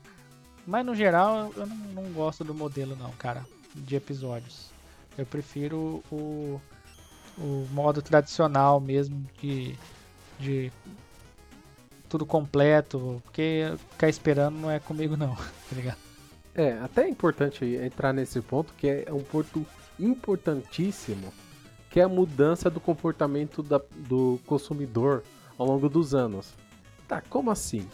Mas 0.66 0.86
no 0.86 0.96
geral 0.96 1.52
eu 1.56 1.66
não, 1.66 1.76
não, 1.76 2.04
gosto 2.14 2.44
do 2.44 2.54
modelo 2.54 2.96
não, 2.96 3.12
cara, 3.12 3.46
de 3.76 3.96
episódios. 3.96 4.72
Eu 5.18 5.26
prefiro 5.26 6.02
o, 6.10 6.60
o 7.38 7.68
modo 7.72 8.02
tradicional 8.02 8.80
mesmo 8.80 9.26
de, 9.40 9.78
de 10.40 10.72
tudo 12.08 12.26
completo, 12.26 13.22
porque 13.26 13.74
ficar 13.92 14.08
esperando 14.08 14.56
não 14.56 14.72
é 14.72 14.80
comigo 14.80 15.18
não, 15.18 15.36
tá 15.70 15.76
ligado? 15.76 16.13
É, 16.56 16.74
até 16.74 17.04
é 17.06 17.10
importante 17.10 17.66
entrar 17.66 18.14
nesse 18.14 18.40
ponto, 18.42 18.74
que 18.76 18.88
é 18.88 19.12
um 19.12 19.24
ponto 19.24 19.66
importantíssimo, 20.00 21.34
que 21.90 22.00
é 22.00 22.04
a 22.04 22.10
mudança 22.10 22.70
do 22.70 22.80
comportamento 22.80 23.64
da, 23.64 23.82
do 24.08 24.40
consumidor 24.46 25.24
ao 25.58 25.66
longo 25.66 25.90
dos 25.90 26.14
anos. 26.14 26.54
Tá, 27.08 27.22
como 27.22 27.50
assim? 27.50 27.88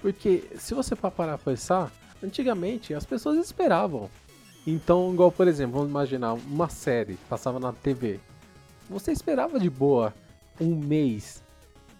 Porque 0.00 0.44
se 0.56 0.74
você 0.74 0.96
parar 0.96 1.12
para 1.12 1.38
pensar, 1.38 1.92
antigamente 2.22 2.94
as 2.94 3.04
pessoas 3.04 3.38
esperavam. 3.38 4.10
Então, 4.66 5.12
igual 5.12 5.30
por 5.30 5.46
exemplo, 5.46 5.76
vamos 5.76 5.90
imaginar 5.90 6.34
uma 6.34 6.68
série 6.68 7.16
passava 7.28 7.60
na 7.60 7.72
TV. 7.72 8.20
Você 8.88 9.12
esperava 9.12 9.58
de 9.58 9.70
boa 9.70 10.12
um 10.60 10.74
mês, 10.74 11.42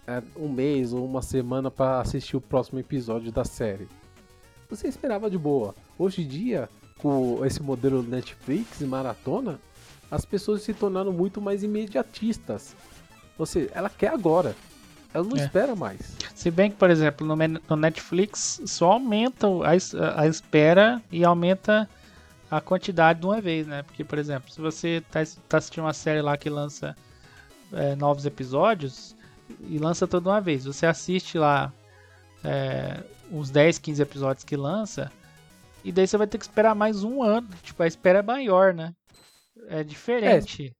é, 0.05 0.21
um 0.35 0.49
mês 0.49 0.93
ou 0.93 1.05
uma 1.05 1.21
semana 1.21 1.71
para 1.71 2.01
assistir 2.01 2.35
o 2.35 2.41
próximo 2.41 2.79
episódio 2.79 3.31
da 3.31 3.45
série. 3.45 3.87
Você 4.71 4.87
esperava 4.87 5.29
de 5.29 5.37
boa. 5.37 5.75
Hoje 5.99 6.21
em 6.21 6.27
dia, 6.27 6.69
com 6.97 7.45
esse 7.45 7.61
modelo 7.61 8.01
Netflix 8.01 8.79
e 8.79 8.85
maratona, 8.85 9.59
as 10.09 10.23
pessoas 10.23 10.61
se 10.61 10.73
tornaram 10.73 11.11
muito 11.11 11.41
mais 11.41 11.61
imediatistas. 11.61 12.73
Ou 13.37 13.45
seja, 13.45 13.69
ela 13.75 13.89
quer 13.89 14.13
agora. 14.13 14.55
Ela 15.13 15.25
não 15.25 15.35
é. 15.35 15.43
espera 15.43 15.75
mais. 15.75 16.15
Se 16.33 16.49
bem 16.49 16.71
que, 16.71 16.77
por 16.77 16.89
exemplo, 16.89 17.27
no, 17.27 17.75
Netflix 17.75 18.61
só 18.65 18.93
aumenta 18.93 19.45
a, 19.47 20.21
a, 20.21 20.27
espera 20.27 21.01
e 21.11 21.25
aumenta 21.25 21.89
a 22.49 22.61
quantidade 22.61 23.19
de 23.19 23.25
uma 23.25 23.41
vez, 23.41 23.67
né? 23.67 23.83
Porque, 23.83 24.05
por 24.05 24.17
exemplo, 24.17 24.49
se 24.49 24.61
você 24.61 25.03
está 25.05 25.19
tá 25.49 25.57
assistindo 25.57 25.83
uma 25.83 25.93
série 25.93 26.21
lá 26.21 26.37
que 26.37 26.49
lança 26.49 26.95
é, 27.73 27.93
novos 27.97 28.25
episódios 28.25 29.17
e 29.67 29.77
lança 29.77 30.07
toda 30.07 30.29
uma 30.29 30.39
vez, 30.39 30.63
você 30.63 30.85
assiste 30.85 31.37
lá 31.37 31.73
é, 32.43 33.01
uns 33.31 33.49
10, 33.49 33.79
15 33.79 34.01
episódios 34.01 34.43
que 34.43 34.55
lança, 34.55 35.11
e 35.83 35.91
daí 35.91 36.07
você 36.07 36.17
vai 36.17 36.27
ter 36.27 36.37
que 36.37 36.43
esperar 36.43 36.75
mais 36.75 37.03
um 37.03 37.23
ano. 37.23 37.47
Tipo, 37.63 37.83
a 37.83 37.87
espera 37.87 38.19
é 38.19 38.21
maior, 38.21 38.73
né? 38.73 38.93
É 39.67 39.83
diferente. 39.83 40.75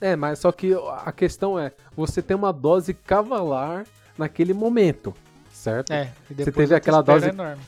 É, 0.00 0.12
é 0.12 0.16
mas 0.16 0.38
só 0.38 0.50
que 0.50 0.72
a 1.04 1.12
questão 1.12 1.58
é, 1.58 1.72
você 1.94 2.22
tem 2.22 2.36
uma 2.36 2.52
dose 2.52 2.94
cavalar 2.94 3.86
naquele 4.16 4.54
momento, 4.54 5.14
certo? 5.52 5.92
É, 5.92 6.12
e 6.30 6.34
depois 6.34 6.44
você 6.44 6.52
teve 6.52 6.74
aquela 6.74 7.02
dose 7.02 7.28
enorme. 7.28 7.62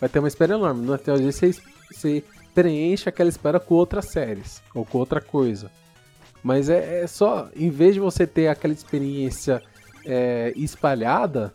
Vai 0.00 0.08
ter 0.08 0.18
uma 0.18 0.28
espera 0.28 0.54
enorme. 0.54 0.84
No 0.84 0.98
teoria 0.98 1.30
você, 1.30 1.54
você 1.90 2.24
preenche 2.52 3.08
aquela 3.08 3.28
espera 3.28 3.60
com 3.60 3.74
outras 3.74 4.06
séries 4.06 4.60
ou 4.74 4.84
com 4.84 4.98
outra 4.98 5.20
coisa. 5.20 5.70
Mas 6.42 6.68
é, 6.68 7.02
é 7.02 7.06
só, 7.06 7.48
em 7.54 7.70
vez 7.70 7.94
de 7.94 8.00
você 8.00 8.26
ter 8.26 8.48
aquela 8.48 8.74
experiência 8.74 9.62
é, 10.04 10.52
espalhada, 10.56 11.54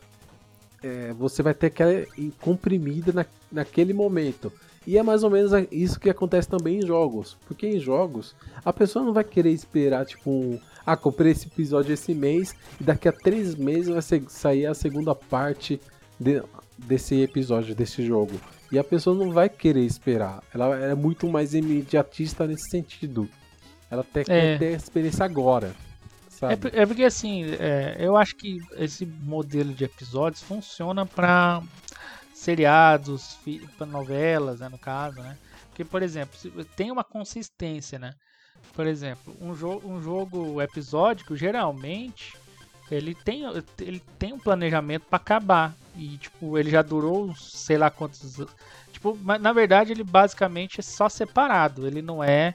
é, 0.82 1.12
você 1.12 1.42
vai 1.42 1.54
ter 1.54 1.66
aquela 1.66 2.04
comprimida 2.40 3.12
na, 3.12 3.26
naquele 3.50 3.92
momento. 3.92 4.52
E 4.86 4.96
é 4.96 5.02
mais 5.02 5.22
ou 5.22 5.30
menos 5.30 5.52
isso 5.70 6.00
que 6.00 6.08
acontece 6.08 6.48
também 6.48 6.78
em 6.78 6.86
jogos. 6.86 7.36
Porque 7.46 7.66
em 7.66 7.78
jogos, 7.78 8.34
a 8.64 8.72
pessoa 8.72 9.04
não 9.04 9.12
vai 9.12 9.24
querer 9.24 9.50
esperar, 9.50 10.06
tipo, 10.06 10.30
um, 10.30 10.58
ah, 10.86 10.96
comprei 10.96 11.32
esse 11.32 11.46
episódio 11.46 11.92
esse 11.92 12.14
mês 12.14 12.54
e 12.80 12.84
daqui 12.84 13.08
a 13.08 13.12
três 13.12 13.54
meses 13.54 13.88
vai 13.88 14.00
ser, 14.00 14.22
sair 14.28 14.66
a 14.66 14.74
segunda 14.74 15.14
parte 15.14 15.78
de, 16.18 16.42
desse 16.78 17.20
episódio, 17.20 17.74
desse 17.74 18.02
jogo. 18.04 18.40
E 18.72 18.78
a 18.78 18.84
pessoa 18.84 19.16
não 19.16 19.32
vai 19.32 19.48
querer 19.48 19.84
esperar. 19.84 20.42
Ela 20.54 20.76
é 20.76 20.94
muito 20.94 21.28
mais 21.28 21.54
imediatista 21.54 22.46
nesse 22.46 22.70
sentido. 22.70 23.28
Ela 23.90 24.02
até 24.02 24.20
é. 24.20 24.24
quer 24.24 24.58
ter 24.58 24.66
a 24.68 24.76
experiência 24.76 25.24
agora. 25.24 25.74
É, 26.42 26.82
é, 26.82 26.86
porque 26.86 27.04
assim, 27.04 27.44
é, 27.58 27.96
eu 27.98 28.16
acho 28.16 28.36
que 28.36 28.58
esse 28.76 29.04
modelo 29.04 29.72
de 29.72 29.84
episódios 29.84 30.42
funciona 30.42 31.04
para 31.04 31.62
seriados, 32.32 33.38
para 33.76 33.86
novelas, 33.86 34.60
né, 34.60 34.68
no 34.68 34.78
caso, 34.78 35.20
né? 35.20 35.36
Porque, 35.68 35.84
por 35.84 36.02
exemplo, 36.02 36.38
tem 36.76 36.90
uma 36.90 37.04
consistência, 37.04 37.98
né? 37.98 38.12
Por 38.72 38.86
exemplo, 38.86 39.36
um, 39.40 39.54
jo 39.54 39.80
um 39.84 40.00
jogo 40.00 40.60
episódico, 40.62 41.36
geralmente, 41.36 42.36
ele 42.90 43.14
tem, 43.14 43.42
ele 43.80 44.00
tem 44.18 44.32
um 44.32 44.38
planejamento 44.38 45.06
para 45.06 45.16
acabar. 45.16 45.74
E, 45.96 46.16
tipo, 46.18 46.56
ele 46.56 46.70
já 46.70 46.82
durou 46.82 47.34
sei 47.34 47.76
lá 47.76 47.90
quantos. 47.90 48.36
Tipo, 48.92 49.16
mas 49.22 49.40
na 49.40 49.52
verdade 49.52 49.92
ele 49.92 50.04
basicamente 50.04 50.80
é 50.80 50.82
só 50.82 51.08
separado. 51.08 51.86
Ele 51.86 52.00
não 52.00 52.22
é. 52.22 52.54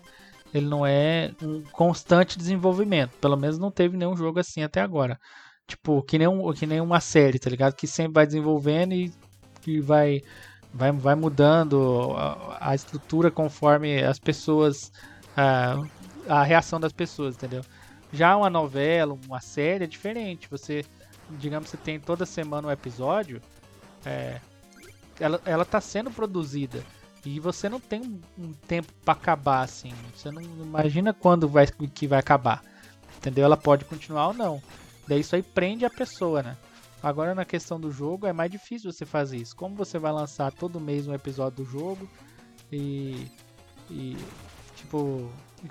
Ele 0.54 0.68
não 0.68 0.86
é 0.86 1.32
um 1.42 1.64
constante 1.72 2.38
desenvolvimento. 2.38 3.18
Pelo 3.18 3.36
menos 3.36 3.58
não 3.58 3.72
teve 3.72 3.98
nenhum 3.98 4.16
jogo 4.16 4.40
assim 4.40 4.62
até 4.62 4.82
agora. 4.82 5.20
Tipo, 5.68 6.04
que 6.04 6.18
nem, 6.18 6.28
um, 6.28 6.54
que 6.54 6.66
nem 6.66 6.82
uma 6.82 7.00
série, 7.00 7.40
tá 7.40 7.50
ligado? 7.50 7.74
Que 7.74 7.88
sempre 7.88 8.14
vai 8.14 8.26
desenvolvendo 8.26 8.94
e, 8.94 9.12
vai, 9.82 10.22
vai, 10.74 10.92
vai 10.92 11.16
mudando 11.16 12.14
a, 12.16 12.70
a 12.70 12.76
estrutura 12.76 13.32
conforme 13.32 14.04
as 14.04 14.20
pessoas. 14.20 14.92
A, 15.36 15.82
a 16.28 16.44
reação 16.44 16.80
das 16.80 16.94
pessoas, 16.94 17.36
entendeu? 17.36 17.64
Já 18.12 18.36
uma 18.38 18.50
novela, 18.50 19.18
uma 19.28 19.42
série 19.42 19.86
é 19.86 19.88
diferente. 19.88 20.48
Você, 20.50 20.86
digamos, 21.32 21.70
você 21.70 21.78
tem 21.78 22.00
toda 22.00 22.26
semana 22.26 22.68
um 22.68 22.72
episódio, 22.72 23.42
é, 24.06 24.40
ela, 25.20 25.42
ela 25.46 25.66
tá 25.66 25.82
sendo 25.82 26.12
produzida. 26.12 26.84
E 27.26 27.40
você 27.40 27.70
não 27.70 27.80
tem 27.80 28.22
um 28.38 28.54
tempo 28.68 28.92
para 29.06 29.14
acabar 29.14 29.62
assim. 29.62 29.94
Você 30.14 30.30
não 30.30 30.42
imagina 30.42 31.14
quando 31.14 31.48
vai 31.48 31.66
que 31.68 32.08
vai 32.08 32.20
acabar. 32.20 32.64
Entendeu? 33.18 33.46
Ela 33.46 33.56
pode 33.56 33.86
continuar 33.86 34.28
ou 34.28 34.34
não. 34.34 34.62
Daí 35.08 35.22
isso 35.22 35.36
aí 35.36 35.42
prende 35.42 35.86
a 35.86 35.90
pessoa, 35.90 36.44
né? 36.44 36.58
Agora 37.02 37.34
na 37.36 37.46
questão 37.46 37.80
do 37.80 37.92
jogo 37.92 38.28
é 38.28 38.34
mais 38.34 38.52
difícil 38.52 38.92
você 38.92 39.06
fazer 39.06 39.38
isso. 39.38 39.56
Como 39.56 39.76
você 39.76 39.98
vai 39.98 40.12
lançar 40.12 40.52
todo 40.52 40.80
mês 40.80 41.08
um 41.08 41.14
episódio 41.14 41.64
do 41.64 41.70
jogo 41.70 42.10
e 42.72 43.28
e 43.90 44.18
tipo 44.76 45.30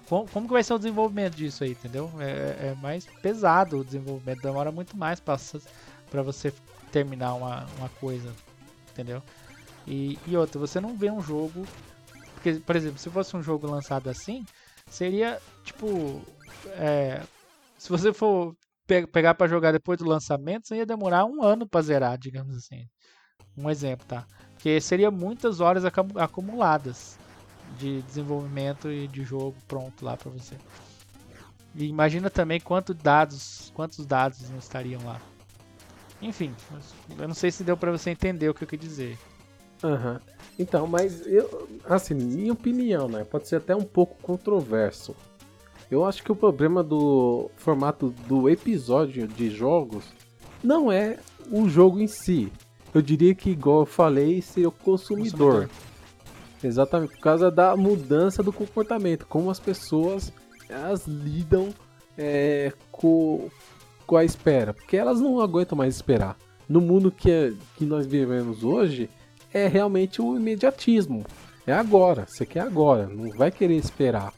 como, 0.09 0.27
que 0.27 0.53
vai 0.53 0.63
ser 0.63 0.75
o 0.75 0.79
desenvolvimento 0.79 1.35
disso 1.35 1.65
aí, 1.65 1.73
entendeu? 1.73 2.11
É, 2.19 2.69
é 2.69 2.77
mais 2.81 3.07
pesado 3.21 3.79
o 3.79 3.85
desenvolvimento, 3.85 4.41
demora 4.41 4.73
muito 4.73 4.97
mais 4.97 5.21
para 5.21 6.23
você 6.23 6.53
terminar 6.91 7.35
uma, 7.35 7.67
uma 7.79 7.89
coisa, 7.89 8.33
entendeu? 8.91 9.23
E, 9.87 10.19
e 10.27 10.37
outra, 10.37 10.59
você 10.59 10.81
não 10.81 10.97
vê 10.97 11.11
um 11.11 11.21
jogo. 11.21 11.65
Porque, 12.35 12.55
por 12.55 12.77
exemplo, 12.77 12.99
se 12.99 13.11
fosse 13.11 13.37
um 13.37 13.43
jogo 13.43 13.67
lançado 13.67 14.09
assim, 14.09 14.45
seria 14.89 15.41
tipo. 15.65 16.21
É, 16.77 17.23
se 17.79 17.89
você 17.89 18.13
for 18.13 18.55
pe 18.87 19.07
pegar 19.07 19.35
para 19.35 19.49
jogar 19.49 19.73
depois 19.73 19.99
do 19.99 20.09
lançamento, 20.09 20.67
você 20.67 20.77
ia 20.77 20.87
demorar 20.87 21.25
um 21.25 21.43
ano 21.43 21.67
para 21.67 21.83
zerar, 21.83 22.19
digamos 22.19 22.57
assim. 22.57 22.87
Um 23.57 23.69
exemplo, 23.69 24.07
tá? 24.07 24.27
Porque 24.55 24.81
seria 24.81 25.11
muitas 25.11 25.61
horas 25.61 25.85
acumuladas 25.85 27.19
de 27.79 28.03
desenvolvimento 28.03 28.91
e 28.91 29.09
de 29.09 29.25
jogo 29.25 29.57
pronto 29.67 30.05
lá 30.05 30.17
para 30.17 30.31
você. 30.31 30.57
E 31.75 31.87
imagina 31.87 32.29
também 32.29 32.61
quantos 32.61 32.95
dados, 32.97 33.73
quantos 33.75 34.05
dados 34.07 34.49
não 34.51 34.59
estariam 34.59 35.03
lá. 35.05 35.21
Enfim, 36.21 36.55
eu 37.19 37.27
não 37.27 37.35
sei 37.35 37.51
se 37.51 37.65
deu 37.65 37.77
para 37.77 37.91
você 37.91 38.11
entender 38.11 38.49
o 38.49 38.55
que 38.55 38.63
eu 38.63 38.69
quis 38.69 38.79
dizer. 38.79 39.19
Uhum. 39.83 40.19
Então, 40.59 40.87
mas 40.87 41.27
eu, 41.27 41.69
assim, 41.89 42.15
minha 42.15 42.53
opinião, 42.53 43.09
né? 43.09 43.25
Pode 43.25 43.49
ser 43.49 43.57
até 43.57 43.75
um 43.75 43.83
pouco 43.83 44.17
controverso. 44.23 45.15
Eu 45.91 46.05
acho 46.05 46.23
que 46.23 46.33
o 46.33 46.37
problema 46.37 46.83
do 46.83 47.51
formato 47.57 48.15
do 48.27 48.49
episódio 48.49 49.27
de 49.27 49.51
jogos 49.51 50.05
não 50.63 50.91
é 50.91 51.19
o 51.51 51.69
jogo 51.69 52.01
em 52.01 52.07
si. 52.07 52.53
Eu 52.95 53.03
diria 53.03 53.35
que, 53.35 53.51
igual 53.51 53.81
eu 53.81 53.87
falei, 53.87 54.41
seria 54.41 54.69
o 54.69 54.73
consumidor. 54.73 55.69
consumidor. 55.69 55.71
Exatamente, 56.63 57.15
por 57.15 57.21
causa 57.21 57.51
da 57.51 57.77
mudança 57.77 58.43
do 58.43 58.53
comportamento, 58.53 59.27
como 59.27 59.51
as 59.51 59.59
pessoas 59.59 60.33
elas 60.69 61.07
lidam 61.07 61.71
é, 62.17 62.73
com, 62.91 63.51
com 64.07 64.17
a 64.17 64.25
espera, 64.25 64.73
porque 64.73 64.97
elas 64.97 65.21
não 65.21 65.41
aguentam 65.41 65.77
mais 65.77 65.95
esperar. 65.95 66.37
No 66.69 66.81
mundo 66.81 67.11
que, 67.11 67.31
é, 67.31 67.53
que 67.77 67.85
nós 67.85 68.07
vivemos 68.07 68.63
hoje, 68.63 69.11
é 69.53 69.67
realmente 69.67 70.21
o 70.21 70.37
imediatismo. 70.37 71.25
É 71.67 71.73
agora, 71.73 72.27
você 72.27 72.45
quer 72.45 72.61
agora, 72.61 73.07
não 73.07 73.31
vai 73.31 73.51
querer 73.51 73.77
esperar. 73.77 74.33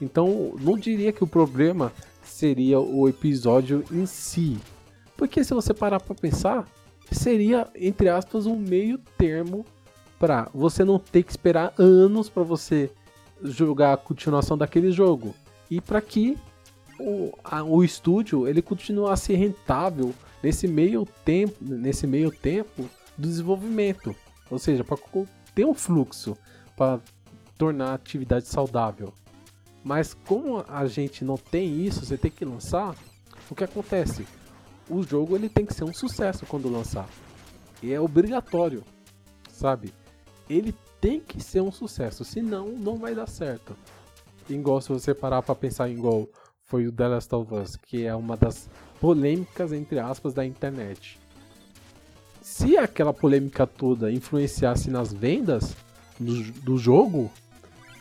Então, 0.00 0.54
não 0.60 0.78
diria 0.78 1.12
que 1.12 1.24
o 1.24 1.26
problema 1.26 1.92
seria 2.22 2.78
o 2.78 3.08
episódio 3.08 3.84
em 3.90 4.06
si. 4.06 4.58
Porque 5.16 5.42
se 5.42 5.52
você 5.52 5.74
parar 5.74 6.00
para 6.00 6.14
pensar, 6.14 6.68
seria, 7.10 7.68
entre 7.74 8.08
aspas, 8.08 8.46
um 8.46 8.56
meio 8.56 8.98
termo 9.16 9.64
para 10.18 10.48
você 10.54 10.84
não 10.84 10.98
ter 10.98 11.22
que 11.22 11.30
esperar 11.30 11.72
anos 11.78 12.28
para 12.28 12.42
você 12.42 12.90
jogar 13.42 13.92
a 13.92 13.96
continuação 13.96 14.58
daquele 14.58 14.90
jogo 14.90 15.34
e 15.70 15.80
para 15.80 16.00
que 16.00 16.36
o, 16.98 17.32
a, 17.44 17.62
o 17.62 17.84
estúdio 17.84 18.48
ele 18.48 18.60
continuasse 18.60 19.32
rentável 19.32 20.12
nesse 20.42 20.66
meio 20.66 21.06
tempo 21.24 21.54
nesse 21.60 22.06
meio 22.06 22.32
tempo 22.32 22.88
do 23.16 23.28
desenvolvimento 23.28 24.14
ou 24.50 24.58
seja 24.58 24.84
para 24.84 24.96
ter 25.54 25.64
um 25.64 25.74
fluxo 25.74 26.36
para 26.76 27.00
tornar 27.56 27.90
a 27.90 27.94
atividade 27.94 28.46
saudável 28.46 29.12
mas 29.84 30.14
como 30.26 30.64
a 30.68 30.86
gente 30.86 31.24
não 31.24 31.36
tem 31.36 31.80
isso 31.80 32.04
você 32.04 32.16
tem 32.16 32.30
que 32.30 32.44
lançar 32.44 32.94
o 33.50 33.54
que 33.54 33.64
acontece 33.64 34.26
o 34.88 35.02
jogo 35.02 35.36
ele 35.36 35.48
tem 35.48 35.66
que 35.66 35.74
ser 35.74 35.84
um 35.84 35.92
sucesso 35.92 36.46
quando 36.46 36.70
lançar 36.70 37.08
e 37.82 37.92
é 37.92 38.00
obrigatório 38.00 38.84
sabe 39.50 39.92
ele 40.48 40.74
tem 41.00 41.20
que 41.20 41.42
ser 41.42 41.60
um 41.60 41.70
sucesso, 41.70 42.24
senão 42.24 42.68
não 42.68 42.96
vai 42.96 43.14
dar 43.14 43.28
certo. 43.28 43.76
Igual 44.48 44.80
se 44.80 44.88
você 44.88 45.14
parar 45.14 45.42
para 45.42 45.54
pensar 45.54 45.88
em 45.88 45.94
igual 45.94 46.28
foi 46.64 46.86
o 46.86 46.92
The 46.92 47.08
Last 47.08 47.34
of 47.34 47.54
Us, 47.54 47.76
que 47.76 48.04
é 48.04 48.14
uma 48.14 48.36
das 48.36 48.68
polêmicas 49.00 49.72
entre 49.72 49.98
aspas 49.98 50.34
da 50.34 50.44
internet. 50.44 51.18
Se 52.58 52.76
aquela 52.76 53.14
polêmica 53.14 53.64
toda 53.68 54.10
influenciasse 54.10 54.90
nas 54.90 55.12
vendas 55.12 55.76
do, 56.18 56.42
do 56.54 56.76
jogo, 56.76 57.30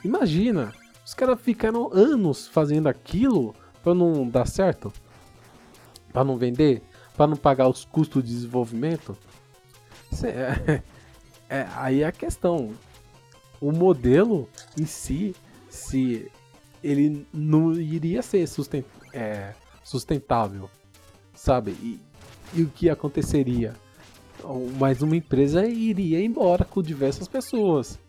imagina, 0.04 0.74
os 1.06 1.14
caras 1.14 1.40
ficaram 1.40 1.94
anos 1.94 2.48
fazendo 2.48 2.88
aquilo 2.88 3.56
para 3.84 3.94
não 3.94 4.28
dar 4.28 4.48
certo, 4.48 4.92
para 6.12 6.24
não 6.24 6.38
vender, 6.38 6.82
para 7.16 7.28
não 7.28 7.38
pagar 7.38 7.68
os 7.68 7.86
custos 7.86 8.24
de 8.24 8.30
desenvolvimento. 8.30 9.16
É, 10.24 10.82
é, 11.50 11.68
aí 11.76 12.02
é 12.02 12.08
a 12.08 12.14
questão. 12.14 12.74
O 13.60 13.74
modelo 13.74 14.50
em 14.80 14.86
si, 14.86 15.36
se 15.70 16.32
ele 16.82 17.28
não 17.34 17.74
iria 17.74 18.22
ser 18.22 18.48
sustent, 18.48 18.86
é, 19.12 19.54
sustentável, 19.84 20.70
sabe? 21.36 21.72
E, 21.72 22.00
e 22.54 22.64
o 22.64 22.70
que 22.70 22.90
aconteceria? 22.90 23.76
Mais 24.80 25.02
uma 25.02 25.16
empresa 25.16 25.66
iria 25.66 26.24
embora 26.24 26.64
com 26.64 26.82
diversas 26.82 27.28
pessoas. 27.28 28.00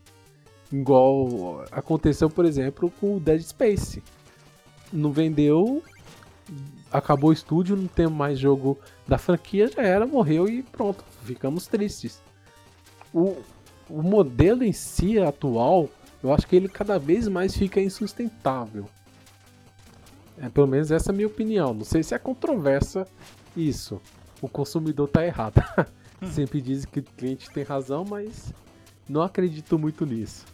Igual 0.71 1.65
aconteceu, 1.71 2.29
por 2.29 2.45
exemplo, 2.45 2.91
com 2.99 3.17
o 3.17 3.19
Dead 3.19 3.41
Space. 3.41 4.03
Não 4.93 5.11
vendeu, 5.11 5.83
acabou 6.91 7.31
o 7.31 7.33
estúdio, 7.33 7.75
não 7.75 7.87
tem 7.87 8.07
mais 8.07 8.39
jogo 8.39 8.77
da 9.07 9.17
franquia, 9.17 9.67
já 9.67 9.81
era, 9.81 10.05
morreu 10.05 10.47
e 10.47 10.63
pronto, 10.63 11.03
ficamos 11.23 11.67
tristes 11.67 12.21
o, 13.13 13.37
o 13.89 14.01
modelo 14.01 14.63
em 14.63 14.73
si 14.73 15.19
atual, 15.19 15.89
eu 16.21 16.33
acho 16.33 16.47
que 16.47 16.55
ele 16.55 16.67
cada 16.67 16.97
vez 16.97 17.27
mais 17.27 17.55
fica 17.55 17.81
insustentável. 17.81 18.87
É, 20.37 20.49
pelo 20.49 20.67
menos 20.67 20.91
essa 20.91 21.11
é 21.11 21.13
a 21.13 21.15
minha 21.15 21.27
opinião. 21.27 21.73
Não 21.73 21.83
sei 21.83 22.01
se 22.01 22.13
é 22.13 22.19
controversa 22.19 23.05
isso. 23.55 24.01
O 24.41 24.47
consumidor 24.47 25.07
tá 25.09 25.25
errado. 25.25 25.61
Sempre 26.31 26.61
dizem 26.61 26.89
que 26.89 26.99
o 26.99 27.03
cliente 27.03 27.49
tem 27.49 27.63
razão, 27.63 28.03
mas 28.03 28.53
não 29.07 29.21
acredito 29.21 29.77
muito 29.79 30.05
nisso. 30.05 30.45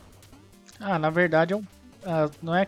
Ah, 0.80 1.00
na 1.00 1.10
verdade 1.10 1.54
é 1.54 1.56
um, 1.56 1.62
uh, 1.62 2.32
não 2.42 2.54
é 2.56 2.68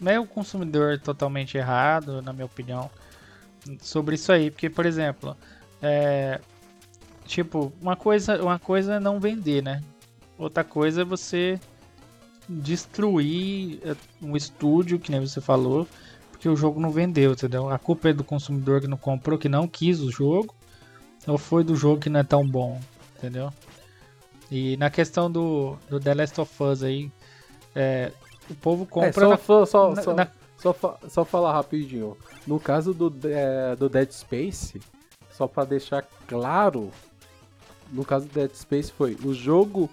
não 0.00 0.12
é 0.12 0.20
o 0.20 0.26
consumidor 0.26 0.98
totalmente 0.98 1.56
errado, 1.56 2.20
na 2.20 2.32
minha 2.32 2.44
opinião, 2.44 2.90
sobre 3.80 4.16
isso 4.16 4.32
aí, 4.32 4.50
porque 4.50 4.68
por 4.68 4.84
exemplo, 4.84 5.36
é, 5.80 6.40
Tipo, 7.26 7.72
uma 7.80 7.96
coisa, 7.96 8.42
uma 8.42 8.58
coisa 8.58 8.94
é 8.94 9.00
não 9.00 9.18
vender, 9.18 9.62
né? 9.62 9.82
Outra 10.38 10.62
coisa 10.62 11.02
é 11.02 11.04
você 11.04 11.58
destruir 12.48 13.80
é, 13.82 13.96
um 14.20 14.36
estúdio, 14.36 14.98
que 14.98 15.10
nem 15.10 15.20
você 15.20 15.40
falou, 15.40 15.88
porque 16.30 16.48
o 16.48 16.56
jogo 16.56 16.78
não 16.78 16.90
vendeu, 16.90 17.32
entendeu? 17.32 17.70
A 17.70 17.78
culpa 17.78 18.10
é 18.10 18.12
do 18.12 18.22
consumidor 18.22 18.80
que 18.80 18.86
não 18.86 18.98
comprou, 18.98 19.38
que 19.38 19.48
não 19.48 19.66
quis 19.66 20.00
o 20.00 20.10
jogo. 20.10 20.54
Ou 21.26 21.38
foi 21.38 21.64
do 21.64 21.74
jogo 21.74 22.00
que 22.00 22.10
não 22.10 22.20
é 22.20 22.24
tão 22.24 22.46
bom, 22.46 22.80
entendeu? 23.16 23.52
E 24.50 24.76
na 24.76 24.90
questão 24.90 25.30
do, 25.30 25.76
do 25.88 25.98
The 25.98 26.14
Last 26.14 26.40
of 26.40 26.62
Us 26.62 26.82
aí, 26.82 27.10
é, 27.74 28.12
o 28.48 28.54
povo 28.54 28.86
compra. 28.86 29.08
É, 29.08 29.12
só, 29.12 29.28
na, 29.28 29.36
só, 29.36 29.66
só, 29.66 29.94
na, 29.94 30.02
só, 30.02 30.14
na... 30.14 30.28
só, 30.56 30.98
só, 31.08 31.24
falar 31.24 31.52
rapidinho. 31.52 32.16
No 32.46 32.60
caso 32.60 32.92
do, 32.92 33.12
é, 33.24 33.74
do 33.76 33.88
Dead 33.88 34.10
Space, 34.10 34.80
só 35.30 35.46
para 35.46 35.64
deixar 35.64 36.06
claro, 36.26 36.90
no 37.90 38.04
caso 38.04 38.26
do 38.26 38.34
Dead 38.34 38.52
Space 38.54 38.92
foi 38.92 39.16
o 39.24 39.32
jogo, 39.32 39.88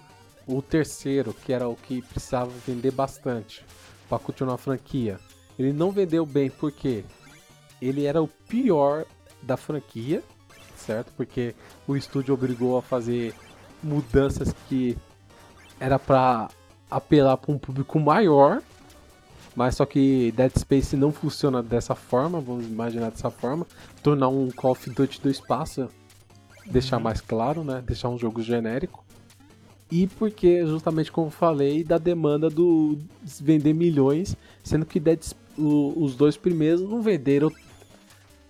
o 0.46 0.60
terceiro, 0.60 1.32
que 1.32 1.52
era 1.52 1.68
o 1.68 1.76
que 1.76 2.02
precisava 2.02 2.50
vender 2.66 2.90
bastante 2.90 3.64
para 4.08 4.18
continuar 4.18 4.54
a 4.54 4.58
franquia. 4.58 5.18
Ele 5.58 5.72
não 5.72 5.90
vendeu 5.90 6.26
bem 6.26 6.50
porque 6.50 7.04
ele 7.80 8.04
era 8.04 8.22
o 8.22 8.28
pior 8.28 9.04
da 9.42 9.56
franquia, 9.56 10.22
certo? 10.82 11.12
Porque 11.16 11.54
o 11.86 11.96
estúdio 11.96 12.34
obrigou 12.34 12.76
a 12.76 12.82
fazer 12.82 13.34
mudanças 13.82 14.54
que 14.68 14.96
era 15.80 15.98
para 15.98 16.48
apelar 16.90 17.36
para 17.36 17.52
um 17.52 17.58
público 17.58 17.98
maior, 17.98 18.62
mas 19.56 19.76
só 19.76 19.86
que 19.86 20.32
Dead 20.32 20.52
Space 20.56 20.96
não 20.96 21.12
funciona 21.12 21.62
dessa 21.62 21.94
forma, 21.94 22.40
vamos 22.40 22.66
imaginar 22.66 23.10
dessa 23.10 23.30
forma, 23.30 23.66
tornar 24.02 24.28
um 24.28 24.50
Call 24.50 24.72
of 24.72 24.90
Duty 24.90 25.20
do 25.20 25.30
espaço, 25.30 25.88
deixar 26.66 26.96
uhum. 26.96 27.02
mais 27.02 27.20
claro, 27.20 27.64
né? 27.64 27.82
Deixar 27.84 28.08
um 28.08 28.18
jogo 28.18 28.42
genérico. 28.42 29.04
E 29.90 30.06
porque, 30.06 30.64
justamente 30.66 31.12
como 31.12 31.30
falei, 31.30 31.84
da 31.84 31.98
demanda 31.98 32.48
do 32.48 32.98
vender 33.40 33.74
milhões, 33.74 34.34
sendo 34.64 34.86
que 34.86 34.98
Dead, 34.98 35.20
o, 35.58 35.92
os 36.02 36.14
dois 36.14 36.36
primeiros 36.36 36.80
não 36.80 37.02
venderam 37.02 37.52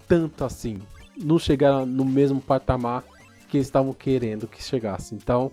tanto 0.07 0.45
assim. 0.45 0.81
Não 1.23 1.39
chegaram 1.39 1.87
no 1.87 2.05
mesmo 2.05 2.41
patamar 2.41 3.05
que 3.49 3.57
eles 3.57 3.67
estavam 3.67 3.93
querendo 3.93 4.47
que 4.47 4.63
chegasse. 4.63 5.15
Então, 5.15 5.51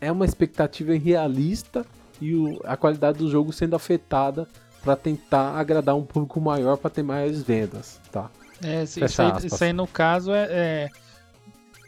é 0.00 0.10
uma 0.10 0.24
expectativa 0.24 0.94
irrealista 0.94 1.84
e 2.20 2.34
o, 2.34 2.60
a 2.64 2.76
qualidade 2.76 3.18
do 3.18 3.28
jogo 3.28 3.52
sendo 3.52 3.76
afetada 3.76 4.46
para 4.82 4.96
tentar 4.96 5.58
agradar 5.58 5.96
um 5.96 6.04
público 6.04 6.40
maior 6.40 6.76
para 6.76 6.90
ter 6.90 7.02
mais 7.02 7.42
vendas, 7.42 8.00
tá? 8.12 8.30
É, 8.62 8.84
isso, 8.84 9.00
aí, 9.02 9.46
isso 9.46 9.64
aí, 9.64 9.72
no 9.72 9.86
caso 9.86 10.32
é, 10.32 10.46
é, 10.48 10.90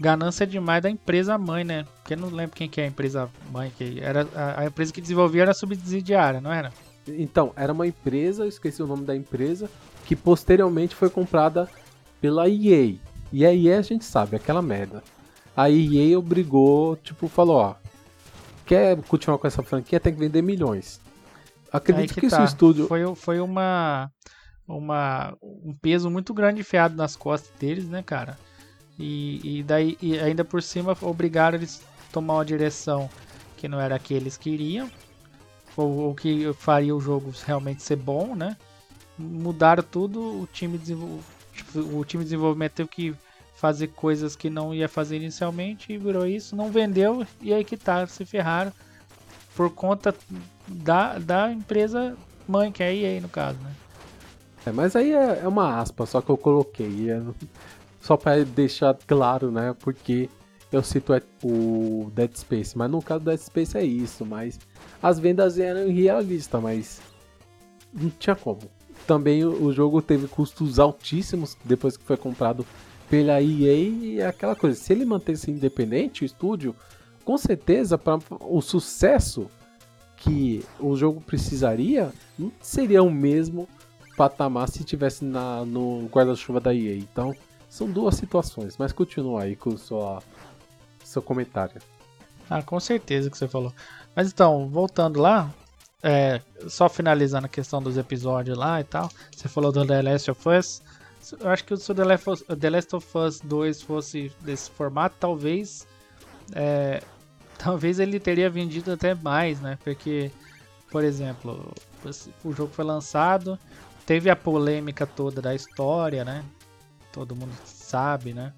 ganância 0.00 0.46
demais 0.46 0.82
da 0.82 0.90
empresa 0.90 1.38
mãe, 1.38 1.64
né? 1.64 1.86
Porque 1.96 2.14
eu 2.14 2.18
não 2.18 2.28
lembro 2.28 2.56
quem 2.56 2.68
que 2.68 2.80
é 2.80 2.84
a 2.84 2.86
empresa 2.88 3.28
mãe 3.50 3.72
que 3.76 4.00
era 4.00 4.26
a, 4.34 4.62
a 4.62 4.66
empresa 4.66 4.92
que 4.92 5.00
desenvolvia 5.00 5.42
era 5.42 5.54
subsidiária, 5.54 6.40
não 6.40 6.52
era? 6.52 6.72
Então, 7.06 7.52
era 7.56 7.72
uma 7.72 7.86
empresa, 7.86 8.42
eu 8.44 8.48
esqueci 8.48 8.82
o 8.82 8.86
nome 8.86 9.04
da 9.04 9.16
empresa, 9.16 9.70
que 10.04 10.14
posteriormente 10.14 10.94
foi 10.94 11.08
comprada 11.08 11.68
pela 12.20 12.48
EA. 12.48 12.94
E 13.32 13.44
a 13.44 13.54
EA 13.54 13.78
a 13.78 13.82
gente 13.82 14.04
sabe, 14.04 14.36
aquela 14.36 14.62
merda. 14.62 15.02
A 15.56 15.70
EA 15.70 16.18
obrigou, 16.18 16.96
tipo, 16.96 17.28
falou, 17.28 17.56
ó, 17.56 17.74
quer 18.64 18.96
continuar 19.02 19.38
com 19.38 19.46
essa 19.46 19.62
franquia, 19.62 20.00
tem 20.00 20.12
que 20.12 20.20
vender 20.20 20.42
milhões. 20.42 21.00
Acredito 21.72 22.14
que, 22.14 22.20
que 22.20 22.28
tá. 22.28 22.36
esse 22.36 22.52
estúdio... 22.52 22.86
Foi, 22.86 23.14
foi 23.14 23.40
uma, 23.40 24.10
uma, 24.66 25.36
um 25.42 25.74
peso 25.80 26.10
muito 26.10 26.32
grande 26.32 26.60
enfiado 26.60 26.96
nas 26.96 27.16
costas 27.16 27.50
deles, 27.58 27.88
né, 27.88 28.02
cara? 28.02 28.38
E, 28.98 29.58
e 29.58 29.62
daí, 29.62 29.96
e 30.00 30.18
ainda 30.18 30.44
por 30.44 30.62
cima, 30.62 30.96
obrigaram 31.02 31.56
eles 31.56 31.82
a 32.08 32.12
tomar 32.12 32.34
uma 32.34 32.44
direção 32.44 33.08
que 33.56 33.68
não 33.68 33.80
era 33.80 33.96
a 33.96 33.98
que 33.98 34.14
eles 34.14 34.36
queriam, 34.36 34.90
ou, 35.76 35.98
ou 35.98 36.14
que 36.14 36.52
faria 36.54 36.94
o 36.94 37.00
jogo 37.00 37.32
realmente 37.46 37.82
ser 37.82 37.96
bom, 37.96 38.34
né? 38.34 38.56
Mudaram 39.18 39.82
tudo, 39.82 40.42
o 40.42 40.48
time 40.52 40.78
de, 40.78 40.94
tipo, 41.58 41.78
o 41.78 42.04
time 42.04 42.24
de 42.24 42.30
desenvolvimento 42.30 42.72
teve 42.72 42.88
que 42.88 43.14
fazer 43.54 43.88
coisas 43.88 44.36
que 44.36 44.48
não 44.48 44.72
ia 44.72 44.88
fazer 44.88 45.16
inicialmente 45.16 45.92
e 45.92 45.98
virou 45.98 46.26
isso, 46.26 46.54
não 46.54 46.70
vendeu 46.70 47.26
e 47.40 47.52
aí 47.52 47.64
que 47.64 47.76
tá, 47.76 48.06
se 48.06 48.24
ferraram 48.24 48.72
por 49.56 49.70
conta 49.70 50.14
da, 50.66 51.18
da 51.18 51.52
empresa 51.52 52.16
mãe, 52.46 52.70
que 52.70 52.82
é 52.82 52.86
a 52.86 52.94
EA 52.94 53.20
no 53.20 53.28
caso, 53.28 53.58
né? 53.58 53.72
É, 54.64 54.70
mas 54.70 54.94
aí 54.94 55.12
é, 55.12 55.40
é 55.42 55.48
uma 55.48 55.80
aspa, 55.80 56.06
só 56.06 56.20
que 56.20 56.30
eu 56.30 56.36
coloquei, 56.36 57.10
é, 57.10 57.20
só 58.00 58.16
para 58.16 58.44
deixar 58.44 58.96
claro, 59.06 59.50
né, 59.50 59.74
porque 59.80 60.28
eu 60.70 60.82
cito 60.82 61.12
o 61.42 62.10
Dead 62.14 62.36
Space, 62.36 62.76
mas 62.76 62.90
no 62.90 63.02
caso 63.02 63.20
do 63.20 63.30
Dead 63.30 63.40
Space 63.40 63.76
é 63.76 63.82
isso, 63.82 64.24
mas 64.24 64.58
as 65.02 65.18
vendas 65.18 65.58
eram 65.58 65.88
irrealistas, 65.88 66.62
mas 66.62 67.00
não 67.92 68.10
tinha 68.10 68.36
como. 68.36 68.60
Também 69.06 69.44
o 69.44 69.72
jogo 69.72 70.02
teve 70.02 70.26
custos 70.28 70.78
altíssimos 70.78 71.56
depois 71.64 71.96
que 71.96 72.04
foi 72.04 72.16
comprado 72.16 72.66
pela 73.08 73.40
EA 73.40 73.74
e 73.74 74.22
aquela 74.22 74.54
coisa. 74.54 74.78
Se 74.78 74.92
ele 74.92 75.04
mantesse 75.04 75.50
independente 75.50 76.22
o 76.22 76.26
estúdio, 76.26 76.74
com 77.24 77.36
certeza 77.38 77.96
para 77.96 78.18
o 78.40 78.60
sucesso 78.60 79.50
que 80.16 80.64
o 80.78 80.96
jogo 80.96 81.20
precisaria, 81.20 82.12
não 82.38 82.52
seria 82.60 83.02
o 83.02 83.10
mesmo 83.10 83.68
patamar 84.16 84.68
se 84.68 84.82
tivesse 84.84 85.24
na, 85.24 85.64
no 85.64 86.08
guarda-chuva 86.12 86.60
da 86.60 86.74
EA. 86.74 86.96
Então, 86.96 87.34
são 87.68 87.88
duas 87.88 88.16
situações, 88.16 88.76
mas 88.76 88.92
continua 88.92 89.42
aí 89.42 89.54
com 89.54 89.76
seu, 89.76 90.22
seu 91.04 91.22
comentário. 91.22 91.80
Ah, 92.50 92.62
com 92.62 92.80
certeza 92.80 93.30
que 93.30 93.38
você 93.38 93.46
falou. 93.46 93.72
Mas 94.16 94.28
então, 94.32 94.68
voltando 94.68 95.20
lá, 95.20 95.52
é, 96.02 96.40
só 96.68 96.88
finalizando 96.88 97.46
a 97.46 97.48
questão 97.48 97.82
dos 97.82 97.96
episódios 97.96 98.56
lá 98.56 98.80
e 98.80 98.84
tal, 98.84 99.10
você 99.34 99.48
falou 99.48 99.72
do 99.72 99.86
The 99.86 100.02
Last 100.02 100.30
of 100.30 100.48
Us. 100.48 100.82
Eu 101.40 101.50
acho 101.50 101.64
que 101.64 101.76
se 101.76 101.90
o 101.90 101.94
The 101.94 102.70
Last 102.70 102.96
of, 102.96 103.18
Us 103.18 103.40
2 103.40 103.82
fosse 103.82 104.32
desse 104.40 104.70
formato, 104.70 105.16
talvez. 105.18 105.86
É, 106.52 107.02
talvez 107.58 107.98
ele 107.98 108.20
teria 108.20 108.48
vendido 108.48 108.92
até 108.92 109.14
mais, 109.14 109.60
né? 109.60 109.76
Porque, 109.82 110.30
por 110.90 111.02
exemplo, 111.04 111.74
o 112.44 112.52
jogo 112.52 112.72
foi 112.72 112.84
lançado, 112.84 113.58
teve 114.06 114.30
a 114.30 114.36
polêmica 114.36 115.06
toda 115.06 115.42
da 115.42 115.54
história, 115.54 116.24
né? 116.24 116.44
Todo 117.12 117.34
mundo 117.34 117.52
sabe, 117.64 118.32
né? 118.32 118.52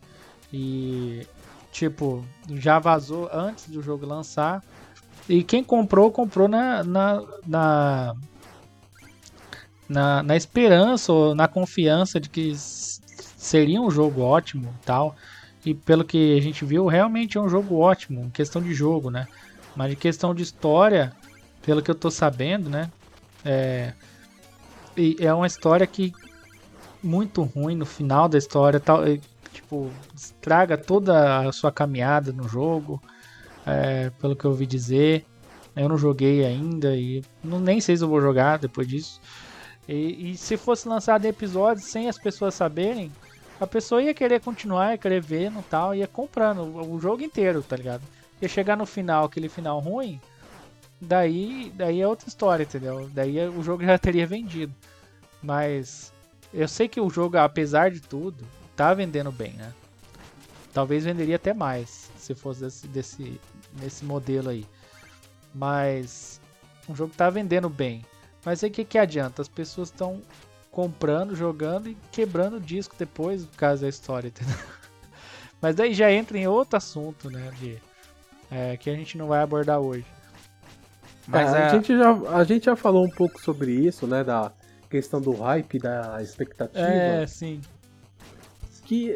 E, 0.52 1.26
tipo, 1.72 2.24
já 2.50 2.78
vazou 2.78 3.28
antes 3.32 3.68
do 3.68 3.82
jogo 3.82 4.04
lançar. 4.04 4.62
E 5.30 5.44
quem 5.44 5.62
comprou, 5.62 6.10
comprou 6.10 6.48
na, 6.48 6.82
na, 6.82 7.22
na 7.46 8.16
na, 9.88 10.22
na 10.24 10.36
esperança 10.36 11.12
ou 11.12 11.34
na 11.36 11.46
confiança 11.46 12.18
de 12.18 12.28
que 12.28 12.52
seria 12.56 13.80
um 13.80 13.90
jogo 13.90 14.22
ótimo 14.22 14.74
tal. 14.84 15.14
E 15.64 15.72
pelo 15.72 16.04
que 16.04 16.36
a 16.36 16.42
gente 16.42 16.64
viu, 16.64 16.86
realmente 16.86 17.38
é 17.38 17.40
um 17.40 17.48
jogo 17.48 17.78
ótimo, 17.78 18.24
em 18.24 18.30
questão 18.30 18.60
de 18.60 18.74
jogo, 18.74 19.08
né? 19.08 19.28
Mas 19.76 19.92
em 19.92 19.96
questão 19.96 20.34
de 20.34 20.42
história, 20.42 21.12
pelo 21.62 21.80
que 21.80 21.90
eu 21.90 21.94
tô 21.94 22.10
sabendo, 22.10 22.68
né? 22.68 22.90
É, 23.44 23.92
é 25.20 25.32
uma 25.32 25.46
história 25.46 25.86
que 25.86 26.12
muito 27.00 27.42
ruim 27.42 27.76
no 27.76 27.86
final 27.86 28.28
da 28.28 28.36
história, 28.36 28.80
tal, 28.80 29.02
tipo, 29.52 29.92
estraga 30.12 30.76
toda 30.76 31.48
a 31.48 31.52
sua 31.52 31.70
caminhada 31.70 32.32
no 32.32 32.48
jogo, 32.48 33.00
é, 33.66 34.10
pelo 34.20 34.36
que 34.36 34.44
eu 34.44 34.50
ouvi 34.50 34.66
dizer. 34.66 35.24
Eu 35.74 35.88
não 35.88 35.96
joguei 35.96 36.44
ainda 36.44 36.96
e 36.96 37.22
não, 37.42 37.60
nem 37.60 37.80
sei 37.80 37.96
se 37.96 38.02
eu 38.02 38.08
vou 38.08 38.20
jogar 38.20 38.58
depois 38.58 38.86
disso. 38.86 39.20
E, 39.88 40.30
e, 40.30 40.36
se 40.36 40.56
fosse 40.56 40.88
lançado 40.88 41.24
episódios 41.24 41.86
sem 41.86 42.08
as 42.08 42.18
pessoas 42.18 42.54
saberem, 42.54 43.10
a 43.60 43.66
pessoa 43.66 44.02
ia 44.02 44.14
querer 44.14 44.40
continuar, 44.40 44.92
ia 44.92 44.98
querer 44.98 45.20
ver 45.20 45.50
no 45.50 45.62
tal, 45.62 45.94
ia 45.94 46.06
comprando 46.06 46.60
o, 46.60 46.94
o 46.94 47.00
jogo 47.00 47.22
inteiro, 47.22 47.62
tá 47.62 47.76
ligado? 47.76 48.02
Ia 48.40 48.48
chegar 48.48 48.76
no 48.76 48.86
final, 48.86 49.24
aquele 49.24 49.48
final 49.48 49.78
ruim, 49.80 50.20
daí, 51.00 51.72
daí 51.74 52.00
é 52.00 52.06
outra 52.06 52.28
história, 52.28 52.62
entendeu? 52.64 53.08
Daí 53.12 53.38
o 53.48 53.62
jogo 53.62 53.84
já 53.84 53.98
teria 53.98 54.26
vendido. 54.26 54.74
Mas 55.42 56.12
eu 56.52 56.68
sei 56.68 56.88
que 56.88 57.00
o 57.00 57.10
jogo, 57.10 57.38
apesar 57.38 57.90
de 57.90 58.00
tudo, 58.00 58.44
tá 58.76 58.92
vendendo 58.92 59.32
bem, 59.32 59.52
né? 59.52 59.72
Talvez 60.72 61.04
venderia 61.04 61.36
até 61.36 61.52
mais 61.52 62.10
se 62.16 62.34
fosse 62.34 62.60
desse, 62.60 62.88
desse 62.88 63.40
nesse 63.80 64.04
modelo 64.04 64.50
aí. 64.50 64.66
Mas 65.54 66.40
o 66.88 66.94
jogo 66.94 67.12
tá 67.16 67.28
vendendo 67.28 67.68
bem. 67.68 68.04
Mas 68.44 68.62
aí 68.62 68.70
o 68.70 68.72
que, 68.72 68.84
que 68.84 68.98
adianta? 68.98 69.42
As 69.42 69.48
pessoas 69.48 69.88
estão 69.88 70.20
comprando, 70.70 71.34
jogando 71.34 71.88
e 71.88 71.96
quebrando 72.12 72.56
o 72.56 72.60
disco 72.60 72.94
depois, 72.98 73.44
por 73.44 73.56
causa 73.56 73.82
da 73.82 73.88
história, 73.88 74.28
entendeu? 74.28 74.56
Mas 75.60 75.74
daí 75.74 75.92
já 75.92 76.10
entra 76.10 76.38
em 76.38 76.46
outro 76.46 76.76
assunto, 76.76 77.28
né? 77.30 77.50
De, 77.58 77.78
é, 78.50 78.76
que 78.76 78.88
a 78.88 78.94
gente 78.94 79.18
não 79.18 79.26
vai 79.26 79.42
abordar 79.42 79.80
hoje. 79.80 80.06
Mas 81.26 81.52
é, 81.52 81.64
a, 81.64 81.68
gente 81.68 81.96
já, 81.96 82.12
a 82.12 82.44
gente 82.44 82.64
já 82.64 82.74
falou 82.74 83.04
um 83.04 83.10
pouco 83.10 83.40
sobre 83.40 83.72
isso, 83.72 84.06
né? 84.06 84.24
Da 84.24 84.52
questão 84.88 85.20
do 85.20 85.32
hype, 85.32 85.78
da 85.78 86.22
expectativa. 86.22 86.80
É, 86.80 87.26
sim. 87.26 87.60
Que, 88.90 89.14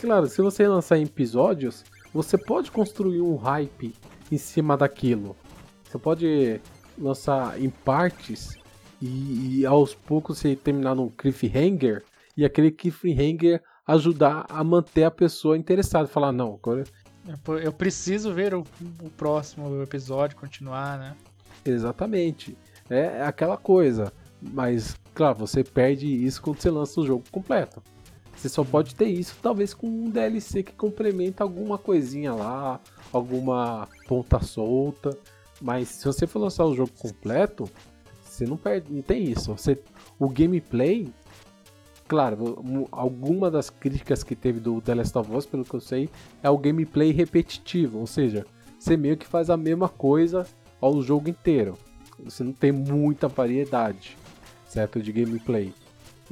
claro, 0.00 0.26
se 0.26 0.40
você 0.40 0.66
lançar 0.66 0.96
em 0.96 1.02
episódios, 1.02 1.84
você 2.14 2.38
pode 2.38 2.70
construir 2.70 3.20
um 3.20 3.36
hype 3.36 3.94
em 4.30 4.38
cima 4.38 4.74
daquilo. 4.74 5.36
Você 5.84 5.98
pode 5.98 6.60
lançar 6.98 7.60
em 7.60 7.68
partes 7.68 8.56
e, 9.02 9.58
e, 9.58 9.66
aos 9.66 9.94
poucos 9.94 10.38
você 10.38 10.56
terminar 10.56 10.94
num 10.94 11.10
cliffhanger 11.10 12.02
e 12.34 12.42
aquele 12.42 12.70
cliffhanger 12.70 13.62
ajudar 13.86 14.46
a 14.48 14.64
manter 14.64 15.04
a 15.04 15.10
pessoa 15.10 15.58
interessada. 15.58 16.08
Falar, 16.08 16.32
não, 16.32 16.54
agora. 16.54 16.84
Eu 17.62 17.70
preciso 17.70 18.32
ver 18.32 18.54
o, 18.54 18.64
o 19.02 19.10
próximo 19.10 19.82
episódio, 19.82 20.38
continuar, 20.38 20.98
né? 20.98 21.14
Exatamente. 21.66 22.56
É 22.88 23.22
aquela 23.22 23.58
coisa. 23.58 24.10
Mas, 24.40 24.96
claro, 25.12 25.40
você 25.40 25.62
perde 25.62 26.06
isso 26.06 26.40
quando 26.40 26.62
você 26.62 26.70
lança 26.70 26.98
o 26.98 27.06
jogo 27.06 27.24
completo. 27.30 27.82
Você 28.36 28.48
só 28.48 28.64
pode 28.64 28.94
ter 28.94 29.06
isso, 29.06 29.36
talvez, 29.40 29.72
com 29.72 29.86
um 29.86 30.10
DLC 30.10 30.62
que 30.62 30.72
complementa 30.72 31.44
alguma 31.44 31.78
coisinha 31.78 32.34
lá, 32.34 32.80
alguma 33.12 33.88
ponta 34.08 34.40
solta. 34.40 35.16
Mas 35.60 35.88
se 35.88 36.04
você 36.04 36.26
for 36.26 36.40
lançar 36.40 36.64
o 36.64 36.74
jogo 36.74 36.90
completo, 36.98 37.70
você 38.24 38.46
não 38.46 38.56
perde, 38.56 38.92
não 38.92 39.02
tem 39.02 39.24
isso. 39.24 39.54
Você, 39.54 39.78
o 40.18 40.28
gameplay, 40.28 41.08
claro, 42.08 42.88
alguma 42.90 43.50
das 43.50 43.70
críticas 43.70 44.24
que 44.24 44.34
teve 44.34 44.58
do 44.58 44.80
The 44.80 44.94
Last 44.96 45.16
of 45.18 45.32
Us, 45.32 45.46
pelo 45.46 45.64
que 45.64 45.74
eu 45.74 45.80
sei, 45.80 46.10
é 46.42 46.50
o 46.50 46.58
gameplay 46.58 47.12
repetitivo, 47.12 47.98
ou 47.98 48.06
seja, 48.06 48.44
você 48.78 48.96
meio 48.96 49.16
que 49.16 49.26
faz 49.26 49.50
a 49.50 49.56
mesma 49.56 49.88
coisa 49.88 50.46
ao 50.80 51.00
jogo 51.00 51.28
inteiro. 51.28 51.78
Você 52.24 52.42
não 52.42 52.52
tem 52.52 52.72
muita 52.72 53.28
variedade, 53.28 54.16
certo, 54.66 55.00
de 55.00 55.12
gameplay. 55.12 55.72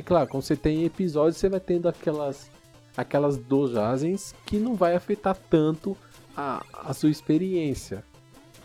E 0.01 0.03
claro, 0.03 0.27
quando 0.31 0.43
você 0.43 0.57
tem 0.57 0.87
episódios, 0.87 1.37
você 1.37 1.47
vai 1.47 1.61
tendo 1.61 1.87
aquelas 1.87 2.51
aquelas 2.97 3.37
dosagens 3.37 4.35
que 4.47 4.57
não 4.57 4.75
vai 4.75 4.97
afetar 4.97 5.37
tanto 5.51 5.95
a, 6.35 6.65
a 6.73 6.95
sua 6.95 7.11
experiência, 7.11 8.03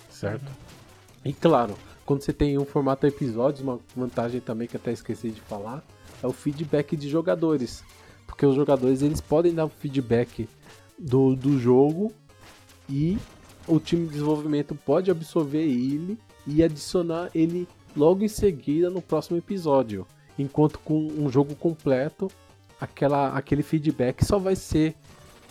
certo? 0.10 0.48
Uhum. 0.48 0.56
E 1.26 1.34
claro, 1.34 1.76
quando 2.06 2.22
você 2.22 2.32
tem 2.32 2.58
um 2.58 2.64
formato 2.64 3.06
episódios, 3.06 3.60
uma 3.60 3.82
vantagem 3.94 4.40
também 4.40 4.66
que 4.66 4.78
até 4.78 4.94
esqueci 4.94 5.30
de 5.30 5.42
falar, 5.42 5.84
é 6.24 6.26
o 6.26 6.32
feedback 6.32 6.96
de 6.96 7.10
jogadores. 7.10 7.84
Porque 8.26 8.46
os 8.46 8.56
jogadores 8.56 9.02
eles 9.02 9.20
podem 9.20 9.54
dar 9.54 9.68
feedback 9.68 10.48
do, 10.98 11.36
do 11.36 11.60
jogo 11.60 12.14
e 12.88 13.18
o 13.68 13.78
time 13.78 14.06
de 14.06 14.14
desenvolvimento 14.14 14.74
pode 14.74 15.12
absorver 15.12 15.64
ele 15.64 16.18
e 16.48 16.64
adicionar 16.64 17.30
ele 17.36 17.68
logo 17.94 18.24
em 18.24 18.30
seguida 18.30 18.90
no 18.90 19.02
próximo 19.02 19.38
episódio. 19.38 20.08
Enquanto 20.38 20.80
com 20.80 20.98
um 20.98 21.30
jogo 21.30 21.56
completo, 21.56 22.30
aquela, 22.80 23.30
aquele 23.30 23.64
feedback 23.64 24.24
só 24.26 24.38
vai 24.38 24.56
ser 24.56 24.96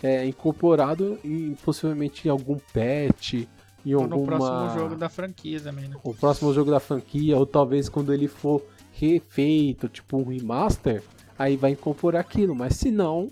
é, 0.02 0.26
incorporado 0.26 1.18
em 1.24 1.54
possivelmente 1.64 2.28
em 2.28 2.30
algum 2.30 2.58
patch. 2.58 3.46
Em 3.86 3.94
ou 3.94 4.02
alguma... 4.02 4.16
no 4.16 4.26
próximo 4.26 4.78
jogo 4.78 4.96
da 4.96 5.08
franquia 5.08 5.60
também, 5.60 5.88
né? 5.88 5.96
O 6.02 6.14
próximo 6.14 6.52
jogo 6.52 6.70
da 6.70 6.80
franquia, 6.80 7.36
ou 7.36 7.46
talvez 7.46 7.88
quando 7.88 8.12
ele 8.12 8.28
for 8.28 8.62
refeito, 8.92 9.88
tipo 9.88 10.18
um 10.18 10.24
remaster, 10.24 11.02
aí 11.38 11.56
vai 11.56 11.72
incorporar 11.72 12.20
aquilo. 12.20 12.54
Mas 12.54 12.76
se 12.76 12.90
não, 12.90 13.30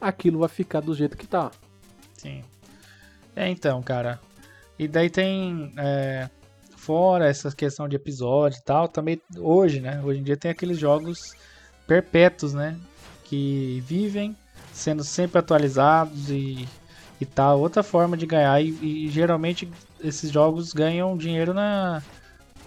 aquilo 0.00 0.40
vai 0.40 0.48
ficar 0.48 0.80
do 0.80 0.94
jeito 0.94 1.16
que 1.16 1.26
tá. 1.26 1.50
Sim. 2.14 2.42
É, 3.34 3.48
então, 3.48 3.82
cara. 3.82 4.20
E 4.78 4.86
daí 4.86 5.10
tem. 5.10 5.72
É, 5.76 6.28
fora 6.88 7.28
essa 7.28 7.52
questão 7.52 7.86
de 7.86 7.96
episódio 7.96 8.58
e 8.58 8.62
tal, 8.62 8.88
também 8.88 9.20
hoje, 9.36 9.78
né? 9.78 10.00
Hoje 10.02 10.20
em 10.20 10.22
dia 10.22 10.38
tem 10.38 10.50
aqueles 10.50 10.78
jogos 10.78 11.34
perpétuos, 11.86 12.54
né? 12.54 12.78
Que 13.24 13.82
vivem 13.86 14.34
sendo 14.72 15.04
sempre 15.04 15.38
atualizados 15.38 16.30
e, 16.30 16.66
e 17.20 17.26
tal. 17.26 17.60
Outra 17.60 17.82
forma 17.82 18.16
de 18.16 18.24
ganhar. 18.24 18.58
E, 18.62 18.70
e 19.04 19.10
geralmente 19.10 19.70
esses 20.00 20.30
jogos 20.30 20.72
ganham 20.72 21.14
dinheiro 21.14 21.52
na, 21.52 22.02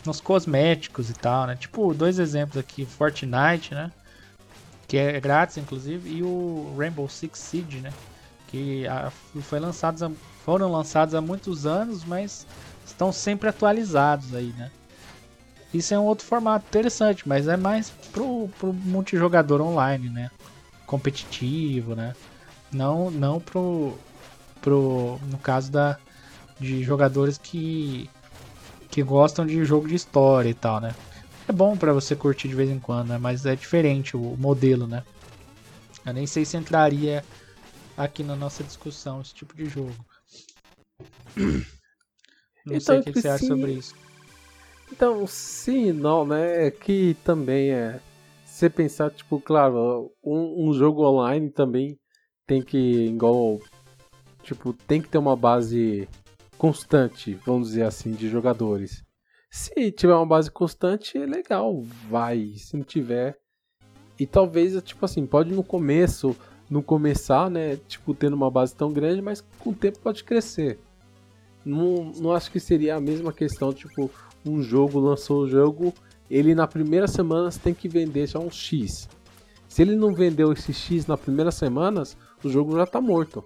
nos 0.06 0.22
cosméticos 0.22 1.10
e 1.10 1.16
tal, 1.16 1.48
né? 1.48 1.56
Tipo, 1.56 1.92
dois 1.92 2.20
exemplos 2.20 2.58
aqui: 2.58 2.86
Fortnite, 2.86 3.74
né? 3.74 3.92
Que 4.88 4.98
é 4.98 5.20
grátis, 5.20 5.58
inclusive, 5.58 6.08
e 6.08 6.22
o 6.22 6.76
Rainbow 6.78 7.10
Six 7.10 7.40
Siege, 7.40 7.80
né? 7.80 7.92
Que 8.50 8.86
a, 8.86 9.12
foi 9.42 9.60
lançados 9.60 10.04
a, 10.04 10.12
foram 10.46 10.72
lançados 10.72 11.16
há 11.16 11.22
muitos 11.22 11.66
anos, 11.66 12.06
mas 12.06 12.46
estão 12.92 13.12
sempre 13.12 13.50
atualizados 13.50 14.34
aí, 14.34 14.54
né? 14.54 14.72
Isso 15.74 15.94
é 15.94 16.00
um 16.00 16.04
outro 16.04 16.26
formato 16.26 16.66
interessante, 16.68 17.28
mas 17.28 17.48
é 17.48 17.56
mais 17.56 17.90
pro, 18.12 18.50
pro 18.60 18.74
multijogador 18.74 19.62
online, 19.62 20.10
né? 20.10 20.30
Competitivo, 20.86 21.96
né? 21.96 22.14
Não, 22.72 23.10
não 23.10 23.40
pro, 23.40 23.98
pro. 24.62 25.18
No 25.30 25.38
caso 25.38 25.72
da, 25.72 25.98
de 26.60 26.84
jogadores 26.84 27.38
que, 27.38 28.10
que 28.90 29.02
gostam 29.02 29.46
de 29.46 29.64
jogo 29.64 29.88
de 29.88 29.96
história 29.96 30.50
e 30.50 30.54
tal, 30.54 30.82
né? 30.82 30.94
É 31.48 31.54
bom 31.54 31.78
para 31.78 31.94
você 31.94 32.16
curtir 32.16 32.50
de 32.50 32.56
vez 32.56 32.70
em 32.70 32.80
quando, 32.80 33.10
né? 33.10 33.18
Mas 33.18 33.46
é 33.46 33.56
diferente 33.56 34.18
o 34.18 34.36
modelo, 34.38 34.86
né? 34.88 35.04
Eu 36.06 36.14
nem 36.14 36.28
sei 36.28 36.44
se 36.44 36.58
entraria 36.58 37.24
aqui 37.96 38.24
na 38.24 38.36
nossa 38.36 38.64
discussão 38.64 39.22
esse 39.22 39.34
tipo 39.34 39.56
de 39.56 39.68
jogo. 39.68 39.96
Não 42.66 42.76
então, 42.76 42.82
sei 42.82 43.00
o 43.00 43.04
que, 43.04 43.14
que 43.14 43.22
você 43.22 43.28
acha 43.28 43.46
sobre 43.46 43.72
isso. 43.74 43.96
Então, 44.92 45.26
sim, 45.26 45.92
não, 45.92 46.26
né? 46.26 46.68
É 46.68 46.72
que 46.72 47.16
também 47.24 47.72
é. 47.72 48.00
Você 48.46 48.70
pensar, 48.70 49.10
tipo, 49.10 49.40
claro, 49.40 50.12
um, 50.24 50.68
um, 50.68 50.74
jogo 50.74 51.04
online 51.04 51.50
também 51.50 51.98
tem 52.46 52.62
que, 52.62 52.78
igual. 52.78 53.60
Tipo, 54.44 54.74
tem 54.74 55.02
que 55.02 55.08
ter 55.08 55.18
uma 55.18 55.36
base 55.36 56.08
constante, 56.58 57.34
vamos 57.46 57.70
dizer 57.70 57.84
assim, 57.84 58.12
de 58.12 58.28
jogadores. 58.28 59.04
Se 59.50 59.92
tiver 59.92 60.14
uma 60.14 60.26
base 60.26 60.52
constante, 60.52 61.18
é 61.18 61.26
legal, 61.26 61.82
vai. 62.10 62.54
Se 62.58 62.76
não 62.76 62.84
tiver. 62.84 63.38
E 64.20 64.28
talvez, 64.28 64.82
tipo 64.84 65.04
assim, 65.06 65.26
pode 65.26 65.52
no 65.54 65.64
começo, 65.64 66.36
não 66.70 66.82
começar, 66.82 67.50
né? 67.50 67.78
Tipo, 67.88 68.14
tendo 68.14 68.36
uma 68.36 68.52
base 68.52 68.76
tão 68.76 68.94
grande, 68.94 69.22
mas 69.22 69.42
com 69.60 69.72
o 69.72 69.76
tempo 69.76 70.00
pode 70.00 70.24
crescer. 70.24 70.80
Não, 71.66 72.12
não 72.16 72.34
acho 72.34 72.52
que 72.52 72.60
seria 72.60 72.96
a 72.96 73.02
mesma 73.02 73.32
questão, 73.32 73.72
tipo, 73.74 74.10
um 74.46 74.62
jogo 74.62 75.00
lançou 75.00 75.44
o 75.44 75.50
jogo, 75.50 75.94
ele 76.30 76.56
na 76.56 76.68
primeira 76.68 77.08
semana 77.08 77.50
tem 77.52 77.74
que 77.74 77.88
vender 77.88 78.28
já 78.28 78.40
um 78.40 78.50
X. 78.50 79.08
Se 79.68 79.82
ele 79.82 79.96
não 79.96 80.14
vendeu 80.14 80.52
esse 80.52 80.74
X 80.74 81.06
nas 81.06 81.20
primeiras 81.20 81.56
semanas, 81.56 82.18
o 82.44 82.50
jogo 82.50 82.76
já 82.78 82.86
tá 82.86 83.00
morto. 83.00 83.44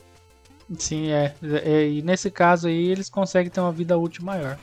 Sim, 0.78 1.12
é. 1.12 1.36
é 1.64 1.88
e 1.88 2.02
nesse 2.02 2.32
caso 2.32 2.68
aí 2.68 2.88
eles 2.88 3.10
conseguem 3.10 3.52
ter 3.52 3.60
uma 3.60 3.72
vida 3.72 3.98
útil 3.98 4.26
maior. 4.26 4.58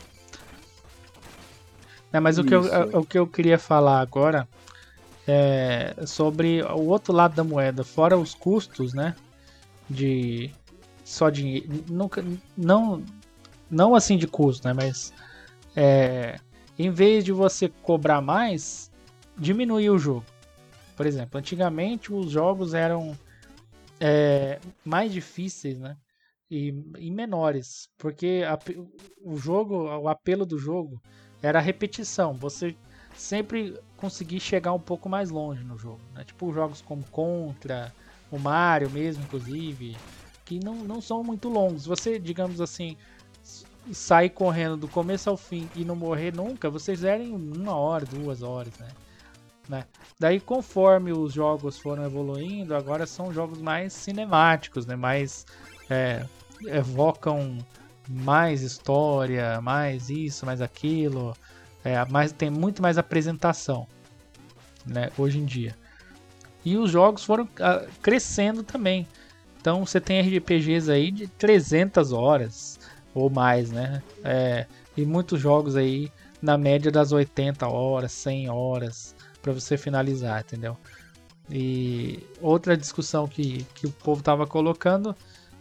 É, 2.12 2.20
mas 2.20 2.38
o 2.38 2.44
que, 2.44 2.55
eu, 2.55 2.62
o 2.92 3.07
que 3.07 3.18
eu 3.18 3.26
queria 3.26 3.59
falar 3.59 4.00
agora 4.00 4.46
é 5.26 5.94
sobre 6.07 6.62
o 6.62 6.86
outro 6.86 7.12
lado 7.12 7.34
da 7.34 7.44
moeda, 7.44 7.84
fora 7.84 8.18
os 8.18 8.34
custos, 8.34 8.92
né? 8.92 9.14
De 9.88 10.50
só 11.05 11.30
dinheiro. 11.30 11.84
Nunca, 11.88 12.24
não, 12.57 13.03
não 13.73 13.95
assim 13.95 14.18
de 14.18 14.27
custo, 14.27 14.68
né? 14.68 14.75
Mas 14.75 15.12
é, 15.75 16.39
em 16.79 16.91
vez 16.91 17.25
de 17.25 17.33
você 17.33 17.68
cobrar 17.68 18.20
mais, 18.20 18.91
diminuir 19.37 19.91
o 19.91 19.99
jogo. 19.99 20.25
Por 20.95 21.07
exemplo, 21.07 21.39
antigamente 21.39 22.12
os 22.12 22.31
jogos 22.31 22.75
eram 22.75 23.16
é, 23.99 24.61
mais 24.85 25.11
difíceis, 25.12 25.79
né? 25.79 25.97
E, 26.51 26.68
e 26.99 27.11
menores, 27.11 27.89
porque 27.97 28.43
a, 28.47 28.59
o 29.25 29.39
jogo, 29.39 29.87
o 29.87 30.07
apelo 30.07 30.45
do 30.45 30.59
jogo 30.59 31.01
era 31.43 31.59
a 31.59 31.62
repetição. 31.62 32.35
Você 32.35 32.77
sempre 33.16 33.79
conseguir 33.97 34.39
chegar 34.39 34.75
um 34.75 34.79
pouco 34.79 35.09
mais 35.09 35.31
longe 35.31 35.64
no 35.64 35.79
jogo, 35.79 36.01
né? 36.14 36.25
Tipo 36.25 36.53
jogos 36.53 36.83
como 36.83 37.03
Contra, 37.05 37.91
o 38.31 38.39
Mario 38.39 38.91
mesmo, 38.91 39.25
inclusive, 39.25 39.97
que 40.45 40.61
não, 40.62 40.75
não 40.85 41.01
são 41.01 41.25
muito 41.25 41.49
longos. 41.49 41.87
Você, 41.87 42.18
digamos 42.18 42.61
assim, 42.61 42.99
sair 43.93 44.30
correndo 44.30 44.76
do 44.76 44.89
começo 44.89 45.28
ao 45.28 45.37
fim 45.37 45.68
e 45.74 45.85
não 45.85 45.97
morrer 45.97 46.35
nunca, 46.35 46.70
vocês 46.70 47.03
em 47.05 47.35
uma 47.35 47.74
hora, 47.74 48.05
duas 48.07 48.43
horas, 48.43 48.72
né? 48.78 48.89
né? 49.68 49.85
Daí, 50.18 50.41
conforme 50.41 51.12
os 51.12 51.33
jogos 51.33 51.78
foram 51.78 52.05
evoluindo, 52.05 52.74
agora 52.74 53.07
são 53.07 53.33
jogos 53.33 53.61
mais 53.61 53.93
cinemáticos, 53.93 54.87
né? 54.87 54.95
Mais 54.95 55.47
é, 55.91 56.24
evocam 56.66 57.59
mais 58.09 58.62
história, 58.62 59.61
mais 59.61 60.11
isso, 60.11 60.45
mais 60.45 60.61
aquilo, 60.61 61.37
é, 61.85 62.05
mais, 62.07 62.33
tem 62.33 62.51
muito 62.51 62.83
mais 62.83 62.99
apresentação, 62.99 63.87
né? 64.87 65.11
Hoje 65.16 65.39
em 65.39 65.45
dia. 65.45 65.76
E 66.64 66.76
os 66.76 66.91
jogos 66.91 67.24
foram 67.24 67.45
uh, 67.45 67.89
crescendo 68.01 68.62
também. 68.62 69.07
Então 69.61 69.85
você 69.85 70.01
tem 70.01 70.20
RPGs 70.20 70.91
aí 70.91 71.11
de 71.11 71.26
300 71.26 72.12
horas, 72.12 72.78
ou 73.14 73.30
mais, 73.30 73.70
né? 73.70 74.02
É, 74.24 74.66
e 74.96 75.04
muitos 75.04 75.40
jogos 75.40 75.76
aí 75.76 76.10
na 76.40 76.58
média 76.58 76.90
das 76.90 77.12
80 77.12 77.68
horas, 77.68 78.12
100 78.12 78.50
horas 78.50 79.14
para 79.40 79.52
você 79.52 79.76
finalizar, 79.76 80.40
entendeu? 80.40 80.76
E 81.50 82.26
outra 82.40 82.76
discussão 82.76 83.26
que, 83.26 83.64
que 83.74 83.86
o 83.86 83.90
povo 83.90 84.20
estava 84.20 84.46
colocando, 84.46 85.14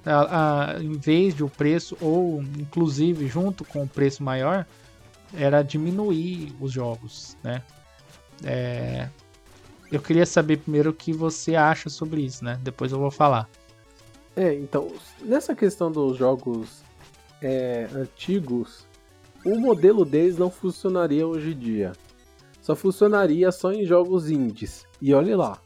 a, 0.06 0.76
a, 0.76 0.84
em 0.84 0.94
vez 0.94 1.36
de 1.36 1.44
o 1.44 1.50
preço, 1.50 1.98
ou 2.02 2.42
inclusive 2.42 3.28
junto 3.28 3.64
com 3.66 3.84
o 3.84 3.88
preço 3.88 4.24
maior, 4.24 4.66
era 5.34 5.62
diminuir 5.62 6.54
os 6.60 6.72
jogos, 6.72 7.38
né? 7.44 7.62
É, 8.44 9.08
eu 9.92 10.02
queria 10.02 10.26
saber 10.26 10.58
primeiro 10.58 10.90
o 10.90 10.94
que 10.94 11.14
você 11.14 11.56
acha 11.56 11.90
sobre 11.90 12.22
isso, 12.22 12.44
né? 12.44 12.60
Depois 12.64 12.92
eu 12.92 13.00
vou 13.00 13.12
falar. 13.12 13.48
É, 14.36 14.54
então, 14.54 14.92
nessa 15.22 15.54
questão 15.54 15.92
dos 15.92 16.18
jogos 16.18 16.82
é, 17.42 17.88
antigos, 17.94 18.86
o 19.44 19.60
modelo 19.60 20.06
deles 20.06 20.38
não 20.38 20.52
funcionaria 20.52 21.26
hoje 21.26 21.52
em 21.52 21.58
dia. 21.58 21.92
Só 22.62 22.76
funcionaria 22.76 23.52
só 23.52 23.72
em 23.72 23.86
jogos 23.86 24.30
indies. 24.30 24.86
E 25.02 25.14
olhe 25.14 25.36
lá, 25.36 25.60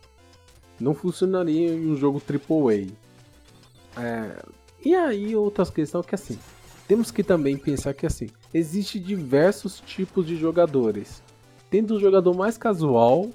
não 0.79 0.93
funcionaria 0.93 1.73
em 1.73 1.91
um 1.91 1.95
jogo 1.95 2.21
AAA. 2.21 2.87
É, 4.01 4.43
e 4.83 4.95
aí 4.95 5.35
outras 5.35 5.69
questões 5.69 6.05
que 6.05 6.15
assim, 6.15 6.39
temos 6.87 7.11
que 7.11 7.23
também 7.23 7.57
pensar 7.57 7.93
que 7.93 8.05
assim, 8.05 8.27
existe 8.53 8.99
diversos 8.99 9.81
tipos 9.81 10.25
de 10.25 10.37
jogadores. 10.37 11.21
Tendo 11.69 11.95
o 11.95 11.99
jogador 11.99 12.33
mais 12.33 12.57
casual 12.57 13.29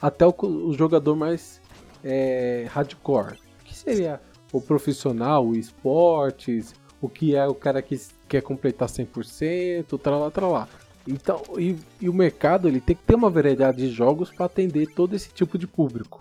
até 0.00 0.26
o, 0.26 0.34
o 0.40 0.72
jogador 0.72 1.16
mais 1.16 1.60
é, 2.02 2.66
hardcore. 2.70 3.38
Que 3.64 3.76
seria 3.76 4.20
o 4.52 4.60
profissional, 4.60 5.46
o 5.46 5.56
esportes, 5.56 6.74
o 7.06 7.08
que 7.08 7.34
é 7.34 7.46
o 7.46 7.54
cara 7.54 7.80
que 7.80 7.98
quer 8.28 8.42
completar 8.42 8.88
100%, 8.88 9.98
tralá, 9.98 10.30
tralá. 10.30 10.68
Então, 11.06 11.40
e, 11.56 11.76
e 12.00 12.08
o 12.08 12.14
mercado 12.14 12.66
ele 12.66 12.80
tem 12.80 12.96
que 12.96 13.02
ter 13.04 13.14
uma 13.14 13.30
variedade 13.30 13.78
de 13.78 13.88
jogos 13.88 14.30
para 14.30 14.46
atender 14.46 14.88
todo 14.88 15.14
esse 15.14 15.30
tipo 15.30 15.56
de 15.56 15.66
público. 15.66 16.20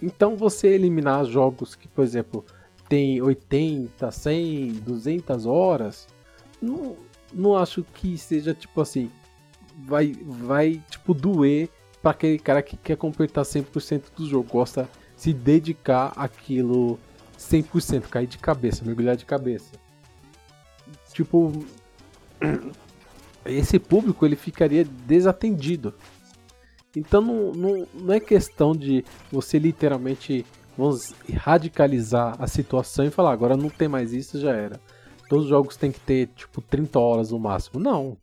Então, 0.00 0.36
você 0.36 0.68
eliminar 0.68 1.24
jogos 1.24 1.74
que, 1.74 1.88
por 1.88 2.04
exemplo, 2.04 2.44
tem 2.88 3.20
80, 3.20 4.10
100, 4.10 4.72
200 4.74 5.46
horas, 5.46 6.08
não, 6.62 6.96
não 7.32 7.56
acho 7.56 7.84
que 7.94 8.16
seja 8.16 8.54
tipo 8.54 8.80
assim, 8.80 9.10
vai, 9.86 10.12
vai 10.24 10.82
tipo 10.88 11.12
doer 11.12 11.68
para 12.00 12.12
aquele 12.12 12.38
cara 12.38 12.62
que 12.62 12.76
quer 12.76 12.96
completar 12.96 13.44
100% 13.44 14.04
do 14.16 14.26
jogo, 14.26 14.48
gosta 14.50 14.88
se 15.16 15.32
dedicar 15.34 16.12
aquilo 16.16 16.98
100%, 17.40 18.02
cair 18.02 18.26
de 18.26 18.38
cabeça, 18.38 18.84
mergulhar 18.84 19.16
de 19.16 19.24
cabeça. 19.24 19.72
Tipo, 21.12 21.52
esse 23.46 23.78
público 23.78 24.26
ele 24.26 24.36
ficaria 24.36 24.84
desatendido. 24.84 25.94
Então 26.94 27.20
não, 27.20 27.52
não, 27.52 27.86
não 27.94 28.14
é 28.14 28.20
questão 28.20 28.72
de 28.72 29.04
você 29.30 29.58
literalmente 29.58 30.44
vamos 30.76 31.14
radicalizar 31.34 32.36
a 32.38 32.46
situação 32.46 33.04
e 33.04 33.10
falar 33.10 33.32
agora 33.32 33.56
não 33.56 33.70
tem 33.70 33.88
mais 33.88 34.12
isso, 34.12 34.38
já 34.38 34.52
era. 34.52 34.80
Todos 35.28 35.44
os 35.44 35.50
jogos 35.50 35.76
têm 35.76 35.92
que 35.92 36.00
ter 36.00 36.28
tipo 36.28 36.60
30 36.60 36.98
horas 36.98 37.30
no 37.30 37.38
máximo. 37.38 37.80
Não. 37.80 38.16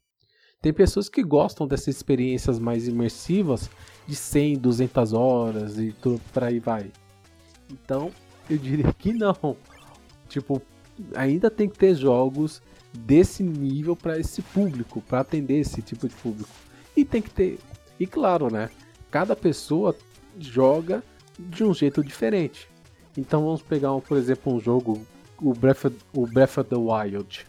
Tem 0.62 0.74
pessoas 0.74 1.08
que 1.08 1.24
gostam 1.24 1.68
dessas 1.68 1.96
experiências 1.96 2.60
mais 2.60 2.88
imersivas 2.88 3.70
de 4.06 4.16
100, 4.16 4.58
200 4.58 5.14
horas 5.14 5.78
e 5.78 5.94
tudo 5.94 6.20
por 6.34 6.44
aí 6.44 6.60
vai. 6.60 6.92
Então, 7.72 8.12
eu 8.50 8.58
diria 8.58 8.94
que 8.94 9.14
não. 9.14 9.58
Tipo, 10.30 10.62
ainda 11.16 11.50
tem 11.50 11.70
que 11.70 11.78
ter 11.78 11.96
jogos 11.96 12.62
desse 12.94 13.44
nível 13.44 13.96
para 13.96 14.20
esse 14.20 14.42
público, 14.42 15.02
para 15.02 15.20
atender 15.20 15.60
esse 15.60 15.82
tipo 15.82 16.08
de 16.08 16.16
público. 16.16 16.50
E 16.96 17.06
tem 17.06 17.22
que 17.22 17.30
ter. 17.30 17.60
E 18.00 18.08
claro, 18.08 18.52
né? 18.52 18.70
Cada 19.12 19.36
pessoa 19.36 19.96
joga 20.40 21.04
de 21.38 21.64
um 21.64 21.74
jeito 21.74 22.04
diferente. 22.04 22.68
Então 23.16 23.44
vamos 23.44 23.62
pegar, 23.62 23.94
um, 23.94 24.02
por 24.02 24.18
exemplo, 24.18 24.54
um 24.54 24.60
jogo, 24.60 25.06
o 25.42 25.54
Breath, 25.54 25.86
of, 25.86 25.98
o 26.14 26.28
Breath 26.28 26.58
of 26.58 26.70
the 26.70 26.76
Wild. 26.76 27.46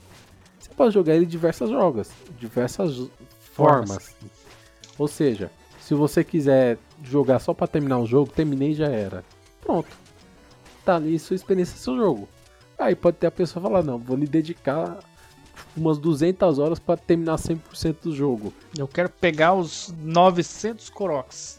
Você 0.59 0.70
pode 0.74 0.94
jogar 0.94 1.14
ele 1.14 1.26
de 1.26 1.32
diversas 1.32 1.70
jogos, 1.70 2.11
diversas 2.38 2.96
formas. 3.53 3.90
formas. 3.90 4.14
Ou 4.99 5.09
seja, 5.09 5.51
se 5.80 5.94
você 5.94 6.24
quiser 6.24 6.78
jogar 7.03 7.38
só 7.38 7.53
para 7.53 7.66
terminar 7.66 7.99
o 7.99 8.07
jogo, 8.07 8.30
terminei 8.32 8.74
já 8.74 8.88
era. 8.88 9.24
Pronto 9.61 10.08
tá 10.89 10.97
ali 10.97 11.18
sua 11.18 11.36
experiência, 11.36 11.76
seu 11.76 11.95
jogo. 11.99 12.26
Aí 12.78 12.95
pode 12.95 13.18
ter 13.18 13.26
a 13.26 13.30
pessoa 13.30 13.62
falar, 13.62 13.82
não, 13.82 13.99
vou 13.99 14.16
lhe 14.16 14.26
dedicar 14.26 14.99
umas 15.76 15.99
200 15.99 16.59
horas 16.59 16.78
para 16.78 16.97
terminar 16.97 17.36
100% 17.36 17.97
do 18.05 18.14
jogo. 18.14 18.55
Eu 18.76 18.89
quero 18.89 19.11
pegar 19.11 19.53
os 19.53 19.93
900 20.03 20.89
Koroks. 20.89 21.59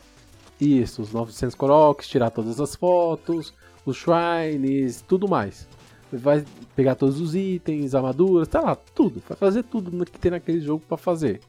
Isso, 0.59 1.03
os 1.03 1.11
900 1.11 1.53
Koroks, 1.53 2.07
tirar 2.07 2.31
todas 2.31 2.59
as 2.59 2.75
fotos, 2.75 3.53
os 3.85 3.97
shrines, 3.97 5.03
tudo 5.07 5.27
mais. 5.27 5.67
Vai 6.11 6.43
pegar 6.75 6.95
todos 6.95 7.21
os 7.21 7.35
itens, 7.35 7.93
armaduras, 7.93 8.47
tá 8.47 8.61
lá, 8.61 8.75
tudo. 8.75 9.21
Vai 9.29 9.37
fazer 9.37 9.61
tudo 9.61 10.05
que 10.07 10.17
tem 10.17 10.31
naquele 10.31 10.59
jogo 10.59 10.83
para 10.87 10.97
fazer. 10.97 11.39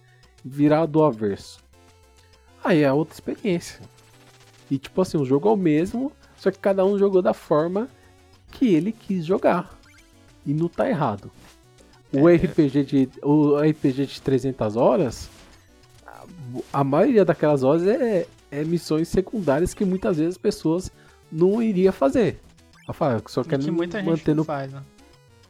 Virar 0.45 0.85
do 0.85 1.03
avesso. 1.03 1.61
Aí 2.62 2.83
é 2.83 2.93
outra 2.93 3.14
experiência. 3.14 3.81
E 4.70 4.76
tipo 4.76 5.01
assim, 5.01 5.16
o 5.16 5.24
jogo 5.24 5.49
é 5.49 5.53
o 5.53 5.57
mesmo, 5.57 6.12
só 6.41 6.51
que 6.51 6.59
cada 6.59 6.86
um 6.86 6.99
jogou 6.99 7.20
da 7.20 7.34
forma 7.34 7.86
que 8.51 8.74
ele 8.74 8.93
quis 8.93 9.26
jogar. 9.26 9.78
E 10.47 10.55
não 10.55 10.68
tá 10.68 10.88
errado. 10.88 11.30
O 12.11 12.26
é. 12.26 12.34
RPG 12.34 12.84
de 12.84 13.09
o 13.22 13.59
RPG 13.59 14.07
de 14.07 14.22
300 14.22 14.74
horas, 14.74 15.28
a, 16.72 16.82
maioria 16.82 17.26
daquelas 17.26 17.62
horas 17.62 17.86
é, 17.86 18.26
é 18.51 18.64
missões 18.64 19.09
secundárias 19.09 19.74
que 19.74 19.84
muitas 19.84 20.16
vezes 20.16 20.32
as 20.32 20.38
pessoas 20.38 20.91
não 21.30 21.62
iria 21.62 21.93
fazer. 21.93 22.41
Rafael, 22.86 23.22
só 23.28 23.45
quer 23.45 23.59
que 23.59 23.70
muita 23.70 24.03
manter 24.03 24.16
gente 24.16 24.34
no... 24.34 24.45
faz, 24.45 24.72
né? 24.72 24.82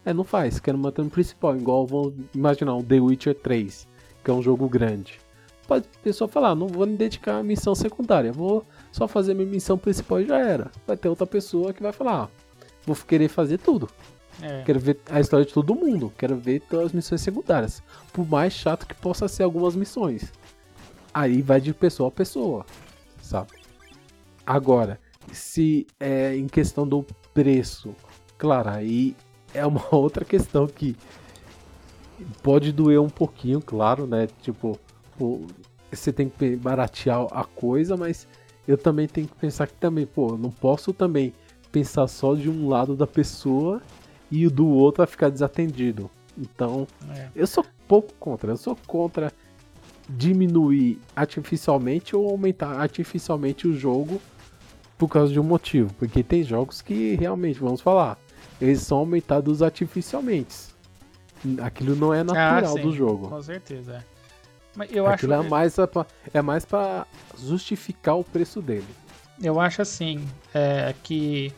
É, 0.05 0.13
não 0.13 0.25
faz, 0.25 0.59
quer 0.59 0.75
manter 0.77 1.03
no 1.03 1.11
principal, 1.11 1.57
igual 1.57 1.87
vou 1.87 2.13
imaginar 2.35 2.75
um 2.75 2.83
The 2.83 2.99
Witcher 2.99 3.35
3, 3.37 3.87
que 4.25 4.31
é 4.31 4.35
um 4.35 4.43
jogo 4.43 4.69
grande. 4.69 5.21
Pode 5.71 5.87
a 5.87 6.03
pessoa 6.03 6.27
falar, 6.27 6.57
não 6.57 6.67
vou 6.67 6.85
me 6.85 6.97
dedicar 6.97 7.39
à 7.39 7.43
missão 7.45 7.77
secundária, 7.77 8.33
vou 8.33 8.67
só 8.91 9.07
fazer 9.07 9.35
minha 9.35 9.47
missão 9.47 9.79
principal 9.79 10.21
e 10.21 10.27
já 10.27 10.37
era. 10.37 10.69
Vai 10.85 10.97
ter 10.97 11.09
outra 11.09 11.29
pessoa 11.29 11.73
que 11.73 11.81
vai 11.81 11.93
falar, 11.93 12.25
ah, 12.25 12.29
vou 12.85 12.97
querer 12.97 13.29
fazer 13.29 13.59
tudo. 13.59 13.89
É. 14.43 14.65
Quero 14.65 14.81
ver 14.81 14.99
a 15.09 15.21
história 15.21 15.47
de 15.47 15.53
todo 15.53 15.73
mundo, 15.77 16.13
quero 16.19 16.35
ver 16.35 16.59
todas 16.69 16.87
as 16.87 16.93
missões 16.93 17.21
secundárias. 17.21 17.85
Por 18.13 18.29
mais 18.29 18.53
chato 18.53 18.85
que 18.85 18.97
possa 18.97 19.29
ser 19.29 19.45
algumas 19.45 19.77
missões. 19.77 20.33
Aí 21.15 21.41
vai 21.41 21.61
de 21.61 21.73
pessoa 21.73 22.09
a 22.09 22.11
pessoa, 22.11 22.67
sabe? 23.23 23.53
Agora, 24.45 24.99
se 25.31 25.87
é 26.01 26.35
em 26.35 26.49
questão 26.49 26.85
do 26.85 27.07
preço, 27.33 27.95
claro, 28.37 28.71
aí 28.71 29.15
é 29.55 29.65
uma 29.65 29.87
outra 29.95 30.25
questão 30.25 30.67
que 30.67 30.97
pode 32.43 32.73
doer 32.73 33.01
um 33.01 33.09
pouquinho, 33.09 33.61
claro, 33.61 34.05
né? 34.05 34.27
Tipo, 34.43 34.77
você 35.91 36.13
tem 36.13 36.29
que 36.29 36.57
baratear 36.57 37.27
a 37.33 37.45
coisa, 37.45 37.97
mas 37.97 38.27
eu 38.67 38.79
também 38.79 39.09
tenho 39.09 39.27
que 39.27 39.35
pensar 39.35 39.67
que 39.67 39.75
também, 39.75 40.07
pô, 40.07 40.37
não 40.37 40.51
posso 40.51 40.93
também 40.93 41.33
pensar 41.73 42.07
só 42.07 42.35
de 42.35 42.49
um 42.49 42.69
lado 42.69 42.97
da 42.97 43.07
pessoa 43.07 43.83
e 44.31 44.47
o 44.47 44.51
do 44.51 44.69
outro 44.69 44.99
vai 44.99 45.07
ficar 45.07 45.29
desatendido. 45.29 46.11
Então, 46.39 46.87
é. 47.11 47.29
eu 47.35 47.47
sou 47.47 47.65
pouco 47.89 48.13
contra. 48.15 48.53
Eu 48.53 48.57
sou 48.57 48.77
contra 48.87 49.33
diminuir 50.09 51.01
artificialmente 51.15 52.17
ou 52.17 52.29
aumentar 52.29 52.81
artificialmente 52.81 53.67
o 53.67 53.73
jogo 53.73 54.21
por 54.97 55.09
causa 55.09 55.33
de 55.33 55.41
um 55.41 55.45
motivo. 55.45 55.93
Porque 55.95 56.23
tem 56.23 56.43
jogos 56.43 56.81
que 56.81 57.15
realmente, 57.17 57.59
vamos 57.59 57.81
falar, 57.81 58.19
eles 58.61 58.83
são 58.83 58.99
aumentados 58.99 59.63
artificialmente. 59.63 60.71
Aquilo 61.63 61.97
não 61.97 62.13
é 62.13 62.23
natural 62.23 62.75
ah, 62.75 62.79
sim, 62.79 62.83
do 62.83 62.93
jogo. 62.93 63.29
Com 63.29 63.43
certeza. 63.43 64.05
É. 64.81 64.87
Mas 64.87 64.93
eu 64.93 65.07
Aquilo 65.07 65.35
acho... 65.35 65.45
é 65.45 65.49
mais 65.49 65.75
pra, 65.75 66.07
é 66.33 66.43
mais 66.43 66.65
para 66.65 67.07
justificar 67.39 68.17
o 68.17 68.25
preço 68.25 68.63
dele. 68.63 68.87
Eu 69.43 69.61
acho 69.61 69.83
assim, 69.83 70.27
é, 70.55 70.95
que 71.03 71.53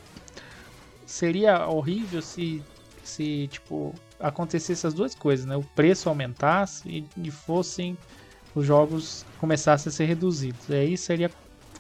seria 1.07 1.67
horrível 1.67 2.23
se, 2.23 2.63
se 3.03 3.49
tipo 3.49 3.95
acontecesse 4.19 4.87
as 4.87 4.95
duas 4.95 5.15
coisas, 5.15 5.47
né? 5.47 5.57
O 5.57 5.63
preço 5.63 6.09
aumentasse 6.09 6.89
e, 6.89 7.07
e 7.17 7.31
fossem 7.31 7.99
os 8.55 8.65
jogos 8.65 9.27
começassem 9.41 9.91
a 9.91 9.93
ser 9.93 10.05
reduzidos. 10.05 10.71
Aí 10.71 10.97
seria 10.97 11.31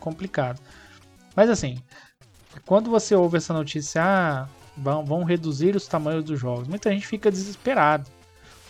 complicado. 0.01 0.61
Mas 1.36 1.49
assim, 1.49 1.78
quando 2.66 2.90
você 2.90 3.14
ouve 3.14 3.36
essa 3.36 3.55
notícia, 3.55 4.03
ah, 4.03 4.49
vão, 4.76 5.05
vão 5.05 5.22
reduzir 5.22 5.76
os 5.76 5.86
tamanhos 5.86 6.24
dos 6.24 6.38
jogos, 6.38 6.66
muita 6.66 6.90
gente 6.90 7.07
fica 7.07 7.30
desesperado. 7.30 8.11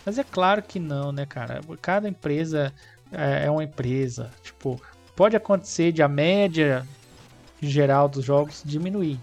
Mas 0.05 0.17
é 0.17 0.23
claro 0.23 0.61
que 0.61 0.79
não, 0.79 1.11
né, 1.11 1.25
cara? 1.25 1.61
Cada 1.81 2.07
empresa 2.09 2.73
é, 3.11 3.45
é 3.45 3.51
uma 3.51 3.63
empresa. 3.63 4.31
Tipo, 4.41 4.81
pode 5.15 5.35
acontecer 5.35 5.91
de 5.91 6.01
a 6.01 6.07
média 6.07 6.85
geral 7.61 8.09
dos 8.09 8.25
jogos 8.25 8.61
diminuir. 8.65 9.19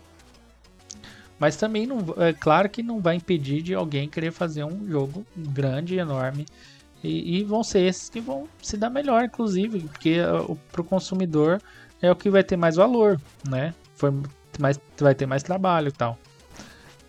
Mas 1.38 1.56
também 1.56 1.86
não, 1.86 1.98
é 2.18 2.32
claro 2.32 2.68
que 2.68 2.82
não 2.82 3.00
vai 3.00 3.16
impedir 3.16 3.62
de 3.62 3.74
alguém 3.74 4.08
querer 4.08 4.30
fazer 4.30 4.64
um 4.64 4.86
jogo 4.86 5.24
grande, 5.34 5.96
enorme. 5.96 6.46
E, 7.02 7.38
e 7.38 7.44
vão 7.44 7.64
ser 7.64 7.80
esses 7.80 8.10
que 8.10 8.20
vão 8.20 8.46
se 8.62 8.76
dar 8.76 8.90
melhor, 8.90 9.24
inclusive, 9.24 9.80
porque 9.80 10.18
para 10.70 10.82
o 10.82 10.84
consumidor 10.84 11.60
é 12.02 12.10
o 12.10 12.16
que 12.16 12.28
vai 12.28 12.44
ter 12.44 12.56
mais 12.56 12.76
valor, 12.76 13.18
né? 13.48 13.74
Foi 13.94 14.12
mais, 14.58 14.78
vai 14.98 15.14
ter 15.14 15.24
mais 15.24 15.42
trabalho 15.42 15.88
e 15.88 15.92
tal, 15.92 16.18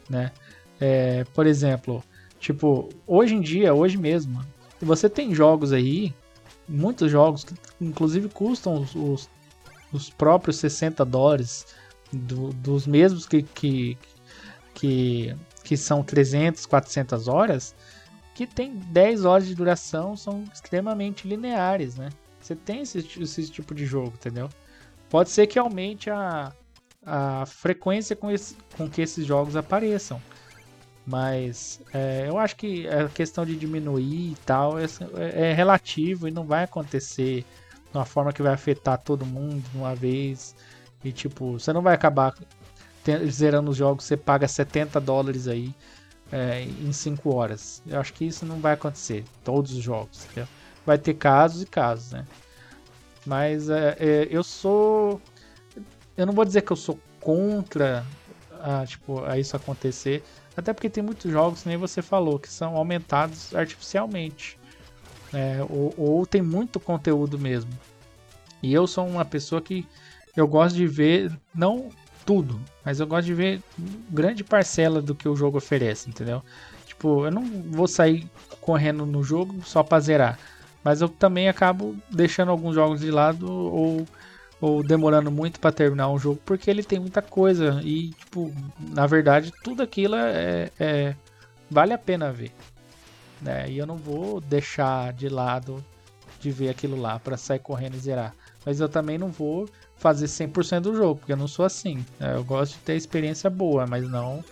né? 0.10 0.32
É, 0.80 1.26
por 1.34 1.46
exemplo, 1.46 2.02
Tipo, 2.42 2.90
hoje 3.08 3.36
em 3.36 3.40
dia, 3.40 3.74
hoje 3.74 3.98
mesmo, 3.98 4.44
você 4.82 5.10
tem 5.10 5.34
jogos 5.34 5.72
aí, 5.72 6.14
muitos 6.68 7.10
jogos 7.10 7.46
que 7.46 7.54
inclusive 7.80 8.28
custam 8.28 8.82
os, 8.82 8.94
os 8.96 9.30
os 9.92 10.10
próprios 10.10 10.58
60 10.58 11.04
dólares 11.06 11.66
do, 12.12 12.50
dos 12.54 12.88
mesmos 12.88 13.26
que, 13.26 13.44
que, 13.44 13.98
que, 14.74 15.36
que 15.64 15.78
são 15.78 16.04
300, 16.04 16.66
400 16.66 17.28
horas, 17.28 17.76
que 18.34 18.48
tem 18.48 18.76
10 18.76 19.26
horas 19.26 19.48
de 19.48 19.56
duração, 19.56 20.16
são 20.16 20.44
extremamente 20.54 21.28
lineares, 21.28 21.96
né? 21.96 22.10
Você 22.40 22.56
tem 22.56 22.82
esse, 22.82 23.00
esse 23.22 23.50
tipo 23.50 23.76
de 23.76 23.86
jogo, 23.86 24.14
entendeu? 24.16 24.50
Pode 25.10 25.30
ser 25.30 25.46
que 25.46 25.60
aumente 25.60 26.10
a, 26.10 26.52
a 27.06 27.46
frequência 27.46 28.16
com, 28.16 28.32
esse, 28.32 28.56
com 28.76 28.90
que 28.90 29.02
esses 29.02 29.26
jogos 29.26 29.56
apareçam. 29.56 30.22
Mas 31.06 31.82
é, 31.94 32.26
eu 32.28 32.38
acho 32.38 32.56
que 32.56 32.88
a 32.88 33.10
questão 33.10 33.46
de 33.46 33.56
diminuir 33.56 34.32
e 34.32 34.38
tal 34.46 34.78
é, 34.78 34.86
é, 35.18 35.54
relativo 35.54 36.28
e 36.28 36.32
não 36.32 36.46
vai 36.46 36.64
acontecer 36.64 37.44
de 37.92 37.98
uma 37.98 38.06
forma 38.06 38.32
que 38.32 38.42
vai 38.42 38.54
afetar 38.54 39.00
todo 39.00 39.26
mundo 39.26 39.64
de 39.72 39.78
uma 39.78 39.96
vez. 39.96 40.56
E 41.04 41.12
tipo, 41.12 41.54
você 41.54 41.74
não 41.74 41.82
vai 41.82 41.96
acabar 41.96 42.34
zerando 43.30 43.72
os 43.72 43.78
jogos, 43.78 44.06
você 44.06 44.16
paga 44.16 44.48
70 44.48 45.00
dólares 45.02 45.48
aí 45.48 45.74
é, 46.32 46.62
em 46.64 46.94
5 46.94 47.34
horas. 47.34 47.82
Eu 47.88 48.00
acho 48.00 48.14
que 48.14 48.26
isso 48.26 48.46
não 48.46 48.60
vai 48.60 48.74
acontecer. 48.74 49.24
Todos 49.44 49.74
os 49.74 49.84
jogos. 49.84 50.26
Entendeu? 50.26 50.48
Vai 50.86 50.98
ter 50.98 51.14
casos 51.16 51.64
e 51.64 51.66
casos, 51.66 52.12
né? 52.12 52.26
Mas 53.26 53.70
é, 53.70 53.96
é, 54.00 54.28
eu 54.30 54.44
sou. 54.44 55.22
Eu 56.18 56.26
não 56.26 56.34
vou 56.34 56.46
dizer 56.46 56.62
que 56.62 56.72
eu 56.72 56.78
sou 56.78 57.00
contra 57.20 58.06
a, 58.60 58.86
tipo, 58.86 59.24
a 59.26 59.38
isso 59.38 59.56
acontecer. 59.56 60.24
Até 60.56 60.74
porque 60.74 60.90
tem 60.90 61.04
muitos 61.04 61.32
jogos, 61.32 61.66
nem 61.66 61.78
você 61.78 62.02
falou, 62.02 62.38
que 62.38 62.50
são 62.50 62.76
aumentados 62.76 63.54
artificialmente. 63.56 64.60
É, 65.34 65.64
ou, 65.70 65.94
ou, 65.98 66.26
tem 66.26 66.42
muito 66.42 66.80
conteúdo 66.80 67.40
mesmo. 67.40 67.72
E 68.62 68.74
eu 68.74 68.86
sou 68.86 69.08
uma 69.08 69.24
pessoa 69.24 69.62
que 69.62 69.88
eu 70.36 70.48
gosto 70.48 70.76
de 70.76 70.86
ver, 70.86 71.32
não 71.56 71.90
tudo, 72.26 72.60
mas 72.84 73.00
eu 73.00 73.08
gosto 73.08 73.26
de 73.26 73.34
ver 73.34 73.62
grande 74.10 74.44
parcela 74.44 75.02
do 75.02 75.16
que 75.16 75.28
o 75.28 75.36
jogo 75.36 75.58
oferece, 75.58 76.10
entendeu? 76.10 76.44
Tipo, 76.86 77.26
eu 77.26 77.32
não 77.32 77.44
vou 77.44 77.88
sair 77.88 78.30
correndo 78.60 79.06
no 79.06 79.24
jogo 79.24 79.62
só 79.64 79.82
pra 79.82 80.00
zerar. 80.00 80.38
Mas 80.84 81.02
eu 81.02 81.10
também 81.10 81.48
acabo 81.48 81.96
deixando 82.10 82.52
alguns 82.52 82.76
jogos 82.76 83.00
de 83.00 83.12
lado 83.12 83.50
ou 83.50 84.06
ou 84.62 84.84
demorando 84.84 85.32
muito 85.32 85.60
para 85.60 85.72
terminar 85.72 86.10
um 86.10 86.20
jogo, 86.20 86.40
porque 86.46 86.70
ele 86.70 86.84
tem 86.84 87.00
muita 87.00 87.22
coisa 87.22 87.82
e, 87.84 88.12
tipo, 88.12 88.54
na 88.80 89.08
verdade, 89.08 89.52
tudo 89.64 89.82
aquilo 89.82 90.16
é, 90.16 90.70
é 90.80 91.16
vale 91.70 91.94
a 91.94 91.98
pena 91.98 92.32
ver. 92.32 92.52
Né? 93.42 93.72
E 93.72 93.80
eu 93.80 93.88
não 93.88 93.98
vou 93.98 94.40
deixar 94.40 95.12
de 95.14 95.28
lado 95.28 95.84
de 96.40 96.52
ver 96.52 96.70
aquilo 96.70 97.00
lá 97.00 97.20
para 97.20 97.38
sair 97.38 97.60
correndo 97.60 97.96
e 97.96 98.00
zerar. 98.00 98.36
Mas 98.64 98.80
eu 98.80 98.88
também 98.88 99.18
não 99.18 99.30
vou 99.30 99.68
fazer 99.98 100.28
100% 100.28 100.82
do 100.82 100.96
jogo, 100.96 101.20
porque 101.20 101.34
eu 101.34 101.38
não 101.38 101.48
sou 101.48 101.66
assim. 101.66 102.06
Né? 102.20 102.36
Eu 102.36 102.44
gosto 102.44 102.74
de 102.74 102.80
ter 102.80 102.96
experiência 102.96 103.50
boa, 103.50 103.88
mas 103.88 104.08
não 104.08 104.44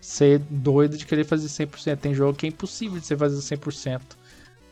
ser 0.00 0.38
doido 0.50 0.98
de 0.98 1.06
querer 1.06 1.24
fazer 1.24 1.48
100%. 1.48 1.98
Tem 1.98 2.14
jogo 2.14 2.36
que 2.36 2.46
é 2.46 2.48
impossível 2.50 3.00
de 3.00 3.06
você 3.06 3.16
fazer 3.16 3.56
100%. 3.56 4.02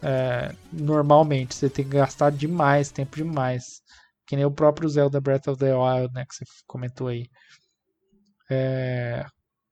É, 0.02 0.54
normalmente, 0.72 1.54
você 1.54 1.70
tem 1.70 1.84
que 1.84 1.92
gastar 1.92 2.30
demais, 2.30 2.90
tempo 2.90 3.16
demais. 3.16 3.81
Que 4.26 4.36
nem 4.36 4.44
o 4.44 4.50
próprio 4.50 4.88
Zelda 4.88 5.20
Breath 5.20 5.48
of 5.48 5.58
the 5.58 5.74
Wild, 5.74 6.12
né? 6.14 6.24
Que 6.26 6.34
você 6.34 6.44
comentou 6.66 7.08
aí. 7.08 7.26
É... 8.50 9.24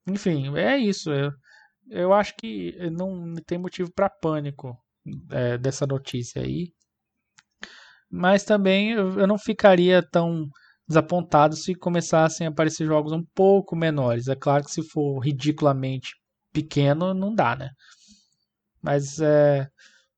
Enfim, 0.07 0.55
é 0.57 0.77
isso. 0.77 1.11
Eu, 1.11 1.31
eu 1.89 2.13
acho 2.13 2.35
que 2.37 2.75
não 2.91 3.35
tem 3.45 3.57
motivo 3.57 3.91
para 3.93 4.09
pânico 4.09 4.77
é, 5.31 5.57
dessa 5.57 5.85
notícia 5.85 6.41
aí. 6.41 6.73
Mas 8.09 8.43
também 8.43 8.91
eu 8.91 9.25
não 9.25 9.37
ficaria 9.37 10.03
tão 10.03 10.49
desapontado 10.87 11.55
se 11.55 11.73
começassem 11.73 12.45
a 12.45 12.49
aparecer 12.49 12.85
jogos 12.85 13.13
um 13.13 13.23
pouco 13.33 13.75
menores. 13.75 14.27
É 14.27 14.35
claro 14.35 14.65
que 14.65 14.71
se 14.71 14.83
for 14.83 15.19
ridiculamente 15.19 16.11
pequeno, 16.51 17.13
não 17.13 17.33
dá, 17.33 17.55
né? 17.55 17.69
Mas 18.81 19.19
é. 19.19 19.67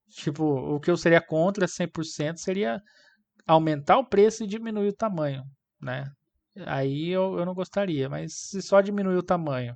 Tipo, 0.10 0.44
o 0.44 0.80
que 0.80 0.92
eu 0.92 0.98
seria 0.98 1.22
contra 1.22 1.68
100% 1.68 2.38
seria 2.38 2.80
aumentar 3.46 3.98
o 3.98 4.06
preço 4.06 4.44
e 4.44 4.48
diminuir 4.48 4.90
o 4.90 4.96
tamanho, 4.96 5.44
né? 5.82 6.06
Aí 6.68 7.10
eu, 7.10 7.38
eu 7.40 7.46
não 7.46 7.54
gostaria, 7.54 8.08
mas 8.10 8.34
se 8.36 8.62
só 8.62 8.80
diminuir 8.82 9.18
o 9.18 9.24
tamanho 9.24 9.76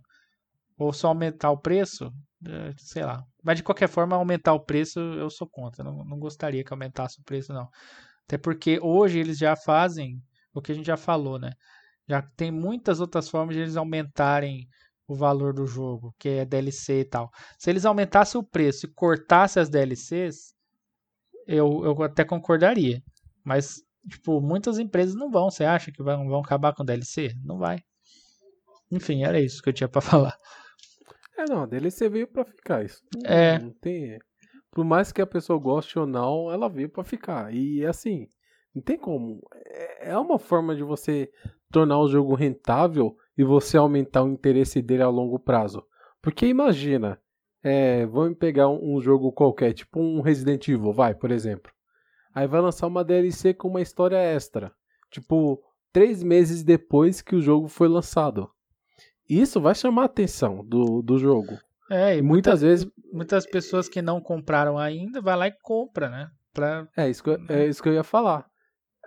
ou 0.78 0.94
só 0.94 1.08
aumentar 1.08 1.50
o 1.52 1.58
preço, 1.58 2.12
é, 2.46 2.74
sei 2.78 3.04
lá. 3.04 3.24
Mas 3.44 3.58
de 3.58 3.64
qualquer 3.64 3.90
forma, 3.90 4.16
aumentar 4.16 4.54
o 4.54 4.64
preço 4.64 5.00
eu 5.00 5.30
sou 5.30 5.48
contra. 5.50 5.84
Não, 5.84 6.04
não 6.06 6.20
gostaria 6.20 6.64
que 6.64 6.72
aumentasse 6.72 7.20
o 7.20 7.24
preço, 7.24 7.52
não. 7.52 7.68
Até 8.28 8.38
porque 8.38 8.80
hoje 8.82 9.20
eles 9.20 9.38
já 9.38 9.56
fazem 9.56 10.22
o 10.54 10.62
que 10.62 10.72
a 10.72 10.76
gente 10.76 10.86
já 10.86 10.98
falou, 10.98 11.40
né? 11.40 11.52
Já 12.08 12.22
tem 12.22 12.52
muitas 12.52 13.00
outras 13.00 13.30
formas 13.30 13.56
de 13.56 13.62
eles 13.62 13.76
aumentarem 13.76 14.68
o 15.08 15.16
valor 15.16 15.54
do 15.54 15.66
jogo, 15.66 16.14
que 16.20 16.30
é 16.30 16.46
DLC 16.46 17.02
e 17.02 17.06
tal. 17.06 17.32
Se 17.58 17.70
eles 17.70 17.86
aumentassem 17.86 18.40
o 18.40 18.44
preço 18.44 18.86
e 18.86 18.94
cortassem 18.94 19.62
as 19.62 19.70
DLCs, 19.70 20.54
eu, 21.48 21.84
eu 21.86 22.04
até 22.04 22.26
concordaria. 22.26 23.02
Mas, 23.48 23.82
tipo, 24.10 24.42
muitas 24.42 24.78
empresas 24.78 25.16
não 25.16 25.32
vão. 25.32 25.50
Você 25.50 25.64
acha 25.64 25.90
que 25.90 26.04
vão, 26.04 26.28
vão 26.28 26.42
acabar 26.42 26.76
com 26.76 26.84
DLC? 26.84 27.34
Não 27.46 27.58
vai. 27.58 27.80
Enfim, 28.92 29.24
era 29.24 29.40
isso 29.40 29.64
que 29.64 29.70
eu 29.70 29.74
tinha 29.74 29.88
para 29.88 30.02
falar. 30.36 30.38
É, 31.38 31.46
não, 31.46 31.62
a 31.62 31.66
DLC 31.66 32.10
veio 32.10 32.28
para 32.28 32.44
ficar. 32.44 32.84
Isso 32.84 33.02
é. 33.24 33.58
Não 33.58 33.72
tem. 33.72 34.20
Por 34.70 34.84
mais 34.84 35.14
que 35.14 35.22
a 35.22 35.26
pessoa 35.26 35.58
goste 35.58 35.98
ou 35.98 36.06
não, 36.06 36.52
ela 36.52 36.68
veio 36.68 36.90
para 36.90 37.06
ficar. 37.06 37.54
E 37.54 37.86
assim, 37.86 38.28
não 38.76 38.82
tem 38.82 38.98
como. 38.98 39.40
É, 39.66 40.10
é 40.10 40.18
uma 40.18 40.38
forma 40.38 40.76
de 40.76 40.84
você 40.84 41.32
tornar 41.72 42.00
o 42.00 42.10
jogo 42.10 42.36
rentável 42.36 43.16
e 43.38 43.46
você 43.46 43.78
aumentar 43.78 44.24
o 44.24 44.30
interesse 44.30 44.82
dele 44.82 45.04
a 45.04 45.10
longo 45.10 45.40
prazo. 45.40 45.86
Porque 46.22 46.48
imagina, 46.48 47.18
é, 47.64 48.06
vamos 48.08 48.38
pegar 48.38 48.68
um, 48.68 48.98
um 48.98 49.00
jogo 49.00 49.32
qualquer, 49.32 49.72
tipo 49.72 50.02
um 50.02 50.20
Resident 50.20 50.68
Evil, 50.68 50.92
vai, 50.92 51.16
por 51.16 51.32
exemplo. 51.32 51.72
Aí 52.34 52.48
vai 52.48 52.62
lançar 52.62 52.88
uma 52.88 53.04
DLC 53.04 53.54
com 53.54 53.68
uma 53.68 53.82
história 53.82 54.18
extra. 54.18 54.72
Tipo, 55.12 55.62
três 55.92 56.22
meses 56.22 56.64
depois 56.64 57.22
que 57.22 57.36
o 57.36 57.42
jogo 57.42 57.68
foi 57.68 57.88
lançado. 57.88 58.50
Isso 59.30 59.60
vai 59.60 59.76
chamar 59.76 60.04
a 60.04 60.06
atenção 60.06 60.64
do, 60.66 61.02
do 61.02 61.18
jogo. 61.18 61.58
É, 61.90 62.18
e 62.18 62.22
muitas, 62.22 62.62
muitas 62.62 62.62
vezes. 62.62 62.92
Muitas 63.12 63.46
pessoas 63.46 63.90
que 63.90 64.02
não 64.02 64.22
compraram 64.22 64.78
ainda, 64.78 65.22
vai 65.22 65.36
lá 65.36 65.48
e 65.48 65.54
compra, 65.64 66.10
né? 66.10 66.30
Pra... 66.54 66.88
É, 66.96 67.10
isso 67.10 67.24
que, 67.24 67.30
eu, 67.30 67.40
é 67.50 67.66
isso 67.66 67.82
que 67.82 67.90
eu 67.90 67.94
ia 67.94 68.04
falar. 68.04 68.46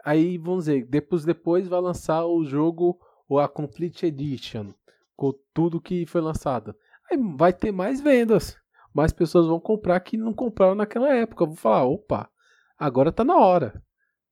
Aí, 0.05 0.39
vamos 0.39 0.65
dizer, 0.65 0.87
depois, 0.87 1.25
depois 1.25 1.69
vai 1.69 1.81
lançar 1.81 2.25
o 2.25 2.45
jogo, 2.45 2.99
ou 3.29 3.39
a 3.39 3.49
Complete 3.49 4.07
Edition, 4.07 4.73
com 5.15 5.33
tudo 5.53 5.81
que 5.81 6.07
foi 6.07 6.21
lançado. 6.21 6.75
Aí 7.11 7.19
vai 7.37 7.53
ter 7.53 7.71
mais 7.71 8.01
vendas. 8.01 8.57
Mais 8.95 9.13
pessoas 9.13 9.47
vão 9.47 9.61
comprar 9.61 10.01
que 10.01 10.17
não 10.17 10.33
compraram 10.33 10.75
naquela 10.75 11.15
época. 11.15 11.45
Eu 11.45 11.49
vou 11.49 11.57
falar, 11.57 11.85
opa, 11.85 12.29
agora 12.81 13.11
está 13.11 13.23
na 13.23 13.37
hora. 13.37 13.83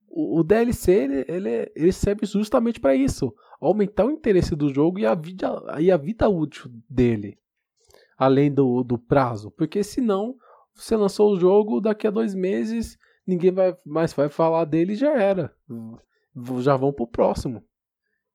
O, 0.09 0.39
o 0.39 0.43
DLC 0.43 0.91
ele, 0.91 1.25
ele, 1.27 1.71
ele, 1.75 1.91
serve 1.91 2.25
justamente 2.25 2.79
para 2.79 2.95
isso, 2.95 3.33
aumentar 3.61 4.05
o 4.05 4.11
interesse 4.11 4.55
do 4.55 4.73
jogo 4.73 4.99
e 4.99 5.05
a 5.05 5.13
vida, 5.13 5.47
e 5.79 5.91
a 5.91 5.97
vida 5.97 6.27
útil 6.27 6.71
dele, 6.89 7.37
além 8.17 8.51
do, 8.51 8.83
do 8.83 8.97
prazo, 8.97 9.51
porque 9.51 9.83
senão 9.83 10.35
você 10.73 10.95
lançou 10.95 11.31
o 11.31 11.39
jogo 11.39 11.79
daqui 11.79 12.07
a 12.07 12.11
dois 12.11 12.33
meses 12.33 12.97
ninguém 13.29 13.51
vai 13.51 13.77
mais 13.85 14.11
vai 14.13 14.27
falar 14.27 14.65
dele 14.65 14.95
já 14.95 15.13
era, 15.15 15.53
já 16.61 16.75
vão 16.75 16.91
pro 16.91 17.07
próximo. 17.07 17.63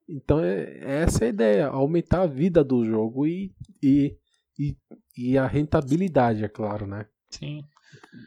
Então 0.09 0.39
é, 0.39 0.79
é 0.79 1.03
essa 1.03 1.25
a 1.25 1.29
ideia, 1.29 1.67
aumentar 1.67 2.23
a 2.23 2.27
vida 2.27 2.62
do 2.62 2.85
jogo 2.85 3.27
e, 3.27 3.53
e, 3.83 4.17
e, 4.59 4.77
e 5.17 5.39
a 5.39 5.47
rentabilidade, 5.47 6.45
é 6.45 6.49
claro, 6.49 6.87
né? 6.87 7.07
Sim. 7.31 7.65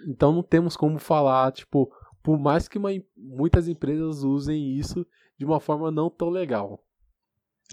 Então 0.07 0.31
não 0.31 0.43
temos 0.43 0.75
como 0.75 0.99
falar, 0.99 1.51
tipo, 1.51 1.91
por 2.23 2.39
mais 2.39 2.67
que 2.67 2.77
uma, 2.77 2.89
muitas 3.15 3.67
empresas 3.67 4.23
usem 4.23 4.77
isso 4.77 5.05
de 5.37 5.45
uma 5.45 5.59
forma 5.59 5.91
não 5.91 6.09
tão 6.09 6.29
legal. 6.29 6.83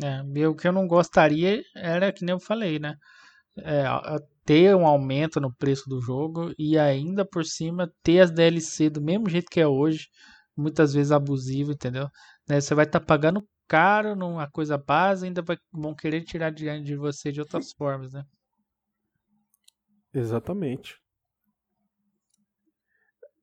É, 0.03 0.49
o 0.49 0.55
que 0.55 0.67
eu 0.67 0.73
não 0.73 0.87
gostaria 0.87 1.63
era 1.75 2.13
que 2.13 2.25
nem 2.25 2.35
eu 2.35 2.41
falei, 2.41 2.79
né? 2.79 2.97
É, 3.59 3.85
ter 4.45 4.75
um 4.75 4.87
aumento 4.87 5.41
no 5.41 5.55
preço 5.55 5.89
do 5.89 6.01
jogo 6.01 6.53
e 6.59 6.79
ainda 6.79 7.25
por 7.25 7.45
cima 7.45 7.91
ter 8.03 8.21
as 8.21 8.31
DLC 8.31 8.91
do 8.91 9.01
mesmo 9.01 9.29
jeito 9.29 9.51
que 9.51 9.61
é 9.61 9.67
hoje, 9.67 10.09
muitas 10.57 10.93
vezes 10.93 11.13
abusivo, 11.13 11.73
entendeu? 11.73 12.09
Né? 12.49 12.61
Você 12.61 12.75
vai 12.75 12.85
estar 12.85 13.01
tá 13.01 13.07
pagando 13.07 13.43
caro 13.67 14.15
numa 14.15 14.51
coisa 14.51 14.77
base, 14.77 15.27
ainda 15.27 15.43
vai, 15.43 15.57
vão 15.73 15.95
querer 15.95 16.23
tirar 16.23 16.51
diante 16.51 16.85
de 16.85 16.97
você 16.97 17.33
de 17.33 17.41
outras 17.41 17.73
formas, 17.73 18.13
né? 18.13 18.25
Exatamente. 20.13 20.97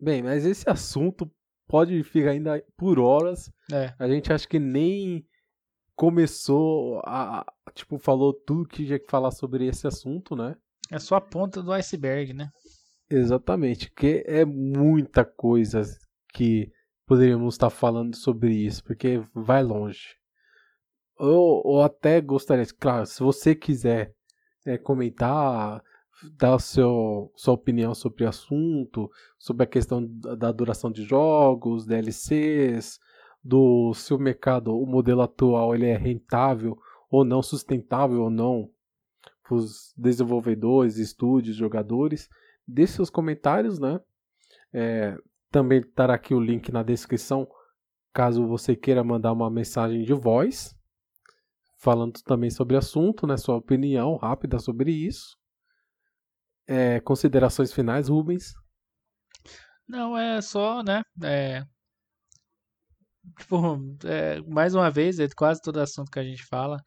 Bem, 0.02 0.24
mas 0.24 0.46
esse 0.46 0.68
assunto 0.68 1.32
pode 1.68 2.04
ficar 2.04 2.32
ainda 2.32 2.64
por 2.76 3.00
horas. 3.00 3.52
É. 3.72 3.94
A 4.00 4.08
gente 4.08 4.34
acha 4.34 4.48
que 4.48 4.58
nem 4.58 5.24
começou 5.96 7.00
a. 7.06 7.46
Tipo, 7.76 8.00
falou 8.00 8.34
tudo 8.34 8.68
que 8.68 8.86
tinha 8.86 9.00
que 9.00 9.10
falar 9.10 9.30
sobre 9.30 9.68
esse 9.68 9.86
assunto, 9.86 10.36
né? 10.36 10.56
É 10.90 10.98
só 10.98 11.16
a 11.16 11.22
ponta 11.22 11.62
do 11.62 11.72
iceberg, 11.72 12.34
né? 12.34 12.50
Exatamente, 13.10 13.92
que 13.92 14.24
é 14.26 14.44
muita 14.44 15.24
coisa 15.24 15.84
que 16.34 16.72
poderíamos 17.06 17.54
estar 17.54 17.70
falando 17.70 18.16
sobre 18.16 18.54
isso, 18.54 18.84
porque 18.84 19.22
vai 19.34 19.62
longe. 19.62 20.16
Eu, 21.20 21.62
eu 21.64 21.82
até 21.82 22.20
gostaria, 22.20 22.66
claro, 22.80 23.06
se 23.06 23.20
você 23.22 23.54
quiser 23.54 24.16
é, 24.66 24.78
comentar, 24.78 25.84
dar 26.38 26.60
seu, 26.60 27.32
sua 27.36 27.54
opinião 27.54 27.94
sobre 27.94 28.24
o 28.24 28.30
assunto, 28.30 29.10
sobre 29.38 29.64
a 29.64 29.68
questão 29.68 30.06
da 30.06 30.52
duração 30.52 30.92
de 30.92 31.04
jogos, 31.04 31.86
DLCs, 31.86 33.00
do 33.44 33.94
se 33.94 34.14
o 34.14 34.20
mercado, 34.20 34.78
o 34.78 34.86
modelo 34.86 35.22
atual, 35.22 35.74
ele 35.74 35.88
é 35.88 35.98
rentável 35.98 36.78
ou 37.10 37.26
não, 37.26 37.42
sustentável 37.42 38.22
ou 38.22 38.30
não 38.30 38.70
para 39.44 39.56
os 39.56 39.94
desenvolvedores, 39.98 40.98
estúdios, 40.98 41.56
jogadores. 41.56 42.30
Deixe 42.68 42.94
seus 42.94 43.10
comentários, 43.10 43.80
né? 43.80 44.00
É, 44.72 45.18
também 45.50 45.80
estará 45.80 46.14
aqui 46.14 46.34
o 46.34 46.40
link 46.40 46.72
na 46.72 46.84
descrição, 46.84 47.48
caso 48.14 48.48
você 48.48 48.76
queira 48.76 49.04
mandar 49.04 49.34
uma 49.34 49.50
mensagem 49.50 50.04
de 50.04 50.14
voz, 50.14 50.74
falando 51.78 52.22
também 52.24 52.50
sobre 52.50 52.76
o 52.76 52.80
assunto, 52.80 53.28
né? 53.28 53.36
Sua 53.36 53.58
opinião 53.58 54.16
rápida 54.16 54.60
sobre 54.60 54.92
isso. 54.92 55.41
É, 56.74 57.02
considerações 57.02 57.74
finais, 57.74 58.08
Rubens? 58.08 58.54
Não, 59.86 60.18
é 60.18 60.42
só, 60.42 60.82
né? 60.82 61.02
É, 61.22 61.64
tipo, 63.38 63.78
é, 64.06 64.40
mais 64.44 64.74
uma 64.74 64.90
vez, 64.90 65.20
é 65.20 65.28
quase 65.36 65.62
todo 65.62 65.82
assunto 65.82 66.10
que 66.10 66.20
a 66.20 66.24
gente 66.24 66.46
fala, 66.46 66.78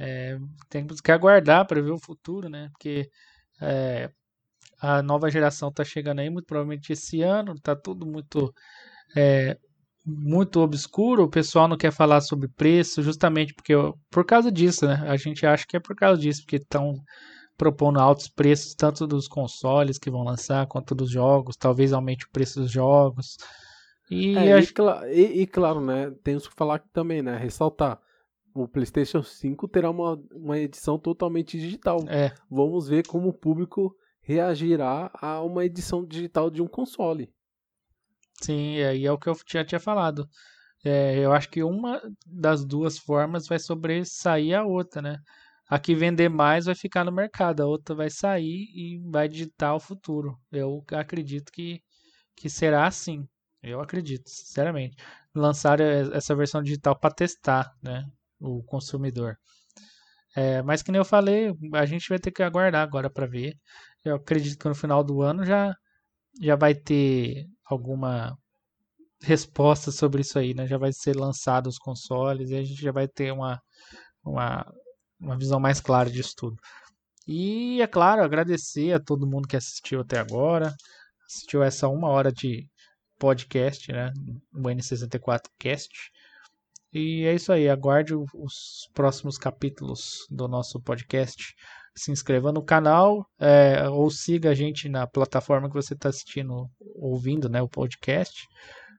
é, 0.00 0.36
temos 0.68 1.00
que 1.00 1.12
aguardar 1.12 1.64
para 1.64 1.80
ver 1.80 1.92
o 1.92 1.98
futuro, 1.98 2.48
né? 2.48 2.68
Porque 2.72 3.08
é, 3.60 4.10
a 4.80 5.00
nova 5.00 5.30
geração 5.30 5.68
está 5.68 5.84
chegando 5.84 6.18
aí, 6.18 6.28
muito 6.28 6.46
provavelmente 6.46 6.92
esse 6.92 7.22
ano, 7.22 7.52
está 7.52 7.76
tudo 7.76 8.04
muito 8.04 8.52
é, 9.16 9.56
muito 10.04 10.58
obscuro, 10.60 11.22
o 11.24 11.30
pessoal 11.30 11.68
não 11.68 11.76
quer 11.76 11.92
falar 11.92 12.20
sobre 12.20 12.48
preço, 12.48 13.00
justamente 13.00 13.54
porque 13.54 13.74
por 14.10 14.26
causa 14.26 14.50
disso, 14.50 14.86
né? 14.88 15.04
A 15.08 15.16
gente 15.16 15.46
acha 15.46 15.64
que 15.68 15.76
é 15.76 15.80
por 15.80 15.94
causa 15.94 16.20
disso, 16.20 16.42
porque 16.42 16.56
estão 16.56 16.94
propondo 17.60 18.00
altos 18.00 18.26
preços 18.26 18.74
tanto 18.74 19.06
dos 19.06 19.28
consoles 19.28 19.98
que 19.98 20.10
vão 20.10 20.24
lançar 20.24 20.66
quanto 20.66 20.94
dos 20.94 21.10
jogos, 21.10 21.58
talvez 21.58 21.92
aumente 21.92 22.24
o 22.24 22.30
preço 22.30 22.58
dos 22.58 22.70
jogos. 22.70 23.36
E, 24.10 24.34
é, 24.34 24.54
acho... 24.54 24.72
e, 25.12 25.20
e, 25.20 25.42
e, 25.42 25.46
claro, 25.46 25.78
né, 25.78 26.10
temos 26.24 26.48
que 26.48 26.54
falar 26.54 26.82
também, 26.90 27.20
né, 27.20 27.36
ressaltar, 27.36 28.00
o 28.54 28.66
PlayStation 28.66 29.22
5 29.22 29.68
terá 29.68 29.90
uma, 29.90 30.18
uma 30.32 30.58
edição 30.58 30.98
totalmente 30.98 31.58
digital. 31.58 31.98
É. 32.08 32.32
Vamos 32.50 32.88
ver 32.88 33.06
como 33.06 33.28
o 33.28 33.34
público 33.34 33.94
reagirá 34.22 35.10
a 35.20 35.42
uma 35.42 35.62
edição 35.66 36.02
digital 36.02 36.50
de 36.50 36.62
um 36.62 36.66
console. 36.66 37.30
Sim, 38.40 38.78
é, 38.78 38.96
e 38.96 39.04
é 39.04 39.12
o 39.12 39.18
que 39.18 39.28
eu 39.28 39.36
já 39.46 39.62
tinha 39.62 39.78
falado. 39.78 40.26
É, 40.82 41.18
eu 41.18 41.30
acho 41.30 41.50
que 41.50 41.62
uma 41.62 42.00
das 42.26 42.64
duas 42.64 42.98
formas 42.98 43.46
vai 43.46 43.58
sobressair 43.58 44.58
a 44.58 44.64
outra, 44.64 45.02
né? 45.02 45.18
A 45.70 45.78
que 45.78 45.94
vender 45.94 46.28
mais 46.28 46.66
vai 46.66 46.74
ficar 46.74 47.04
no 47.04 47.12
mercado, 47.12 47.62
a 47.62 47.66
outra 47.66 47.94
vai 47.94 48.10
sair 48.10 48.68
e 48.74 48.98
vai 49.08 49.28
digitar 49.28 49.76
o 49.76 49.80
futuro. 49.80 50.36
Eu 50.50 50.84
acredito 50.92 51.52
que, 51.52 51.80
que 52.36 52.50
será 52.50 52.88
assim. 52.88 53.24
Eu 53.62 53.80
acredito, 53.80 54.28
sinceramente. 54.28 54.96
Lançar 55.32 55.80
essa 55.80 56.34
versão 56.34 56.60
digital 56.60 56.98
para 56.98 57.14
testar, 57.14 57.72
né? 57.80 58.04
O 58.40 58.64
consumidor. 58.64 59.36
É, 60.36 60.60
mas 60.62 60.82
que 60.82 60.90
nem 60.90 60.98
eu 60.98 61.04
falei, 61.04 61.52
a 61.74 61.86
gente 61.86 62.08
vai 62.08 62.18
ter 62.18 62.32
que 62.32 62.42
aguardar 62.42 62.82
agora 62.82 63.08
para 63.08 63.26
ver. 63.26 63.56
Eu 64.04 64.16
acredito 64.16 64.58
que 64.58 64.68
no 64.68 64.74
final 64.74 65.04
do 65.04 65.22
ano 65.22 65.44
já, 65.44 65.74
já 66.42 66.56
vai 66.56 66.74
ter 66.74 67.46
alguma 67.64 68.36
resposta 69.22 69.90
sobre 69.92 70.22
isso 70.22 70.38
aí, 70.38 70.54
né? 70.54 70.66
Já 70.66 70.78
vai 70.78 70.92
ser 70.92 71.16
lançado 71.16 71.68
os 71.68 71.78
consoles 71.78 72.50
e 72.50 72.56
a 72.56 72.62
gente 72.64 72.80
já 72.82 72.92
vai 72.92 73.08
ter 73.08 73.32
uma, 73.32 73.60
uma, 74.24 74.66
uma 75.20 75.36
visão 75.36 75.60
mais 75.60 75.80
clara 75.80 76.10
disso 76.10 76.34
tudo. 76.36 76.56
E 77.26 77.80
é 77.80 77.86
claro, 77.86 78.22
agradecer 78.22 78.92
a 78.92 79.00
todo 79.00 79.26
mundo 79.26 79.46
que 79.46 79.56
assistiu 79.56 80.00
até 80.00 80.18
agora, 80.18 80.74
assistiu 81.26 81.62
essa 81.62 81.88
uma 81.88 82.08
hora 82.08 82.32
de 82.32 82.66
podcast, 83.18 83.92
né? 83.92 84.12
O 84.54 84.62
N64 84.62 85.42
Cast. 85.58 86.10
E 86.92 87.24
é 87.24 87.34
isso 87.34 87.52
aí, 87.52 87.68
aguarde 87.68 88.14
os 88.14 88.88
próximos 88.94 89.38
capítulos 89.38 90.26
do 90.28 90.48
nosso 90.48 90.80
podcast 90.80 91.54
se 91.94 92.10
inscreva 92.10 92.52
no 92.52 92.62
canal 92.62 93.26
é, 93.38 93.88
ou 93.88 94.10
siga 94.10 94.50
a 94.50 94.54
gente 94.54 94.88
na 94.88 95.06
plataforma 95.06 95.68
que 95.68 95.74
você 95.74 95.94
está 95.94 96.08
assistindo, 96.08 96.68
ouvindo 96.96 97.48
né, 97.48 97.60
o 97.62 97.68
podcast. 97.68 98.46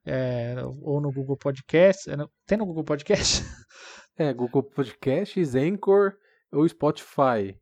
É, 0.03 0.55
ou 0.81 0.99
no 0.99 1.11
Google 1.11 1.37
Podcast. 1.37 2.09
É, 2.09 2.15
tem 2.45 2.57
no 2.57 2.65
Google 2.65 2.83
Podcast? 2.83 3.43
É, 4.17 4.33
Google 4.33 4.63
Podcasts, 4.63 5.55
Anchor 5.55 6.13
ou 6.51 6.67
Spotify. 6.67 7.57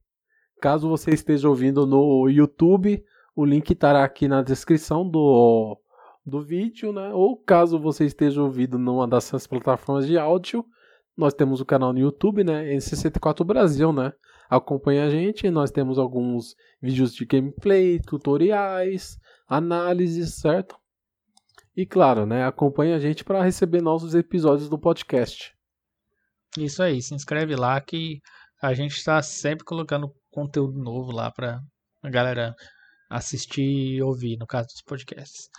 Caso 0.62 0.90
você 0.90 1.12
esteja 1.12 1.48
ouvindo 1.48 1.86
no 1.86 2.28
YouTube, 2.30 3.04
o 3.36 3.46
link 3.46 3.72
estará 3.72 4.04
aqui 4.04 4.28
na 4.28 4.42
descrição 4.42 5.10
do, 5.10 5.80
do 6.26 6.42
vídeo, 6.42 6.92
né? 6.92 7.14
Ou 7.14 7.38
caso 7.38 7.80
você 7.80 8.06
esteja 8.06 8.42
ouvindo 8.42 8.78
numa 8.78 9.08
dessas 9.08 9.48
plataformas 9.48 10.06
de 10.06 10.18
áudio, 10.18 10.66
nós 11.16 11.34
temos 11.34 11.62
o 11.62 11.66
canal 11.66 11.94
no 11.94 12.00
YouTube, 12.00 12.44
né? 12.44 12.74
N64 12.76 13.46
Brasil, 13.46 13.94
né? 13.94 14.14
Acompanhe 14.50 15.00
a 15.00 15.10
gente, 15.10 15.50
nós 15.50 15.70
temos 15.70 16.00
alguns 16.00 16.56
vídeos 16.82 17.14
de 17.14 17.26
gameplay, 17.26 18.00
tutoriais, 18.00 19.20
análises, 19.48 20.36
certo? 20.36 20.76
E 21.78 21.86
claro, 21.86 22.26
né, 22.26 22.46
acompanhe 22.46 22.94
a 22.94 23.00
gente 23.00 23.24
para 23.24 23.44
receber 23.44 23.82
novos 23.82 24.16
episódios 24.16 24.68
do 24.68 24.78
podcast. 24.78 25.59
Isso 26.58 26.82
aí, 26.82 27.02
se 27.02 27.14
inscreve 27.14 27.56
lá 27.56 27.80
que 27.82 28.20
a 28.62 28.74
gente 28.74 28.96
está 28.96 29.22
sempre 29.22 29.64
colocando 29.66 30.14
conteúdo 30.32 30.80
novo 30.80 31.12
lá 31.12 31.32
para 31.32 31.60
a 32.04 32.10
galera 32.10 32.56
assistir 33.10 33.64
e 33.64 34.02
ouvir, 34.02 34.38
no 34.38 34.48
caso 34.48 34.68
dos 34.70 34.82
podcasts. 34.84 35.50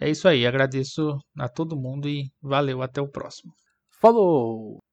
É 0.00 0.10
isso 0.10 0.28
aí, 0.28 0.46
agradeço 0.46 1.18
a 1.38 1.48
todo 1.48 1.76
mundo 1.76 2.08
e 2.08 2.30
valeu, 2.42 2.82
até 2.82 3.00
o 3.00 3.10
próximo. 3.10 3.52
Falou! 4.00 4.85